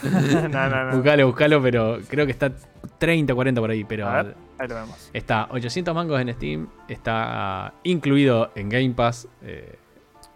no, 0.49 0.69
no, 0.69 0.85
no. 0.85 0.95
Buscalo, 0.95 1.27
buscalo, 1.27 1.61
pero 1.61 1.99
creo 2.07 2.25
que 2.25 2.31
está 2.31 2.53
30, 2.99 3.35
40 3.35 3.59
por 3.59 3.69
ahí. 3.69 3.83
Pero 3.83 4.07
A 4.07 4.23
ver, 4.23 4.35
ahí 4.59 4.67
lo 4.69 4.75
vemos. 4.75 5.09
está 5.11 5.47
800 5.51 5.93
mangos 5.93 6.21
en 6.21 6.33
Steam, 6.33 6.67
está 6.87 7.73
incluido 7.83 8.51
en 8.55 8.69
Game 8.69 8.91
Pass. 8.91 9.27
eh, 9.43 9.77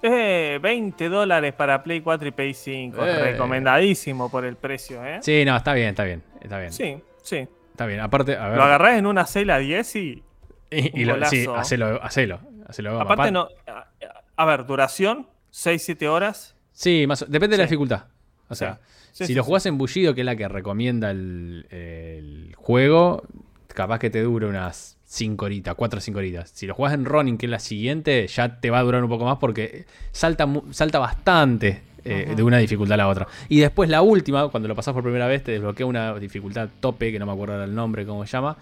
Eh, 0.05 0.59
20 0.61 1.07
dólares 1.09 1.53
para 1.53 1.81
Play 1.81 2.01
4 2.01 2.27
y 2.27 2.31
Play 2.31 2.53
5. 2.53 3.05
Eh. 3.05 3.31
Recomendadísimo 3.31 4.29
por 4.29 4.43
el 4.45 4.57
precio, 4.57 5.03
¿eh? 5.05 5.19
sí, 5.21 5.43
no, 5.45 5.55
está 5.55 5.73
bien, 5.73 5.89
está 5.89 6.03
bien. 6.03 6.21
Está 6.41 6.59
bien. 6.59 6.73
Sí, 6.73 6.97
sí. 7.21 7.47
Está 7.71 7.85
bien. 7.85 8.01
Aparte, 8.01 8.35
a 8.37 8.49
ver. 8.49 8.57
Lo 8.57 8.63
agarrás 8.63 8.99
en 8.99 9.05
una 9.05 9.25
cela 9.25 9.57
10 9.59 9.95
y. 9.95 10.23
y, 10.69 11.01
y 11.01 11.05
lo- 11.05 11.23
sí, 11.25 11.45
hacelo, 11.55 12.03
hacelo. 12.03 12.39
hacelo 12.67 12.99
Aparte, 12.99 13.31
no. 13.31 13.47
A, 13.65 13.87
a 14.35 14.45
ver, 14.45 14.65
duración: 14.65 15.27
6-7 15.51 16.05
horas. 16.07 16.55
Sí, 16.73 17.05
más 17.07 17.25
depende 17.29 17.55
de 17.55 17.63
la 17.63 17.67
Sí. 17.67 17.69
dificultad. 17.71 18.05
O 18.49 18.55
sea, 18.55 18.79
Sí, 19.13 19.25
si 19.25 19.27
sí, 19.27 19.33
lo 19.35 19.43
sí. 19.43 19.47
jugás 19.47 19.65
en 19.67 19.77
Bullido, 19.77 20.13
que 20.15 20.21
es 20.21 20.25
la 20.25 20.35
que 20.35 20.47
recomienda 20.47 21.11
el, 21.11 21.65
el 21.69 22.53
juego, 22.57 23.23
capaz 23.67 23.99
que 23.99 24.09
te 24.09 24.21
dure 24.21 24.47
unas 24.47 24.97
5 25.13 25.45
horitas, 25.45 25.75
4 25.75 25.99
o 25.99 26.01
5 26.01 26.17
horitas. 26.17 26.49
Si 26.55 26.65
lo 26.65 26.73
jugás 26.73 26.93
en 26.93 27.05
Ronin, 27.05 27.37
que 27.37 27.45
es 27.45 27.49
la 27.51 27.59
siguiente, 27.59 28.25
ya 28.27 28.59
te 28.59 28.71
va 28.71 28.79
a 28.79 28.81
durar 28.83 29.03
un 29.03 29.09
poco 29.09 29.25
más 29.25 29.37
porque 29.37 29.85
salta, 30.11 30.47
salta 30.71 30.97
bastante 30.97 31.83
eh, 32.03 32.33
de 32.35 32.41
una 32.41 32.57
dificultad 32.57 32.95
a 32.95 32.97
la 32.97 33.07
otra. 33.07 33.27
Y 33.47 33.59
después 33.59 33.89
la 33.91 34.01
última, 34.01 34.47
cuando 34.49 34.67
lo 34.67 34.75
pasás 34.75 34.91
por 34.95 35.03
primera 35.03 35.27
vez, 35.27 35.43
te 35.43 35.51
desbloquea 35.51 35.85
una 35.85 36.15
dificultad 36.15 36.67
tope, 36.79 37.11
que 37.11 37.19
no 37.19 37.27
me 37.27 37.31
acuerdo 37.31 37.53
ahora 37.53 37.65
el 37.65 37.75
nombre, 37.75 38.07
cómo 38.07 38.25
se 38.25 38.31
llama, 38.31 38.57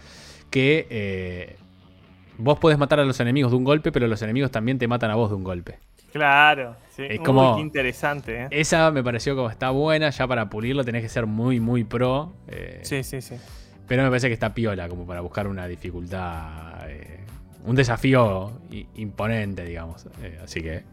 que 0.49 0.87
eh, 0.89 1.55
vos 2.37 2.59
podés 2.59 2.77
matar 2.77 2.99
a 2.99 3.05
los 3.05 3.17
enemigos 3.21 3.51
de 3.51 3.57
un 3.57 3.63
golpe, 3.63 3.93
pero 3.93 4.07
los 4.07 4.21
enemigos 4.21 4.51
también 4.51 4.77
te 4.77 4.89
matan 4.89 5.09
a 5.09 5.15
vos 5.15 5.29
de 5.29 5.37
un 5.37 5.45
golpe. 5.45 5.79
Claro. 6.11 6.75
Sí. 6.93 7.03
Es 7.09 7.19
Uy, 7.19 7.25
como- 7.25 7.55
qué 7.55 7.61
interesante, 7.61 8.43
¿eh? 8.43 8.47
Esa 8.51 8.91
me 8.91 9.01
pareció 9.01 9.37
como 9.37 9.49
está 9.49 9.69
buena, 9.69 10.09
ya 10.09 10.27
para 10.27 10.49
pulirlo 10.49 10.83
tenés 10.83 11.01
que 11.01 11.07
ser 11.09 11.25
muy, 11.27 11.61
muy 11.61 11.85
pro. 11.85 12.33
eh, 12.49 12.81
Sí, 12.83 13.03
sí, 13.03 13.21
sí. 13.21 13.35
Pero 13.91 14.03
me 14.03 14.09
parece 14.09 14.27
que 14.29 14.33
está 14.35 14.53
piola, 14.53 14.87
como 14.87 15.05
para 15.05 15.19
buscar 15.19 15.47
una 15.47 15.67
dificultad, 15.67 16.89
eh, 16.89 17.19
un 17.65 17.75
desafío 17.75 18.53
imponente, 18.95 19.65
digamos. 19.65 20.05
Eh, 20.23 20.39
así 20.41 20.61
que... 20.61 20.83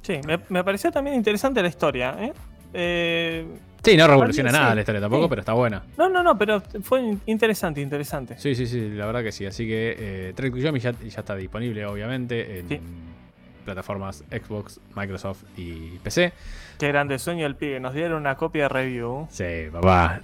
Sí, 0.00 0.18
me, 0.26 0.40
me 0.48 0.64
pareció 0.64 0.90
también 0.90 1.14
interesante 1.16 1.60
la 1.60 1.68
historia, 1.68 2.16
¿eh? 2.18 2.32
Eh, 2.72 3.46
Sí, 3.84 3.98
no 3.98 4.06
revoluciona 4.06 4.48
Sí. 4.50 4.56
nada 4.56 4.74
la 4.74 4.80
historia 4.80 5.00
tampoco, 5.02 5.24
Sí. 5.24 5.28
pero 5.28 5.40
está 5.40 5.52
buena. 5.52 5.82
No, 5.98 6.08
no, 6.08 6.22
no, 6.22 6.38
pero 6.38 6.62
fue 6.82 7.02
in- 7.02 7.20
interesante, 7.26 7.82
interesante. 7.82 8.38
Sí, 8.38 8.54
sí, 8.54 8.66
sí, 8.66 8.88
la 8.88 9.04
verdad 9.04 9.22
que 9.22 9.32
sí. 9.32 9.44
Así 9.44 9.66
que 9.66 9.94
eh, 9.98 10.32
Trek 10.34 10.54
ya, 10.56 10.70
ya 10.72 10.90
está 11.20 11.36
disponible, 11.36 11.84
obviamente, 11.84 12.60
en 12.60 12.80
plataformas 13.66 14.24
Xbox, 14.30 14.80
Microsoft 14.96 15.42
y 15.58 15.98
PC. 15.98 16.32
Qué 16.78 16.88
grande 16.88 17.18
sueño 17.18 17.44
el 17.44 17.56
pibe. 17.56 17.78
Nos 17.78 17.92
dieron 17.92 18.22
una 18.22 18.36
copia 18.36 18.62
de 18.62 18.68
review. 18.70 19.26
Sí, 19.30 19.44
papá. 19.70 20.22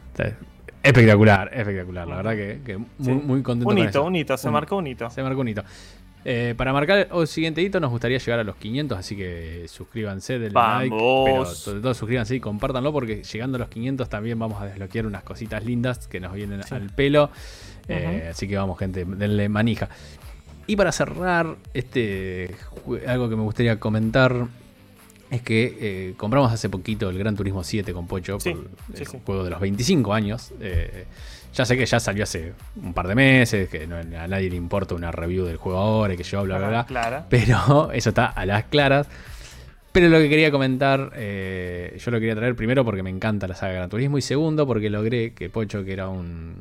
Espectacular, 0.88 1.50
espectacular. 1.52 2.06
La 2.08 2.16
verdad 2.16 2.32
que, 2.32 2.60
que 2.64 2.76
muy, 2.78 2.86
Sí. 3.00 3.10
muy 3.12 3.42
contento 3.42 3.68
Un 3.70 3.76
con 3.76 3.78
hito, 3.78 3.88
eso. 3.90 4.04
un 4.04 4.16
hito, 4.16 4.36
se 4.36 4.48
Un- 4.48 4.54
marcó 4.54 4.76
un 4.76 4.86
hito. 4.86 5.10
Se 5.10 5.22
marcó 5.22 5.40
un 5.40 5.48
hito. 5.48 5.62
Eh, 6.24 6.54
para 6.56 6.72
marcar 6.72 7.08
el 7.14 7.26
siguiente 7.28 7.62
hito 7.62 7.78
nos 7.80 7.90
gustaría 7.90 8.18
llegar 8.18 8.40
a 8.40 8.44
los 8.44 8.56
500, 8.56 8.98
así 8.98 9.16
que 9.16 9.64
suscríbanse, 9.68 10.34
denle 10.38 10.50
like, 10.52 10.94
pero 11.24 11.46
sobre 11.46 11.80
todo 11.80 11.94
suscríbanse 11.94 12.34
y 12.34 12.40
compártanlo 12.40 12.92
porque 12.92 13.22
llegando 13.22 13.56
a 13.56 13.60
los 13.60 13.68
500 13.68 14.08
también 14.08 14.38
vamos 14.38 14.60
a 14.60 14.66
desbloquear 14.66 15.06
unas 15.06 15.22
cositas 15.22 15.64
lindas 15.64 16.06
que 16.08 16.18
nos 16.20 16.34
vienen 16.34 16.62
Sí. 16.64 16.74
al 16.74 16.90
pelo. 16.90 17.30
Eh, 17.86 18.28
Así 18.30 18.46
que 18.48 18.56
vamos 18.58 18.78
gente, 18.78 19.04
denle 19.06 19.48
manija. 19.48 19.88
Y 20.66 20.76
para 20.76 20.92
cerrar, 20.92 21.56
este 21.72 22.54
algo 23.06 23.30
que 23.30 23.36
me 23.36 23.42
gustaría 23.42 23.78
comentar 23.80 24.48
es 25.30 25.42
que 25.42 25.76
eh, 25.80 26.14
compramos 26.16 26.52
hace 26.52 26.68
poquito 26.68 27.08
el 27.10 27.18
Gran 27.18 27.36
Turismo 27.36 27.62
7 27.64 27.92
con 27.92 28.06
Pocho, 28.06 28.38
Sí, 28.40 28.50
por 28.52 28.64
sí, 28.96 29.02
el 29.02 29.06
sí. 29.06 29.18
juego 29.24 29.44
de 29.44 29.50
los 29.50 29.60
25 29.60 30.12
años. 30.14 30.52
Eh, 30.60 31.04
ya 31.54 31.64
sé 31.64 31.76
que 31.76 31.86
ya 31.86 31.98
salió 32.00 32.22
hace 32.24 32.52
un 32.82 32.92
par 32.94 33.08
de 33.08 33.14
meses, 33.14 33.68
que 33.68 33.86
no- 33.86 33.96
a 33.96 34.26
nadie 34.28 34.50
le 34.50 34.56
importa 34.56 34.94
una 34.94 35.10
review 35.10 35.44
del 35.46 35.56
juego 35.56 35.78
ahora, 35.78 36.14
y 36.14 36.16
que 36.16 36.22
yo, 36.22 36.42
bla, 36.44 36.58
bla, 36.58 36.68
bla. 36.68 36.86
Clara. 36.86 37.26
Pero 37.28 37.90
eso 37.92 38.10
está 38.10 38.26
a 38.26 38.46
las 38.46 38.64
claras. 38.64 39.08
Pero 39.92 40.08
lo 40.10 40.18
que 40.18 40.28
quería 40.28 40.50
comentar, 40.50 41.12
eh, 41.16 41.96
yo 41.98 42.10
lo 42.10 42.20
quería 42.20 42.36
traer 42.36 42.54
primero 42.54 42.84
porque 42.84 43.02
me 43.02 43.10
encanta 43.10 43.48
la 43.48 43.54
saga 43.54 43.72
Gran 43.72 43.88
Turismo 43.88 44.18
y 44.18 44.22
segundo 44.22 44.66
porque 44.66 44.90
logré 44.90 45.32
que 45.32 45.48
Pocho, 45.50 45.84
que 45.84 45.92
era 45.94 46.08
un, 46.08 46.54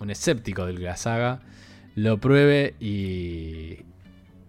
un 0.00 0.10
escéptico 0.10 0.64
de 0.66 0.72
la 0.72 0.96
saga, 0.96 1.40
lo 1.94 2.16
pruebe 2.18 2.74
y, 2.80 3.80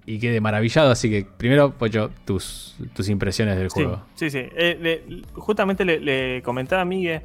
y 0.05 0.19
quede 0.19 0.41
maravillado. 0.41 0.91
Así 0.91 1.09
que 1.09 1.25
primero, 1.37 1.71
Pocho, 1.71 2.11
tus, 2.25 2.75
tus 2.93 3.09
impresiones 3.09 3.57
del 3.57 3.69
Sí, 3.69 3.75
juego. 3.83 4.01
sí, 4.15 4.29
sí. 4.29 4.39
Eh, 4.55 4.77
le- 4.81 5.21
justamente 5.33 5.85
le, 5.85 5.99
le 5.99 6.41
comentaba 6.43 6.81
a 6.81 6.85
Miguel, 6.85 7.21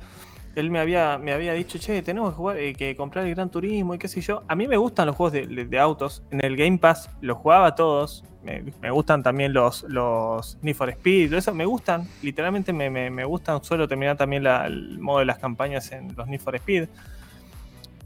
él 0.57 0.71
me 0.71 0.81
había, 0.81 1.19
me 1.19 1.33
había 1.33 1.53
dicho, 1.53 1.79
che, 1.79 2.03
tenemos 2.03 2.31
que, 2.31 2.37
jugar, 2.37 2.57
eh, 2.59 2.75
que 2.75 2.97
comprar 2.97 3.25
el 3.27 3.35
Gran 3.35 3.49
Turismo 3.51 3.95
y 3.95 3.99
qué 3.99 4.09
sé 4.09 4.21
yo. 4.21 4.43
A 4.49 4.55
mí 4.57 4.67
me 4.67 4.77
gustan 4.77 5.07
los 5.07 5.15
juegos 5.15 5.33
de, 5.33 5.47
de- 5.47 5.65
de 5.67 5.79
autos. 5.79 6.23
En 6.31 6.45
el 6.45 6.57
Game 6.57 6.79
Pass 6.79 7.11
los 7.21 7.37
jugaba 7.39 7.75
todos. 7.75 8.25
Me, 8.43 8.65
me 8.81 8.91
gustan 8.91 9.23
también 9.23 9.53
los, 9.53 9.83
los 9.85 10.59
Need 10.63 10.75
for 10.75 10.89
Speed, 10.91 11.29
todo 11.29 11.39
eso. 11.39 11.55
Me 11.55 11.65
gustan, 11.67 12.09
literalmente 12.23 12.73
me, 12.73 12.91
me- 12.91 13.11
me 13.11 13.25
gustan. 13.25 13.63
Suelo 13.63 13.87
terminar 13.87 14.17
también 14.17 14.43
la- 14.43 14.67
el 14.67 14.99
modo 14.99 15.19
de 15.21 15.27
las 15.27 15.39
campañas 15.39 15.93
en 15.93 16.15
los 16.17 16.27
Need 16.27 16.41
for 16.41 16.55
Speed. 16.57 16.89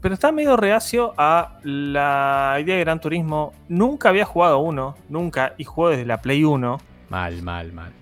Pero 0.03 0.15
está 0.15 0.33
medio 0.33 0.57
reacio 0.57 1.13
a 1.17 1.59
la 1.63 2.57
idea 2.59 2.75
de 2.75 2.81
Gran 2.81 2.99
Turismo. 2.99 3.53
Nunca 3.69 4.09
había 4.09 4.25
jugado 4.25 4.59
uno, 4.59 4.97
nunca, 5.07 5.53
y 5.57 5.63
juego 5.63 5.91
desde 5.91 6.05
la 6.05 6.21
Play 6.21 6.43
1. 6.43 6.77
Mal, 7.07 7.41
mal, 7.41 7.71
mal. 7.71 7.93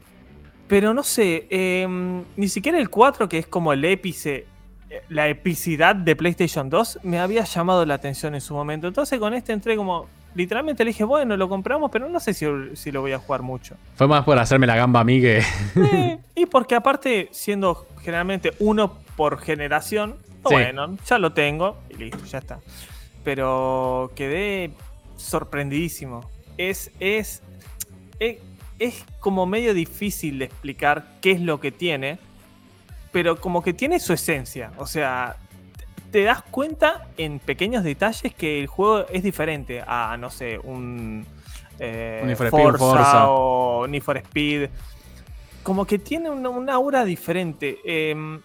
Pero 0.67 0.95
no 0.95 1.03
sé, 1.03 1.45
em, 1.51 2.23
ni 2.35 2.47
siquiera 2.47 2.79
el 2.79 2.89
4, 2.89 3.29
que 3.29 3.37
es 3.37 3.45
como 3.45 3.71
el 3.71 3.85
épice, 3.85 4.47
la 5.09 5.27
epicidad 5.27 5.95
de 5.95 6.15
PlayStation 6.15 6.71
2 6.71 7.01
me 7.03 7.19
había 7.19 7.43
llamado 7.43 7.85
la 7.85 7.93
atención 7.93 8.33
en 8.33 8.41
su 8.41 8.55
momento. 8.55 8.87
Entonces 8.87 9.19
con 9.19 9.35
este 9.35 9.53
entré 9.53 9.75
como, 9.75 10.07
literalmente 10.33 10.83
le 10.83 10.89
dije, 10.89 11.03
bueno, 11.03 11.37
lo 11.37 11.47
compramos, 11.47 11.91
pero 11.91 12.09
no 12.09 12.19
sé 12.19 12.33
si, 12.33 12.47
si 12.73 12.91
lo 12.91 13.01
voy 13.01 13.11
a 13.11 13.19
jugar 13.19 13.43
mucho. 13.43 13.75
Fue 13.93 14.07
más 14.07 14.23
por 14.23 14.39
hacerme 14.39 14.65
la 14.65 14.75
gamba 14.75 15.01
a 15.01 15.03
mí 15.03 15.21
que... 15.21 15.43
y 16.35 16.47
porque 16.47 16.73
aparte, 16.73 17.29
siendo 17.31 17.85
generalmente 18.01 18.53
uno 18.57 18.97
por 19.15 19.37
generación, 19.37 20.15
bueno, 20.43 20.97
ya 21.05 21.17
lo 21.17 21.33
tengo 21.33 21.77
y 21.89 21.95
listo, 21.95 22.23
ya 22.25 22.39
está. 22.39 22.59
Pero 23.23 24.11
quedé 24.15 24.71
sorprendidísimo. 25.17 26.29
Es, 26.57 26.91
es, 26.99 27.41
es, 28.19 28.37
es 28.79 29.05
como 29.19 29.45
medio 29.45 29.73
difícil 29.73 30.39
de 30.39 30.45
explicar 30.45 31.05
qué 31.21 31.31
es 31.31 31.41
lo 31.41 31.59
que 31.59 31.71
tiene, 31.71 32.17
pero 33.11 33.39
como 33.39 33.61
que 33.61 33.73
tiene 33.73 33.99
su 33.99 34.13
esencia. 34.13 34.71
O 34.77 34.87
sea, 34.87 35.37
te 36.11 36.23
das 36.23 36.41
cuenta 36.43 37.07
en 37.17 37.39
pequeños 37.39 37.83
detalles 37.83 38.33
que 38.35 38.59
el 38.59 38.67
juego 38.67 39.05
es 39.07 39.23
diferente 39.23 39.83
a, 39.85 40.17
no 40.19 40.29
sé, 40.29 40.59
un, 40.59 41.25
eh, 41.79 42.35
Forza, 42.49 43.29
o 43.29 43.87
Need 43.87 44.03
for 44.03 44.17
Speed. 44.17 44.69
Como 45.63 45.85
que 45.85 45.99
tiene 45.99 46.29
una, 46.29 46.73
aura 46.73 47.05
diferente. 47.05 47.79
Em, 47.85 48.41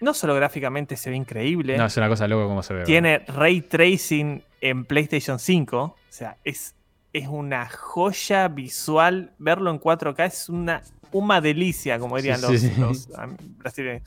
no 0.00 0.14
solo 0.14 0.34
gráficamente 0.34 0.96
se 0.96 1.10
ve 1.10 1.16
increíble. 1.16 1.76
No, 1.76 1.86
es 1.86 1.96
una 1.96 2.08
cosa 2.08 2.28
loca 2.28 2.46
como 2.46 2.62
se 2.62 2.74
ve. 2.74 2.84
Tiene 2.84 3.20
ray 3.20 3.62
tracing 3.62 4.42
en 4.60 4.84
PlayStation 4.84 5.38
5. 5.38 5.78
O 5.78 5.96
sea, 6.08 6.36
es, 6.44 6.74
es 7.12 7.28
una 7.28 7.68
joya 7.68 8.48
visual. 8.48 9.32
Verlo 9.38 9.70
en 9.70 9.80
4K 9.80 10.26
es 10.26 10.48
una, 10.48 10.82
una 11.12 11.40
delicia, 11.40 11.98
como 11.98 12.16
dirían 12.16 12.40
los, 12.40 12.50
brasileños. 13.58 14.02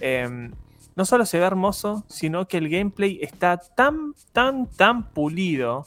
Em, 0.00 0.52
no 0.94 1.04
solo 1.04 1.24
se 1.26 1.38
ve 1.38 1.46
hermoso, 1.46 2.04
sino 2.08 2.46
que 2.46 2.58
el 2.58 2.68
gameplay 2.68 3.18
está 3.22 3.56
tan, 3.56 4.14
tan, 4.32 4.66
tan 4.66 5.10
pulido. 5.10 5.86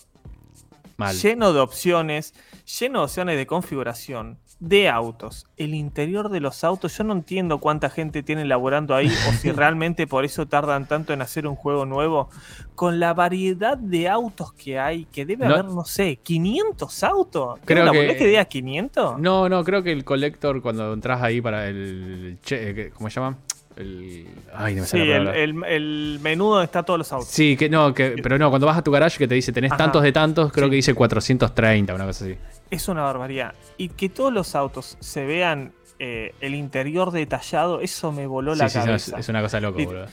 Lleno 1.22 1.52
de 1.52 1.60
opciones, 1.60 2.34
lleno 2.80 3.00
de 3.00 3.06
opciones 3.06 3.38
de 3.38 3.46
configuración, 3.46 4.40
de 4.60 4.90
autos, 4.90 5.48
el 5.58 5.74
interior 5.74 6.30
de 6.30 6.40
los 6.40 6.64
autos, 6.64 6.98
yo 6.98 7.04
no 7.04 7.14
entiendo 7.14 7.60
cuánta 7.60 7.90
gente 7.90 8.24
tiene 8.24 8.46
laborando 8.46 8.96
ahí 8.96 9.08
o 9.08 9.34
si 9.34 9.52
realmente 9.52 10.08
por 10.08 10.26
eso 10.26 10.46
tardan 10.48 10.88
tanto 10.88 11.14
en 11.14 11.22
hacer 11.22 11.46
un 11.46 11.56
juego 11.56 11.86
nuevo, 11.86 12.30
con 12.74 13.00
la 13.00 13.14
variedad 13.14 13.78
de 13.78 14.08
autos 14.10 14.54
que 14.54 14.80
hay, 14.80 15.06
que 15.06 15.26
debe 15.26 15.46
haber, 15.46 15.66
no 15.66 15.86
sé, 15.86 16.18
500 16.18 17.04
autos. 17.04 17.60
Creo 17.66 17.92
que, 17.92 18.16
que 18.16 18.28
diga 18.28 18.46
500? 18.46 19.20
No, 19.20 19.50
no, 19.50 19.64
creo 19.64 19.84
que 19.84 19.92
el 19.92 20.04
collector 20.04 20.62
cuando 20.62 20.94
entras 20.94 21.22
ahí 21.22 21.42
para 21.42 21.68
el, 21.68 22.38
eh, 22.50 22.92
¿cómo 22.96 23.10
se 23.10 23.20
llama? 23.20 23.38
El, 23.76 24.28
ay, 24.54 24.80
sí, 24.86 24.98
el, 24.98 26.20
menú 26.22 26.50
donde 26.50 26.66
está 26.66 26.84
todos 26.84 26.98
los 26.98 27.12
autos. 27.12 27.28
Sí, 27.28 27.58
que 27.58 27.70
no, 27.70 27.94
que, 27.94 28.16
pero 28.24 28.38
no, 28.38 28.50
cuando 28.50 28.66
vas 28.68 28.78
a 28.78 28.84
tu 28.84 28.92
garage 28.92 29.18
que 29.18 29.28
te 29.28 29.36
dice 29.36 29.52
tenés 29.52 29.76
tantos 29.76 30.02
de 30.02 30.14
tantos, 30.14 30.52
creo 30.52 30.70
que 30.70 30.78
dice 30.78 30.94
430, 30.94 31.94
una 31.94 32.06
cosa 32.06 32.26
así. 32.26 32.38
Es 32.72 32.88
una 32.88 33.04
barbaridad. 33.04 33.54
Y 33.78 33.90
que 33.90 34.08
todos 34.08 34.32
los 34.32 34.56
autos 34.56 34.98
se 35.02 35.26
vean 35.26 35.74
eh, 36.00 36.34
el 36.40 36.56
interior 36.56 37.12
detallado, 37.12 37.82
eso 37.82 38.12
me 38.12 38.28
voló 38.28 38.56
la 38.56 38.70
cabeza. 38.70 39.20
es 39.20 39.30
una 39.30 39.42
cosa 39.42 39.60
loca, 39.60 39.84
boludo. 39.84 40.06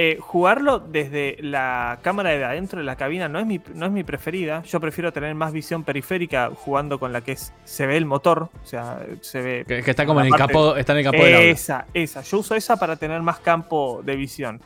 Eh, 0.00 0.16
jugarlo 0.20 0.78
desde 0.78 1.38
la 1.40 1.98
cámara 2.02 2.30
de 2.30 2.44
adentro 2.44 2.78
de 2.78 2.84
la 2.84 2.94
cabina 2.94 3.28
no 3.28 3.40
es, 3.40 3.46
mi, 3.46 3.60
no 3.74 3.86
es 3.86 3.90
mi 3.90 4.04
preferida. 4.04 4.62
Yo 4.62 4.78
prefiero 4.78 5.12
tener 5.12 5.34
más 5.34 5.52
visión 5.52 5.82
periférica 5.82 6.52
jugando 6.54 7.00
con 7.00 7.12
la 7.12 7.22
que 7.22 7.36
se 7.64 7.84
ve 7.84 7.96
el 7.96 8.06
motor. 8.06 8.48
O 8.62 8.64
sea, 8.64 9.04
se 9.22 9.42
ve. 9.42 9.64
Que, 9.66 9.78
está 9.90 10.06
como 10.06 10.20
en 10.20 10.26
el, 10.26 10.34
capó, 10.36 10.76
está 10.76 10.92
en 10.92 10.98
el 10.98 11.04
capó 11.04 11.24
Esa, 11.24 11.86
esa. 11.92 12.22
Yo 12.22 12.38
uso 12.38 12.54
esa 12.54 12.76
para 12.76 12.94
tener 12.94 13.20
más 13.22 13.40
campo 13.40 14.00
de 14.04 14.14
visión. 14.14 14.60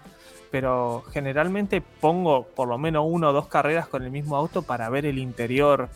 Pero 0.51 1.03
generalmente 1.11 1.80
pongo 1.80 2.45
por 2.49 2.68
lo 2.68 2.76
menos 2.76 3.07
una 3.09 3.30
o 3.30 3.33
dos 3.33 3.49
carreras 3.49 3.89
con 3.89 4.03
el 4.03 4.11
mismo 4.11 4.37
auto 4.37 4.61
para 4.61 4.91
ver 4.91 5.07
el 5.07 5.18
interior. 5.18 5.89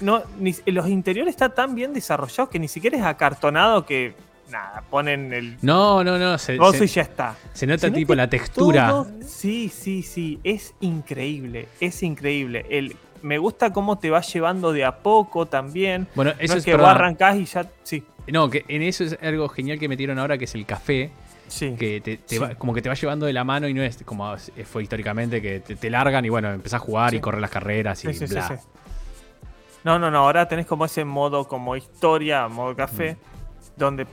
No, 0.00 0.22
los 0.64 0.88
interiores 0.88 1.32
están 1.34 1.54
tan 1.54 1.74
bien 1.74 1.92
desarrollados 1.92 2.48
que 2.48 2.58
ni 2.58 2.68
siquiera 2.68 2.96
es 2.96 3.04
acartonado 3.04 3.84
que 3.84 4.14
nada, 4.50 4.82
ponen 4.88 5.32
el. 5.32 5.56
No, 5.62 6.04
no, 6.04 6.18
no. 6.18 6.38
Se, 6.38 6.56
y 6.56 6.86
ya 6.86 7.02
está. 7.02 7.36
Se 7.52 7.66
nota 7.66 7.90
tipo 7.92 8.14
la 8.14 8.28
textura. 8.28 9.04
sí, 9.26 9.68
sí, 9.68 10.02
sí. 10.02 10.40
Es 10.44 10.74
increíble. 10.80 11.68
Es 11.80 12.02
increíble. 12.02 12.66
El, 12.68 12.96
me 13.22 13.38
gusta 13.38 13.72
cómo 13.72 13.98
te 13.98 14.10
va 14.10 14.20
llevando 14.20 14.72
de 14.72 14.84
a 14.84 14.98
poco 14.98 15.46
también. 15.46 16.06
Bueno, 16.14 16.32
eso 16.38 16.56
es, 16.56 16.64
que 16.64 16.76
vos 16.76 16.86
arrancás 16.86 17.36
y 17.36 17.44
ya. 17.44 17.70
Sí. 17.82 18.04
No, 18.26 18.48
que 18.48 18.64
en 18.68 18.82
eso 18.82 19.04
es 19.04 19.18
algo 19.22 19.48
genial 19.48 19.78
que 19.78 19.88
metieron 19.88 20.18
ahora, 20.18 20.38
que 20.38 20.44
es 20.44 20.54
el 20.54 20.66
café. 20.66 21.10
Sí, 21.46 21.74
que 21.78 22.00
te, 22.00 22.38
Va, 22.38 22.54
como 22.54 22.72
que 22.72 22.80
te 22.80 22.88
va 22.88 22.94
llevando 22.94 23.26
de 23.26 23.32
la 23.32 23.44
mano 23.44 23.68
y 23.68 23.74
no 23.74 23.82
es 23.82 24.02
como 24.02 24.34
fue 24.64 24.82
históricamente 24.82 25.42
que 25.42 25.60
te, 25.60 25.90
largan 25.90 26.24
y 26.24 26.30
bueno, 26.30 26.50
empezás 26.50 26.80
a 26.80 26.84
jugar 26.84 27.12
y 27.12 27.20
correr 27.20 27.40
las 27.40 27.50
carreras 27.50 28.02
y 28.04 28.08
bla. 28.26 28.58
No, 29.84 29.98
no, 29.98 30.10
no, 30.10 30.20
ahora 30.20 30.48
tenés 30.48 30.64
como 30.64 30.86
ese 30.86 31.04
modo 31.04 31.46
como 31.46 31.76
historia, 31.76 32.48
modo 32.48 32.74
café, 32.74 33.12
mm 33.12 33.33
donde 33.76 34.06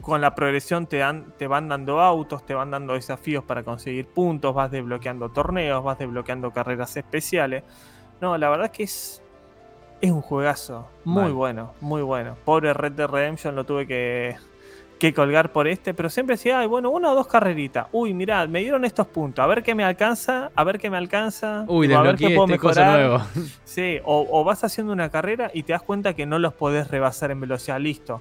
con 0.00 0.20
la 0.20 0.34
progresión 0.34 0.86
te, 0.86 0.98
dan, 0.98 1.32
te 1.38 1.46
van 1.46 1.68
dando 1.68 2.00
autos, 2.00 2.44
te 2.44 2.54
van 2.54 2.70
dando 2.70 2.94
desafíos 2.94 3.44
para 3.44 3.62
conseguir 3.62 4.06
puntos, 4.06 4.54
vas 4.54 4.70
desbloqueando 4.70 5.30
torneos, 5.30 5.82
vas 5.82 5.98
desbloqueando 5.98 6.50
carreras 6.50 6.96
especiales. 6.96 7.64
No, 8.20 8.36
la 8.36 8.50
verdad 8.50 8.70
que 8.70 8.82
es, 8.82 9.22
es 10.00 10.10
un 10.10 10.20
juegazo. 10.20 10.88
Muy 11.04 11.32
bueno, 11.32 11.74
muy 11.80 12.02
bueno. 12.02 12.36
Pobre 12.44 12.74
Red 12.74 12.92
Dead 12.92 13.08
Redemption 13.08 13.54
lo 13.54 13.64
tuve 13.64 13.86
que, 13.86 14.36
que 14.98 15.14
colgar 15.14 15.52
por 15.52 15.68
este, 15.68 15.94
pero 15.94 16.10
siempre 16.10 16.34
decía, 16.34 16.60
Ay, 16.60 16.66
bueno, 16.66 16.90
una 16.90 17.12
o 17.12 17.14
dos 17.14 17.28
carreritas. 17.28 17.86
Uy, 17.92 18.12
mirad, 18.12 18.48
me 18.48 18.60
dieron 18.60 18.84
estos 18.84 19.06
puntos, 19.06 19.42
a 19.42 19.46
ver 19.46 19.62
qué 19.62 19.74
me 19.74 19.84
alcanza, 19.84 20.50
a 20.54 20.64
ver 20.64 20.78
qué 20.78 20.90
me 20.90 20.98
alcanza. 20.98 21.64
Uy, 21.66 21.90
a 21.94 22.02
ver 22.02 22.16
qué 22.16 22.30
puedo 22.30 22.42
este 22.44 22.52
mejorar. 22.52 23.20
Sí, 23.64 23.98
o, 24.04 24.26
o, 24.30 24.44
vas 24.44 24.64
haciendo 24.64 24.92
una 24.92 25.08
carrera 25.08 25.50
y 25.54 25.62
te 25.62 25.72
das 25.72 25.82
cuenta 25.82 26.14
que 26.14 26.26
no 26.26 26.38
los 26.38 26.52
podés 26.52 26.88
rebasar 26.88 27.30
en 27.30 27.40
velocidad. 27.40 27.78
Listo 27.78 28.20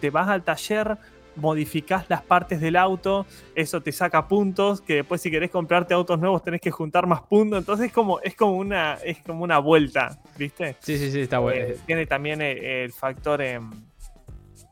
te 0.00 0.10
vas 0.10 0.28
al 0.28 0.42
taller, 0.42 0.98
modificás 1.36 2.08
las 2.08 2.22
partes 2.22 2.60
del 2.60 2.76
auto, 2.76 3.26
eso 3.54 3.80
te 3.80 3.92
saca 3.92 4.26
puntos, 4.28 4.80
que 4.80 4.96
después 4.96 5.20
si 5.20 5.30
querés 5.30 5.50
comprarte 5.50 5.94
autos 5.94 6.18
nuevos 6.18 6.42
tenés 6.42 6.60
que 6.60 6.70
juntar 6.70 7.06
más 7.06 7.22
puntos, 7.22 7.60
entonces 7.60 7.86
es 7.86 7.92
como, 7.92 8.20
es 8.20 8.34
como, 8.34 8.56
una, 8.56 8.94
es 8.94 9.18
como 9.22 9.44
una 9.44 9.58
vuelta, 9.58 10.18
¿viste? 10.36 10.76
Sí, 10.80 10.98
sí, 10.98 11.10
sí, 11.10 11.20
está 11.20 11.38
bueno. 11.38 11.60
Eh, 11.60 11.78
tiene 11.86 12.06
también 12.06 12.42
eh, 12.42 12.84
el, 12.84 12.92
factor 12.92 13.40
em, 13.42 13.70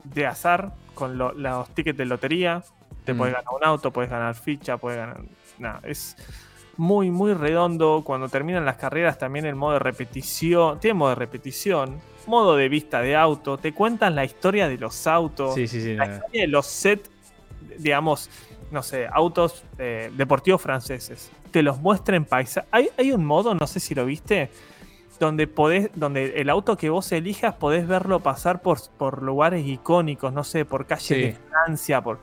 de 0.04 0.26
azar 0.26 0.72
con 0.94 1.16
los 1.18 1.68
tickets 1.70 1.98
de 1.98 2.04
lotería, 2.04 2.62
te 3.04 3.14
puedes 3.14 3.32
mm. 3.34 3.36
ganar 3.36 3.54
un 3.54 3.64
auto, 3.64 3.90
puedes 3.92 4.10
ganar 4.10 4.34
ficha, 4.34 4.76
puedes 4.76 4.98
ganar... 4.98 5.20
Nada, 5.58 5.80
es 5.84 6.16
muy, 6.76 7.10
muy 7.10 7.32
redondo. 7.34 8.02
Cuando 8.04 8.28
terminan 8.28 8.64
las 8.64 8.76
carreras 8.76 9.18
también 9.18 9.46
el 9.46 9.54
modo 9.54 9.74
de 9.74 9.78
repetición, 9.78 10.80
tiene 10.80 10.94
modo 10.94 11.10
de 11.10 11.14
repetición, 11.16 12.00
modo 12.26 12.56
de 12.56 12.68
vista 12.68 13.00
de 13.00 13.16
auto, 13.16 13.58
te 13.58 13.72
cuentan 13.72 14.14
la 14.14 14.24
historia 14.24 14.68
de 14.68 14.78
los 14.78 15.06
autos, 15.06 15.54
sí, 15.54 15.66
sí, 15.66 15.80
sí, 15.80 15.94
la 15.94 16.06
historia 16.06 16.42
de 16.42 16.48
los 16.48 16.66
sets, 16.66 17.10
digamos, 17.78 18.30
no 18.70 18.82
sé, 18.82 19.06
autos 19.12 19.64
eh, 19.78 20.10
deportivos 20.16 20.60
franceses. 20.60 21.30
Te 21.50 21.62
los 21.62 21.80
muestra 21.80 22.16
en 22.16 22.24
paisaje. 22.24 22.66
Hay, 22.70 22.88
hay 22.98 23.12
un 23.12 23.24
modo, 23.24 23.54
no 23.54 23.66
sé 23.66 23.80
si 23.80 23.94
lo 23.94 24.04
viste, 24.04 24.50
donde 25.18 25.46
podés, 25.46 25.90
donde 25.94 26.40
el 26.40 26.50
auto 26.50 26.76
que 26.76 26.90
vos 26.90 27.10
elijas 27.12 27.54
podés 27.54 27.86
verlo 27.86 28.20
pasar 28.20 28.60
por, 28.60 28.78
por 28.98 29.22
lugares 29.22 29.66
icónicos, 29.66 30.32
no 30.32 30.44
sé, 30.44 30.64
por 30.64 30.86
calles 30.86 31.08
de 31.08 31.36
Francia, 31.50 32.02
por 32.02 32.18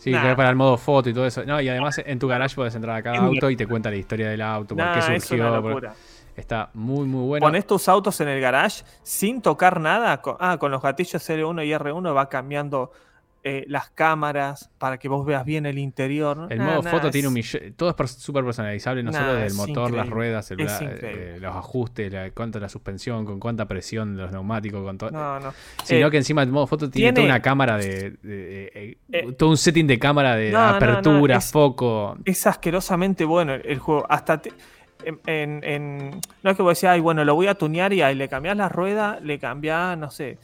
Sí, 0.00 0.12
que 0.12 0.34
para 0.34 0.48
el 0.48 0.56
modo 0.56 0.78
foto 0.78 1.10
y 1.10 1.14
todo 1.14 1.26
eso. 1.26 1.44
No, 1.44 1.60
y 1.60 1.68
además 1.68 2.00
en 2.02 2.18
tu 2.18 2.26
garage 2.26 2.54
puedes 2.54 2.74
entrar 2.74 2.96
a 2.96 3.02
cada 3.02 3.18
auto 3.18 3.50
y 3.50 3.56
te 3.56 3.66
cuenta 3.66 3.90
la 3.90 3.96
historia 3.96 4.30
del 4.30 4.40
auto, 4.40 4.74
por 4.74 4.92
qué 4.94 5.02
surgió. 5.02 5.92
Está 6.36 6.70
muy, 6.74 7.06
muy 7.06 7.26
bueno. 7.26 7.44
Pones 7.44 7.66
tus 7.66 7.88
autos 7.88 8.20
en 8.20 8.28
el 8.28 8.40
garage 8.40 8.84
sin 9.02 9.42
tocar 9.42 9.80
nada. 9.80 10.20
ah, 10.38 10.56
con 10.58 10.70
los 10.70 10.82
gatillos 10.82 11.28
L1 11.28 11.66
y 11.66 11.70
R1 11.70 12.16
va 12.16 12.28
cambiando 12.28 12.92
eh, 13.42 13.64
las 13.68 13.88
cámaras 13.88 14.68
para 14.76 14.98
que 14.98 15.08
vos 15.08 15.24
veas 15.24 15.46
bien 15.46 15.64
el 15.64 15.78
interior. 15.78 16.46
El 16.50 16.60
modo 16.60 16.82
foto 16.82 17.10
tiene 17.10 17.26
un 17.26 17.32
millón. 17.32 17.72
Todo 17.74 17.96
es 17.98 18.10
súper 18.10 18.44
personalizable, 18.44 19.02
no 19.02 19.14
solo 19.14 19.32
del 19.32 19.54
motor, 19.54 19.92
las 19.92 20.10
ruedas, 20.10 20.50
eh, 20.50 21.38
los 21.40 21.56
ajustes, 21.56 22.12
la, 22.12 22.30
cuánto 22.32 22.60
la 22.60 22.68
suspensión, 22.68 23.24
con 23.24 23.40
cuánta 23.40 23.66
presión 23.66 24.18
los 24.18 24.30
neumáticos, 24.30 24.82
con 24.84 24.98
todo. 24.98 25.10
No, 25.10 25.40
no. 25.40 25.54
Sino 25.84 26.08
eh, 26.08 26.10
que 26.10 26.18
encima 26.18 26.42
el 26.42 26.50
modo 26.50 26.66
foto 26.66 26.90
tiene, 26.90 27.14
toda 27.14 27.24
una 27.24 27.40
cámara 27.40 27.78
de. 27.78 28.98
todo 29.38 29.48
un 29.48 29.56
setting 29.56 29.86
de 29.86 29.98
cámara 29.98 30.36
de 30.36 30.54
apertura, 30.54 31.40
foco. 31.40 32.18
Es 32.26 32.46
asquerosamente 32.46 33.24
bueno 33.24 33.54
el, 33.54 33.78
juego. 33.78 34.04
Hasta. 34.06 34.42
En, 35.04 36.20
no 36.42 36.50
es 36.50 36.56
que 36.56 36.62
vos 36.62 36.72
decías, 36.72 36.92
ay, 36.92 37.00
bueno, 37.00 37.24
lo 37.24 37.34
voy 37.34 37.46
a 37.46 37.54
tunear 37.54 37.92
y 37.92 38.02
ahí 38.02 38.14
le 38.14 38.28
cambias 38.28 38.56
la 38.56 38.68
rueda, 38.68 39.18
le 39.20 39.38
cambias, 39.38 39.96
no 39.98 40.10
sé, 40.10 40.38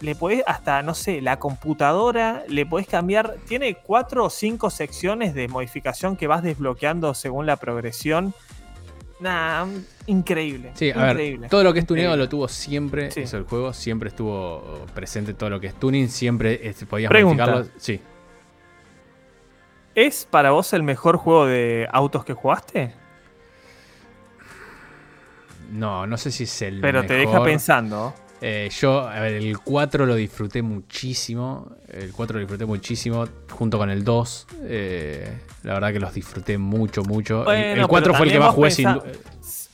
le 0.00 0.14
podés 0.14 0.42
hasta, 0.46 0.82
no 0.82 0.94
sé, 0.94 1.20
la 1.20 1.38
computadora, 1.38 2.44
le 2.48 2.66
podés 2.66 2.86
cambiar, 2.86 3.36
tiene 3.46 3.74
cuatro 3.74 4.24
o 4.24 4.30
cinco 4.30 4.70
secciones 4.70 5.34
de 5.34 5.48
modificación 5.48 6.16
que 6.16 6.26
vas 6.26 6.42
desbloqueando 6.42 7.14
según 7.14 7.46
la 7.46 7.56
progresión. 7.56 8.34
Nah, 9.18 9.64
increíble. 10.06 10.72
Sí, 10.74 10.90
a 10.90 11.14
ver, 11.14 11.48
todo 11.48 11.64
lo 11.64 11.72
que 11.72 11.78
es 11.78 11.86
tuneado 11.86 12.16
lo 12.16 12.28
tuvo 12.28 12.48
siempre, 12.48 13.08
eso 13.14 13.38
el 13.38 13.44
juego, 13.44 13.72
siempre 13.72 14.10
estuvo 14.10 14.84
presente 14.94 15.32
todo 15.32 15.48
lo 15.48 15.58
que 15.58 15.68
es 15.68 15.74
tuning, 15.74 16.08
siempre 16.08 16.74
podías 16.88 17.10
modificarlo. 17.10 17.66
Sí. 17.78 18.00
¿Es 19.94 20.28
para 20.30 20.50
vos 20.50 20.74
el 20.74 20.82
mejor 20.82 21.16
juego 21.16 21.46
de 21.46 21.88
autos 21.90 22.26
que 22.26 22.34
jugaste? 22.34 22.92
No, 25.70 26.06
no 26.06 26.16
sé 26.16 26.30
si 26.30 26.44
es 26.44 26.62
el 26.62 26.80
Pero 26.80 27.04
te 27.04 27.14
deja 27.14 27.42
pensando. 27.42 28.14
Eh, 28.42 28.68
yo, 28.78 29.00
a 29.00 29.18
ver, 29.20 29.34
el 29.34 29.58
4 29.58 30.04
lo 30.04 30.14
disfruté 30.14 30.60
muchísimo. 30.62 31.72
El 31.90 32.12
4 32.12 32.34
lo 32.34 32.40
disfruté 32.40 32.66
muchísimo 32.66 33.26
junto 33.50 33.78
con 33.78 33.88
el 33.90 34.04
2. 34.04 34.46
Eh, 34.64 35.38
la 35.62 35.74
verdad 35.74 35.92
que 35.92 36.00
los 36.00 36.12
disfruté 36.12 36.58
mucho, 36.58 37.02
mucho. 37.02 37.50
El- 37.50 37.58
el, 37.58 37.70
Bueno, 37.72 37.88
4 37.88 38.12
pero 38.12 38.18
fue 38.18 38.26
el 38.26 38.32
que 38.32 38.38
más 38.38 38.54
jugué 38.54 38.70
sin 38.70 38.88
pensá- 38.88 38.94
du- 39.02 39.18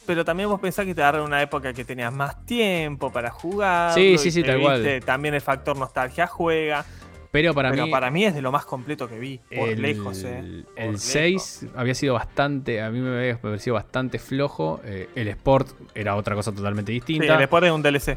Pero 0.07 0.25
también 0.25 0.49
vos 0.49 0.61
pensás 0.61 0.85
que 0.85 0.95
te 0.95 1.03
agarra 1.03 1.23
una 1.23 1.43
época 1.43 1.73
que 1.73 1.85
tenías 1.85 2.13
más 2.13 2.45
tiempo 2.47 3.13
para 3.13 3.31
jugar. 3.31 3.95
Sí, 3.95 4.17
sí, 4.19 4.31
sí, 4.31 4.43
tal 4.43 4.61
cual. 4.61 5.01
También 5.05 5.35
el 5.35 5.41
factor 5.41 5.77
nostalgia 5.77 6.27
juega. 6.27 6.85
Pero 7.33 7.55
para 7.55 7.71
pero 7.71 7.87
mí. 7.87 7.91
para 7.91 8.11
mí 8.11 8.25
es 8.27 8.35
de 8.35 8.43
lo 8.43 8.53
más 8.53 8.65
completo 8.67 9.09
que 9.09 9.19
vi. 9.19 9.41
Por 9.57 9.69
el, 9.71 9.83
lejos, 9.83 10.23
eh. 10.23 10.35
Por 10.37 10.45
el 10.45 10.87
lejos. 10.93 11.01
6 11.03 11.67
había 11.75 11.95
sido 11.95 12.15
bastante, 12.15 12.81
a 12.83 12.91
mí 12.91 13.01
me 13.01 13.19
había 13.19 13.41
parecido 13.41 13.75
bastante 13.75 14.19
flojo. 14.21 14.81
eh, 14.85 15.09
el 15.17 15.27
Sport 15.29 15.71
era 15.95 16.15
otra 16.15 16.35
cosa 16.37 16.53
totalmente 16.53 16.93
Sí, 16.93 16.95
distinta. 17.01 17.35
el 17.35 17.43
Sport 17.43 17.65
es 17.67 17.73
un 17.73 17.83
DLC. 17.83 18.17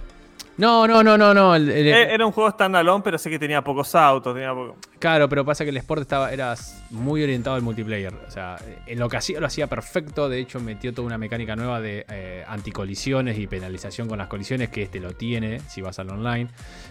No, 0.58 0.88
no, 0.88 1.04
no, 1.04 1.18
no, 1.18 1.34
no. 1.34 1.54
el- 1.56 1.70
el- 1.70 1.88
Eh, 1.88 2.14
Era 2.14 2.26
un 2.26 2.32
juego 2.32 2.50
standalone, 2.50 3.04
pero 3.04 3.18
sé 3.18 3.30
que 3.30 3.38
tenía 3.40 3.62
pocos 3.62 3.94
autos. 3.96 4.34
Tenía 4.34 4.54
poco... 4.54 4.78
Claro, 5.00 5.28
pero 5.28 5.44
pasa 5.44 5.66
que 5.66 5.70
el 5.70 5.78
Sport 5.78 6.02
estaba, 6.04 6.32
era 6.32 6.56
muy 6.92 7.22
orientado 7.24 7.56
al 7.58 7.62
multiplayer. 7.62 8.14
O 8.28 8.32
sea, 8.32 8.56
en 8.86 8.98
lo 9.00 9.10
que 9.10 9.18
hacía 9.18 9.40
lo 9.42 9.48
hacía 9.48 9.68
perfecto. 9.68 10.30
De 10.30 10.40
hecho, 10.40 10.60
metió 10.62 10.94
toda 10.94 11.06
una 11.08 11.18
mecánica 11.18 11.56
nueva 11.58 11.82
de 11.82 12.06
eh, 12.10 12.46
anticolisiones 12.48 13.38
y 13.38 13.48
penalización 13.48 14.08
con 14.08 14.18
las 14.18 14.28
colisiones, 14.28 14.70
que 14.70 14.84
este 14.84 15.00
lo 15.02 15.12
tiene 15.14 15.60
si 15.70 15.82
vas 15.82 16.00
al 16.00 16.10
online. 16.10 16.48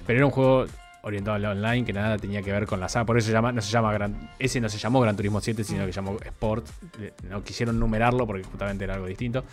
Pero 0.07 0.18
era 0.18 0.27
un 0.27 0.33
juego 0.33 0.66
orientado 1.05 1.37
al 1.37 1.45
online 1.45 1.85
que 1.85 1.93
nada 1.93 2.17
tenía 2.19 2.43
que 2.43 2.51
ver 2.51 2.67
con 2.67 2.81
la 2.81 2.89
saga. 2.89 3.05
Por 3.07 3.19
eso 3.19 3.27
se 3.29 3.33
llama, 3.33 3.53
no 3.53 3.61
se 3.63 3.71
llama 3.71 3.93
Gran, 3.93 4.31
ese 4.39 4.61
no 4.61 4.69
se 4.69 4.79
llamó 4.79 5.01
Gran 5.01 5.15
Turismo 5.17 5.41
7, 5.41 5.63
sino 5.65 5.87
que 5.87 5.93
se 5.93 5.97
llamó 5.97 6.17
Sport. 6.25 6.67
Le- 6.99 7.13
No 7.29 7.43
quisieron 7.45 7.79
numerarlo 7.79 8.27
porque 8.27 8.45
justamente 8.45 8.85
era 8.85 8.95
algo 8.95 9.07
distinto. 9.07 9.45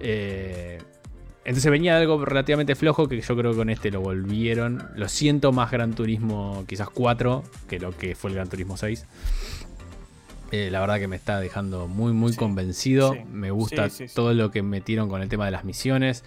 Eh, 0.00 0.78
entonces 1.44 1.70
venía 1.70 1.94
de 1.96 2.02
algo 2.02 2.22
relativamente 2.24 2.74
flojo 2.74 3.08
que 3.08 3.20
yo 3.20 3.36
creo 3.36 3.52
que 3.52 3.56
con 3.56 3.70
este 3.70 3.90
lo 3.90 4.00
volvieron. 4.02 4.88
Lo 4.94 5.08
siento 5.08 5.52
más 5.52 5.70
Gran 5.70 5.94
Turismo 5.94 6.64
quizás 6.68 6.90
4 6.90 7.42
que 7.68 7.78
lo 7.80 7.96
que 7.96 8.14
fue 8.14 8.30
el 8.30 8.36
Gran 8.36 8.48
Turismo 8.48 8.76
6. 8.76 9.06
Eh, 10.52 10.68
la 10.70 10.80
verdad 10.80 10.98
que 10.98 11.06
me 11.06 11.14
está 11.16 11.38
dejando 11.38 11.86
muy 11.86 12.12
muy 12.12 12.32
Sí, 12.32 12.38
convencido. 12.38 13.12
sí, 13.12 13.20
me 13.32 13.50
gusta 13.52 13.88
sí. 13.88 14.06
todo 14.12 14.34
lo 14.34 14.50
que 14.50 14.62
metieron 14.62 15.08
con 15.08 15.22
el 15.22 15.28
tema 15.28 15.44
de 15.44 15.52
las 15.52 15.64
misiones. 15.64 16.24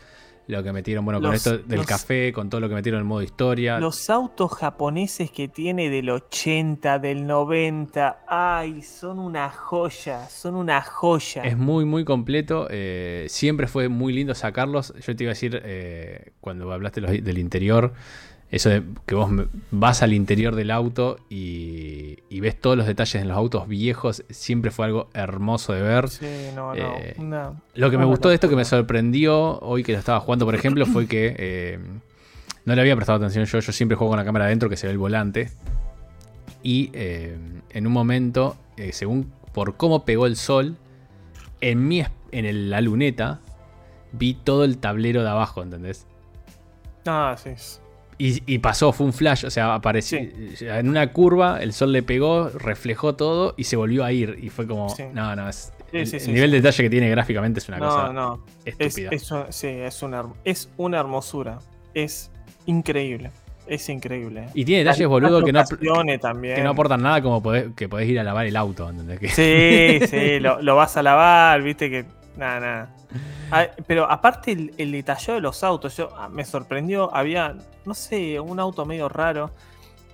Lo 0.48 0.62
que 0.62 0.74
metieron, 0.74 1.06
bueno, 1.06 1.22
con 1.22 1.34
esto 1.34 1.58
del 1.58 1.78
los- 1.78 1.86
café, 1.86 2.34
con 2.34 2.50
todo 2.50 2.60
lo 2.60 2.68
que 2.68 2.76
metieron 2.76 3.00
en 3.00 3.08
modo 3.08 3.22
historia. 3.22 3.80
Los 3.80 4.10
autos 4.10 4.52
japoneses 4.52 5.32
que 5.32 5.48
tiene 5.48 5.90
del 5.90 6.10
80, 6.10 7.00
del 7.00 7.26
90, 7.26 8.24
ay, 8.28 8.82
son 8.82 9.20
una 9.20 9.50
joya, 9.50 10.28
son 10.28 10.56
una 10.56 10.82
joya. 10.82 11.44
Es 11.44 11.58
muy, 11.58 11.86
muy 11.86 12.04
completo. 12.04 12.68
eh, 12.70 13.26
siempre 13.30 13.68
fue 13.68 13.88
muy 13.88 14.12
lindo 14.12 14.36
sacarlos. 14.36 14.94
Yo 15.06 15.16
te 15.16 15.24
iba 15.24 15.32
a 15.32 15.34
decir, 15.36 15.62
eh, 15.64 16.34
cuando 16.42 16.72
hablaste 16.74 17.00
los- 17.00 17.12
del 17.12 17.38
interior, 17.38 17.94
eso 18.56 18.70
de 18.70 18.84
que 19.08 19.16
vos 19.16 19.30
vas 19.72 20.04
al 20.04 20.14
interior 20.14 20.54
del 20.56 20.70
auto 20.72 21.18
y, 21.30 22.20
y 22.30 22.40
ves 22.40 22.60
todos 22.62 22.78
los 22.78 22.86
detalles 22.86 23.16
en 23.22 23.28
los 23.28 23.36
autos 23.36 23.68
viejos, 23.68 24.24
siempre 24.30 24.70
fue 24.72 24.86
algo 24.86 25.10
hermoso 25.14 25.74
de 25.74 25.82
ver. 25.82 26.08
Sí, 26.10 26.26
no, 26.54 26.74
no. 26.76 26.76
Eh, 26.76 27.16
Lo 27.74 27.90
que 27.90 27.98
me 27.98 28.06
gustó 28.06 28.30
de 28.30 28.36
esto, 28.36 28.48
que 28.50 28.56
me 28.56 28.64
sorprendió 28.66 29.60
hoy 29.60 29.84
que 29.84 29.94
lo 29.94 29.98
estaba 30.00 30.20
jugando, 30.20 30.46
por 30.46 30.54
ejemplo, 30.54 30.86
fue 30.86 31.08
que 31.08 31.36
eh, 31.38 31.80
no 32.66 32.76
le 32.76 32.82
había 32.82 32.96
prestado 32.96 33.18
atención 33.18 33.46
yo. 33.46 33.60
Yo 33.60 33.72
siempre 33.72 33.96
juego 33.98 34.12
con 34.12 34.20
la 34.20 34.26
cámara 34.26 34.46
adentro 34.46 34.70
que 34.70 34.78
se 34.78 34.86
ve 34.88 34.92
el 34.94 35.00
volante. 35.00 35.50
Y 36.62 36.92
eh, 36.94 37.36
en 37.72 37.88
un 37.88 37.94
momento, 37.94 38.56
según 38.92 39.34
por 39.54 39.76
cómo 39.78 40.06
pegó 40.06 40.28
el 40.28 40.36
sol, 40.36 40.78
en, 41.60 41.88
mi, 41.88 42.04
en 42.32 42.46
el- 42.46 42.70
la 42.70 42.82
luneta 42.82 43.40
vi 44.12 44.36
todo 44.36 44.64
el 44.64 44.78
tablero 44.78 45.24
de 45.24 45.30
abajo, 45.30 45.64
¿entendés? 45.64 46.06
Ah, 47.06 47.36
sí. 47.38 47.50
Y, 48.18 48.42
y 48.46 48.60
pasó, 48.60 48.92
fue 48.94 49.06
un 49.08 49.14
flash, 49.14 49.46
o 49.46 49.50
sea, 49.50 49.74
apareció 49.76 50.20
en 50.20 50.88
una 50.90 51.12
curva, 51.12 51.60
el 51.62 51.74
sol 51.74 51.92
le 51.92 52.04
pegó, 52.04 52.50
reflejó 52.50 53.16
todo 53.16 53.54
y 53.58 53.64
se 53.66 53.76
volvió 53.76 54.04
a 54.06 54.12
ir. 54.12 54.38
Y 54.42 54.50
fue 54.50 54.68
como, 54.68 54.90
Sí. 54.90 55.04
no, 55.14 55.36
no, 55.36 55.50
es, 55.50 55.74
Sí, 55.92 56.18
el, 56.18 56.34
nivel 56.34 56.50
de 56.52 56.58
detalle 56.62 56.84
que 56.84 56.90
tiene 56.90 57.08
gráficamente 57.10 57.60
es 57.60 57.68
una 57.70 57.78
No, 57.78 57.86
cosa 57.90 58.14
no. 58.14 58.44
Es, 58.66 58.76
estúpida. 58.80 59.10
es 59.12 59.32
un- 59.32 59.46
sí, 59.52 59.68
es 59.68 60.02
una, 60.02 60.24
es 60.44 60.70
una 60.78 61.00
hermosura. 61.00 61.60
Es 61.94 62.32
increíble. 62.66 63.30
Es 63.68 63.88
increíble. 63.90 64.46
Y 64.56 64.66
tiene 64.66 64.84
detalles, 64.84 65.08
boludo, 65.08 65.44
que 65.44 65.54
no, 65.54 65.64
también. 66.20 66.56
que 66.56 66.64
no 66.64 66.72
aportan 66.72 67.02
nada 67.02 67.22
como 67.22 67.42
podés- 67.44 67.74
que 67.76 67.88
podés 67.88 68.10
ir 68.10 68.20
a 68.20 68.24
lavar 68.24 68.46
el 68.48 68.56
auto, 68.58 68.92
Sí, 69.30 70.00
sí, 70.10 70.40
lo, 70.40 70.62
lo 70.62 70.76
vas 70.76 70.98
a 70.98 71.04
lavar, 71.04 71.62
viste 71.62 71.90
que. 71.90 72.06
Nada, 72.38 72.60
nada. 72.60 72.90
Ah, 73.52 73.68
Pero 73.86 74.10
aparte 74.10 74.52
el, 74.52 74.74
el 74.78 74.92
detallado 74.92 75.36
de 75.36 75.42
los 75.42 75.64
autos, 75.64 75.96
yo 75.98 76.10
ah, 76.18 76.30
me 76.30 76.44
sorprendió, 76.46 77.14
había, 77.16 77.56
no 77.86 77.94
sé, 77.94 78.40
un 78.40 78.60
auto 78.60 78.86
medio 78.86 79.08
raro. 79.10 79.52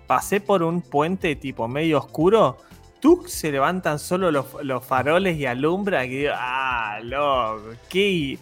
Pasé 0.07 0.41
por 0.41 0.63
un 0.63 0.81
puente 0.81 1.35
tipo 1.35 1.67
medio 1.67 1.99
oscuro. 1.99 2.57
Tú 2.99 3.23
se 3.27 3.51
levantan 3.51 3.99
solo 3.99 4.31
los, 4.31 4.47
los 4.63 4.83
faroles 4.83 5.37
y 5.37 5.45
alumbran. 5.45 6.05
Y 6.07 6.09
digo, 6.09 6.33
ah, 6.35 6.99
loco, 7.03 7.61
qué. 7.89 8.37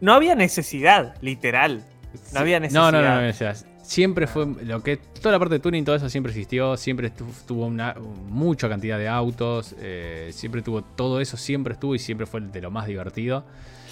No 0.00 0.14
había 0.14 0.34
necesidad, 0.34 1.14
literal. 1.20 1.84
No 2.32 2.40
había 2.40 2.58
No, 2.58 2.90
no, 2.90 3.00
no, 3.02 3.20
necesidad. 3.20 3.52
no, 3.52 3.52
o 3.52 3.54
sea, 3.54 3.73
siempre 3.84 4.26
fue 4.26 4.46
lo 4.64 4.82
que 4.82 4.96
toda 4.96 5.32
la 5.32 5.38
parte 5.38 5.54
de 5.54 5.60
tuning, 5.60 5.84
todo 5.84 5.94
eso 5.96 6.08
siempre 6.08 6.32
existió, 6.32 6.76
siempre 6.76 7.10
tuvo 7.46 7.66
una 7.66 7.94
mucha 8.28 8.68
cantidad 8.68 8.98
de 8.98 9.08
autos, 9.08 9.74
eh, 9.78 10.30
siempre 10.32 10.62
tuvo 10.62 10.82
todo 10.82 11.20
eso, 11.20 11.36
siempre 11.36 11.74
estuvo 11.74 11.94
y 11.94 11.98
siempre 11.98 12.26
fue 12.26 12.40
de 12.40 12.60
lo 12.60 12.70
más 12.70 12.86
divertido. 12.86 13.44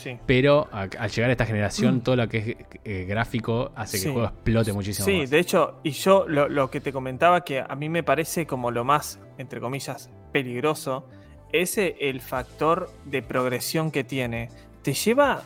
Sí. 0.03 0.19
Pero 0.27 0.69
a- 0.73 0.89
al 0.99 1.11
llegar 1.11 1.29
a 1.31 1.33
esta 1.33 1.47
generación, 1.47 2.01
todo 2.01 2.17
lo 2.17 2.29
que 2.29 2.39
es 2.39 2.57
eh, 2.85 3.05
gráfico 3.09 3.71
hace 3.77 4.01
que 4.01 4.07
el 4.09 4.13
juego 4.15 4.27
explote 4.29 4.73
muchísimo 4.73 5.05
Sí, 5.07 5.21
más. 5.21 5.31
de 5.31 5.39
hecho, 5.39 5.79
y 5.85 5.91
yo 5.93 6.25
lo, 6.27 6.49
lo 6.49 6.71
que 6.71 6.81
te 6.81 6.93
comentaba 6.93 7.45
que 7.45 7.61
a 7.61 7.75
mí 7.77 7.89
me 7.89 8.03
parece 8.03 8.45
como 8.47 8.73
lo 8.73 8.83
más, 8.85 9.21
entre 9.39 9.61
comillas, 9.61 10.11
peligroso, 10.33 11.07
es 11.53 11.77
el 11.79 12.21
factor 12.21 12.91
de 13.05 13.23
progresión 13.23 13.91
que 13.93 14.03
tiene. 14.03 14.49
Te 14.83 14.95
lleva, 14.95 15.43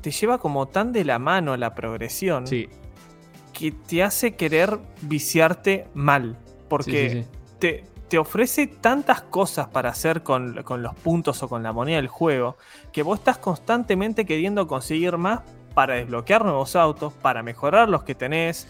te 0.00 0.10
lleva 0.10 0.38
como 0.38 0.66
tan 0.66 0.92
de 0.92 1.04
la 1.04 1.20
mano 1.20 1.56
la 1.56 1.74
progresión 1.74 2.46
Sí, 2.48 2.68
que 3.52 3.72
te 3.72 4.02
hace 4.02 4.34
querer 4.34 4.78
viciarte 5.02 5.86
mal. 5.94 6.36
Porque 6.68 7.10
sí, 7.10 7.16
sí, 7.16 7.22
sí. 7.22 7.28
Te, 7.58 7.84
te 8.08 8.18
ofrece 8.18 8.66
tantas 8.66 9.22
cosas 9.22 9.68
para 9.68 9.90
hacer 9.90 10.22
con, 10.22 10.62
con 10.64 10.82
los 10.82 10.94
puntos 10.94 11.42
o 11.42 11.48
con 11.48 11.62
la 11.62 11.72
moneda 11.72 11.96
del 11.96 12.08
juego 12.08 12.56
que 12.92 13.02
vos 13.02 13.18
estás 13.18 13.38
constantemente 13.38 14.24
queriendo 14.26 14.66
conseguir 14.66 15.16
más 15.16 15.40
para 15.74 15.94
desbloquear 15.94 16.44
nuevos 16.44 16.76
autos, 16.76 17.12
para 17.14 17.42
mejorar 17.42 17.88
los 17.88 18.02
que 18.04 18.14
tenés. 18.14 18.66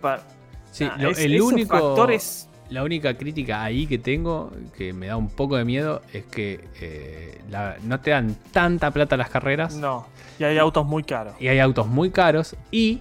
para- 0.00 0.22
Sí, 0.70 0.84
Ah, 0.90 0.96
lo- 0.98 1.10
es- 1.10 1.18
el 1.20 1.40
único, 1.40 1.76
factores- 1.76 2.48
la 2.70 2.82
única 2.82 3.16
crítica 3.16 3.62
ahí 3.62 3.86
que 3.86 3.98
tengo, 3.98 4.50
que 4.76 4.92
me 4.92 5.06
da 5.06 5.16
un 5.16 5.28
poco 5.28 5.56
de 5.56 5.64
miedo, 5.64 6.02
es 6.12 6.24
que 6.26 6.68
eh, 6.80 7.40
la- 7.48 7.76
no 7.82 8.00
te 8.00 8.10
dan 8.10 8.36
tanta 8.52 8.90
plata 8.90 9.16
las 9.16 9.30
carreras. 9.30 9.74
No, 9.76 10.06
y 10.38 10.44
hay 10.44 10.58
autos 10.58 10.84
muy 10.86 11.02
caros. 11.04 11.34
y 11.40 11.48
hay 11.48 11.58
autos 11.60 11.86
muy 11.86 12.10
caros 12.10 12.56
y 12.70 13.00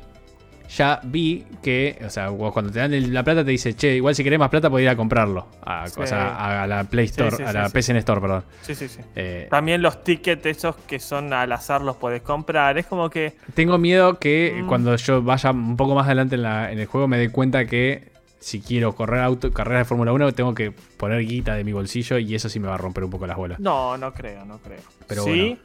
ya 0.75 0.99
vi 1.03 1.45
que, 1.61 1.99
o 2.05 2.09
sea, 2.09 2.29
cuando 2.29 2.71
te 2.71 2.79
dan 2.79 3.13
la 3.13 3.23
plata 3.23 3.43
te 3.45 3.51
dice, 3.51 3.75
che, 3.75 3.95
igual 3.95 4.15
si 4.15 4.23
querés 4.23 4.39
más 4.39 4.49
plata 4.49 4.69
podés 4.69 4.83
ir 4.83 4.89
a 4.89 4.95
comprarlo. 4.95 5.47
A, 5.65 5.87
Sí. 5.87 5.99
o 6.01 6.07
sea, 6.07 6.61
a 6.63 6.67
la 6.67 6.83
Play 6.85 7.05
Store, 7.05 7.31
Sí, 7.31 7.37
sí, 7.37 7.43
a 7.43 7.53
la. 7.53 7.69
PSN 7.69 7.97
Store, 7.97 8.19
perdón. 8.21 8.43
Sí, 8.61 8.73
sí, 8.75 8.87
sí. 8.87 8.99
Eh, 9.15 9.47
También 9.49 9.81
los 9.81 10.03
tickets 10.03 10.45
esos 10.45 10.75
que 10.87 10.99
son 10.99 11.31
al 11.33 11.51
azar 11.51 11.81
los 11.81 11.97
podés 11.97 12.21
comprar. 12.21 12.77
Es 12.77 12.85
como 12.87 13.09
que. 13.09 13.33
tengo 13.53 13.77
miedo 13.77 14.17
que 14.19 14.61
Mm. 14.63 14.67
cuando 14.67 14.95
yo 14.95 15.21
vaya 15.21 15.51
un 15.51 15.77
poco 15.77 15.95
más 15.95 16.05
adelante 16.05 16.35
en, 16.35 16.43
la- 16.43 16.71
en 16.71 16.79
el 16.79 16.85
juego 16.87 17.07
me 17.07 17.17
dé 17.17 17.29
cuenta 17.29 17.65
que 17.65 18.11
si 18.39 18.59
quiero 18.59 18.93
correr 18.93 19.21
auto, 19.21 19.53
carreras 19.53 19.81
de 19.81 19.85
Fórmula 19.85 20.11
1 20.11 20.33
tengo 20.33 20.53
que 20.53 20.71
poner 20.71 21.21
guita 21.25 21.53
de 21.55 21.63
mi 21.63 21.71
bolsillo 21.71 22.17
y 22.17 22.35
eso 22.35 22.49
sí 22.49 22.59
me 22.59 22.67
va 22.67 22.73
a 22.75 22.77
romper 22.77 23.03
un 23.05 23.09
poco 23.09 23.25
las 23.25 23.37
bolas. 23.37 23.59
No, 23.59 23.95
no 23.97 24.13
creo, 24.13 24.43
no 24.43 24.57
creo. 24.57 24.79
Pero 25.07 25.23
sí, 25.23 25.29
bueno. 25.29 25.57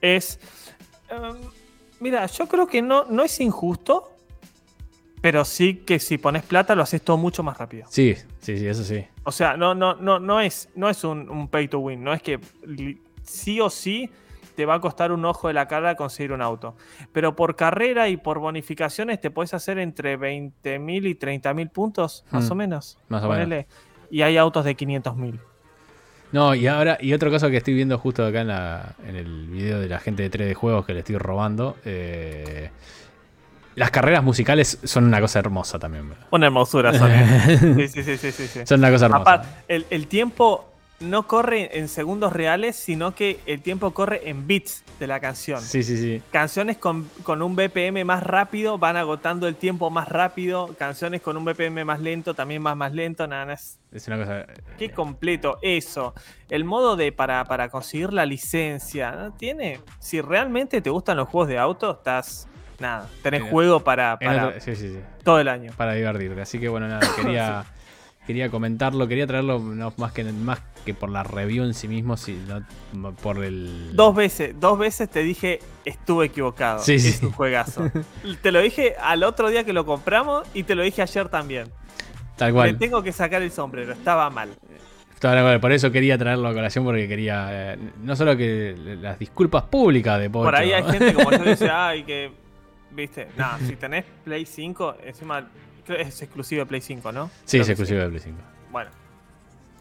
es. 0.00 0.38
em, 1.10 1.36
mira, 2.00 2.24
yo 2.26 2.46
creo 2.46 2.66
que 2.66 2.80
no, 2.82 3.04
no 3.10 3.24
es 3.24 3.40
injusto. 3.40 4.10
Pero 5.20 5.44
sí 5.44 5.74
que 5.86 5.98
si 5.98 6.18
pones 6.18 6.42
plata 6.44 6.74
lo 6.74 6.82
haces 6.82 7.02
todo 7.02 7.16
mucho 7.16 7.42
más 7.42 7.58
rápido. 7.58 7.86
Sí, 7.90 8.14
sí, 8.40 8.56
sí, 8.58 8.66
eso 8.66 8.84
sí. 8.84 9.04
O 9.24 9.32
sea, 9.32 9.56
no, 9.56 9.74
no, 9.74 9.94
no, 9.94 10.18
no 10.20 10.40
es, 10.40 10.68
no 10.74 10.88
es 10.88 11.02
un, 11.04 11.28
un 11.28 11.48
pay 11.48 11.68
to 11.68 11.78
win. 11.80 12.02
No 12.04 12.12
es 12.14 12.22
que 12.22 12.38
sí 13.22 13.60
o 13.60 13.68
sí 13.70 14.10
te 14.54 14.64
va 14.66 14.74
a 14.74 14.80
costar 14.80 15.12
un 15.12 15.24
ojo 15.24 15.48
de 15.48 15.54
la 15.54 15.68
cara 15.68 15.94
conseguir 15.94 16.32
un 16.32 16.42
auto. 16.42 16.74
Pero 17.12 17.36
por 17.36 17.54
carrera 17.56 18.08
y 18.08 18.16
por 18.16 18.38
bonificaciones 18.40 19.20
te 19.20 19.30
puedes 19.30 19.54
hacer 19.54 19.78
entre 19.78 20.18
20.000 20.18 21.06
y 21.06 21.14
30.000 21.14 21.70
puntos, 21.70 22.24
más 22.30 22.48
Hmm, 22.48 22.52
o 22.52 22.54
menos. 22.54 22.98
más 23.08 23.22
o 23.24 23.28
menos. 23.28 23.66
Y 24.10 24.22
hay 24.22 24.36
autos 24.36 24.64
de 24.64 24.74
500.000. 24.76 25.38
No, 26.32 26.54
y 26.54 26.66
ahora, 26.66 26.98
y 27.00 27.12
otra 27.14 27.30
cosa 27.30 27.50
que 27.50 27.56
estoy 27.56 27.72
viendo 27.74 27.96
justo 27.98 28.24
acá 28.26 28.42
en, 28.42 28.48
la, 28.48 28.94
en 29.06 29.16
el 29.16 29.46
video 29.48 29.80
de 29.80 29.88
la 29.88 29.98
gente 29.98 30.28
de 30.28 30.30
3D 30.30 30.54
Juegos 30.54 30.84
que 30.84 30.92
le 30.92 30.98
estoy 31.00 31.16
robando. 31.18 31.76
eh, 31.84 32.70
Las 33.78 33.90
carreras 33.90 34.22
musicales 34.22 34.78
son 34.84 35.04
una 35.04 35.20
cosa 35.20 35.38
hermosa 35.38 35.78
también. 35.78 36.08
¿verdad? 36.10 36.26
Una 36.30 36.46
hermosura 36.46 36.92
son. 36.98 37.10
sí, 37.76 37.88
sí, 37.88 38.02
sí, 38.02 38.16
sí, 38.16 38.32
sí. 38.32 38.60
Son 38.64 38.80
una 38.80 38.90
cosa 38.90 39.06
hermosa. 39.06 39.22
Aparte, 39.22 39.48
el, 39.68 39.86
el 39.90 40.06
tiempo 40.06 40.68
no 41.00 41.28
corre 41.28 41.78
en 41.78 41.88
segundos 41.88 42.32
reales, 42.32 42.74
sino 42.74 43.14
que 43.14 43.38
el 43.46 43.62
tiempo 43.62 43.92
corre 43.92 44.28
en 44.28 44.46
bits 44.46 44.82
de 44.98 45.06
la 45.06 45.20
canción. 45.20 45.60
Sí, 45.60 45.82
sí, 45.82 45.96
sí. 45.96 46.22
Canciones 46.32 46.76
con, 46.76 47.08
con 47.22 47.40
un 47.42 47.54
BPM 47.54 48.04
más 48.04 48.22
rápido 48.22 48.78
van 48.78 48.96
agotando 48.96 49.46
el 49.46 49.54
tiempo 49.54 49.90
más 49.90 50.08
rápido. 50.08 50.74
Canciones 50.76 51.22
con 51.22 51.36
un 51.36 51.44
BPM 51.44 51.84
más 51.84 52.00
lento 52.00 52.34
también 52.34 52.62
más 52.62 52.76
más 52.76 52.92
lento. 52.92 53.26
Nada, 53.28 53.52
es, 53.52 53.78
Es 53.92 54.08
una 54.08 54.18
cosa. 54.18 54.46
qué 54.76 54.90
completo 54.90 55.58
eso. 55.62 56.14
El 56.48 56.64
modo 56.64 56.96
de 56.96 57.12
para, 57.12 57.44
para 57.44 57.68
conseguir 57.68 58.12
la 58.12 58.26
licencia. 58.26 59.12
¿no? 59.12 59.32
Tiene. 59.34 59.80
Si 60.00 60.20
realmente 60.20 60.80
te 60.80 60.90
gustan 60.90 61.16
los 61.18 61.28
juegos 61.28 61.48
de 61.48 61.58
auto, 61.58 61.92
estás. 61.92 62.47
Nada. 62.78 63.08
Tenés 63.22 63.42
juego 63.42 63.80
para, 63.82 64.16
en 64.20 64.28
para 64.28 64.46
otro- 64.48 64.60
sí, 64.60 64.76
sí, 64.76 64.88
sí. 64.92 64.98
todo 65.24 65.40
el 65.40 65.48
año. 65.48 65.72
Para 65.76 65.94
divertirte. 65.94 66.40
Así 66.40 66.58
que 66.60 66.68
bueno, 66.68 66.86
nada, 66.88 67.00
quería, 67.16 67.64
quería 68.26 68.50
comentarlo, 68.50 69.08
quería 69.08 69.26
traerlo 69.26 69.58
no, 69.58 69.92
más, 69.96 70.12
que, 70.12 70.22
más 70.24 70.60
que 70.84 70.94
por 70.94 71.10
la 71.10 71.22
review 71.24 71.64
en 71.64 71.74
sí 71.74 71.88
mismo, 71.88 72.16
sino 72.16 72.64
por 73.22 73.44
el. 73.44 73.90
Dos 73.96 74.14
veces, 74.14 74.54
dos 74.60 74.78
veces 74.78 75.10
te 75.10 75.22
dije 75.24 75.58
estuve 75.84 76.26
equivocado. 76.26 76.78
Sí, 76.80 76.94
es 76.94 77.22
un 77.22 77.32
juegazo. 77.32 77.90
te 78.42 78.52
lo 78.52 78.60
dije 78.60 78.94
al 79.00 79.24
otro 79.24 79.48
día 79.48 79.64
que 79.64 79.72
lo 79.72 79.84
compramos 79.84 80.46
y 80.54 80.62
te 80.62 80.74
lo 80.74 80.82
dije 80.82 81.02
ayer 81.02 81.28
también. 81.28 81.68
Tal 82.36 82.48
Le 82.48 82.54
cual. 82.54 82.78
tengo 82.78 83.02
que 83.02 83.10
sacar 83.10 83.42
el 83.42 83.50
sombrero, 83.50 83.92
estaba 83.92 84.30
mal. 84.30 84.50
Por 85.60 85.72
eso 85.72 85.90
quería 85.90 86.16
traerlo 86.16 86.46
a 86.46 86.54
colación, 86.54 86.84
porque 86.84 87.08
quería. 87.08 87.72
eh, 87.74 87.78
no 88.04 88.14
solo 88.14 88.36
que 88.36 88.76
las 89.00 89.18
disculpas 89.18 89.64
públicas 89.64 90.20
de 90.20 90.30
Pocho. 90.30 90.44
Por 90.44 90.54
ahí 90.54 90.72
hay 90.72 90.84
gente 90.84 91.12
como 91.12 91.32
yo 91.32 91.42
dice, 91.42 91.68
ay, 91.72 92.04
que. 92.04 92.30
Viste, 92.92 93.28
nada, 93.36 93.58
si 93.66 93.76
tenés 93.76 94.04
Play 94.24 94.46
5, 94.46 94.96
encima 95.04 95.48
es 95.88 96.22
exclusivo 96.22 96.60
de 96.60 96.66
Play 96.66 96.80
5, 96.80 97.12
¿no? 97.12 97.30
Sí, 97.44 97.52
Creo 97.58 97.62
es 97.62 97.68
exclusivo 97.70 98.00
de 98.00 98.08
Play 98.08 98.20
5. 98.20 98.38
Bueno, 98.70 98.90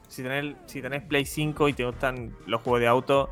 si 0.08 0.24
tenés, 0.24 0.56
si 0.66 0.82
tenés 0.82 1.04
Play 1.04 1.26
5 1.26 1.70
y 1.70 1.74
te 1.74 1.86
gustan 1.86 2.32
los 2.46 2.62
juegos 2.62 2.80
de 2.82 2.88
auto, 2.88 3.30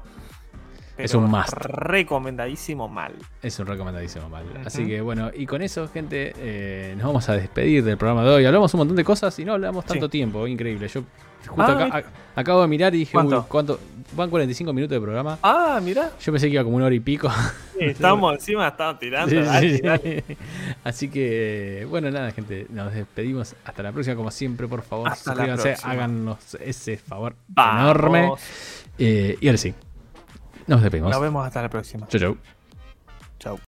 Es 0.97 1.11
pero 1.11 1.23
un 1.23 1.31
must. 1.31 1.53
Recomendadísimo 1.53 2.87
mal. 2.87 3.13
Es 3.41 3.57
un 3.59 3.67
recomendadísimo 3.67 4.29
mal. 4.29 4.45
Así 4.65 4.85
que 4.85 5.01
bueno, 5.01 5.29
y 5.33 5.45
con 5.45 5.61
eso, 5.61 5.87
gente, 5.89 6.33
eh, 6.37 6.93
nos 6.97 7.07
vamos 7.07 7.27
a 7.29 7.33
despedir 7.33 7.83
del 7.83 7.97
programa 7.97 8.23
de 8.23 8.29
hoy. 8.29 8.45
Hablamos 8.45 8.73
un 8.73 8.79
montón 8.79 8.95
de 8.97 9.03
cosas 9.03 9.37
y 9.39 9.45
no 9.45 9.53
hablamos 9.53 9.85
tanto 9.85 10.05
Sí. 10.07 10.11
tiempo, 10.11 10.47
increíble. 10.47 10.87
Yo 10.87 11.03
justo 11.47 11.63
Ah, 11.63 11.85
acá- 11.85 12.11
a- 12.35 12.39
acabo 12.39 12.61
de 12.61 12.67
mirar 12.67 12.93
y 12.95 12.99
dije, 12.99 13.13
¿Cuánto? 13.13 13.39
uy, 13.39 13.45
¿cuánto? 13.47 13.79
Van 14.15 14.29
45 14.29 14.71
minutos 14.71 14.95
de 14.95 15.01
programa. 15.01 15.39
Ah, 15.41 15.79
mirá. 15.83 16.11
Yo 16.21 16.31
pensé 16.31 16.47
que 16.47 16.53
iba 16.53 16.63
como 16.63 16.75
una 16.77 16.85
hora 16.85 16.95
y 16.95 16.99
pico. 16.99 17.29
Estamos 17.79 18.33
encima, 18.35 18.67
estamos 18.67 18.99
tirando. 18.99 19.29
Sí, 19.29 19.35
dale, 19.37 19.69
sí, 19.69 19.75
sí. 19.77 19.81
dale. 19.83 20.23
Así 20.83 21.09
que, 21.09 21.85
bueno, 21.89 22.09
nada, 22.11 22.31
gente, 22.31 22.67
nos 22.69 22.93
despedimos. 22.93 23.55
Hasta 23.65 23.83
la 23.83 23.91
próxima, 23.91 24.15
como 24.15 24.31
siempre, 24.31 24.67
por 24.67 24.83
favor, 24.83 25.09
Hasta 25.09 25.31
suscríbanse, 25.33 25.75
háganos 25.83 26.37
ese 26.61 26.97
favor 26.97 27.35
Vamos. 27.47 27.81
enorme. 27.81 28.31
Eh, 28.97 29.37
y 29.41 29.47
ahora 29.47 29.57
sí, 29.57 29.73
nos 30.67 30.81
despedimos. 30.81 31.11
Nos 31.11 31.19
vemos 31.21 31.45
hasta 31.45 31.61
la 31.61 31.69
próxima. 31.69 32.07
Chau, 32.07 32.19
chau. 32.19 32.37
Chau. 33.39 33.59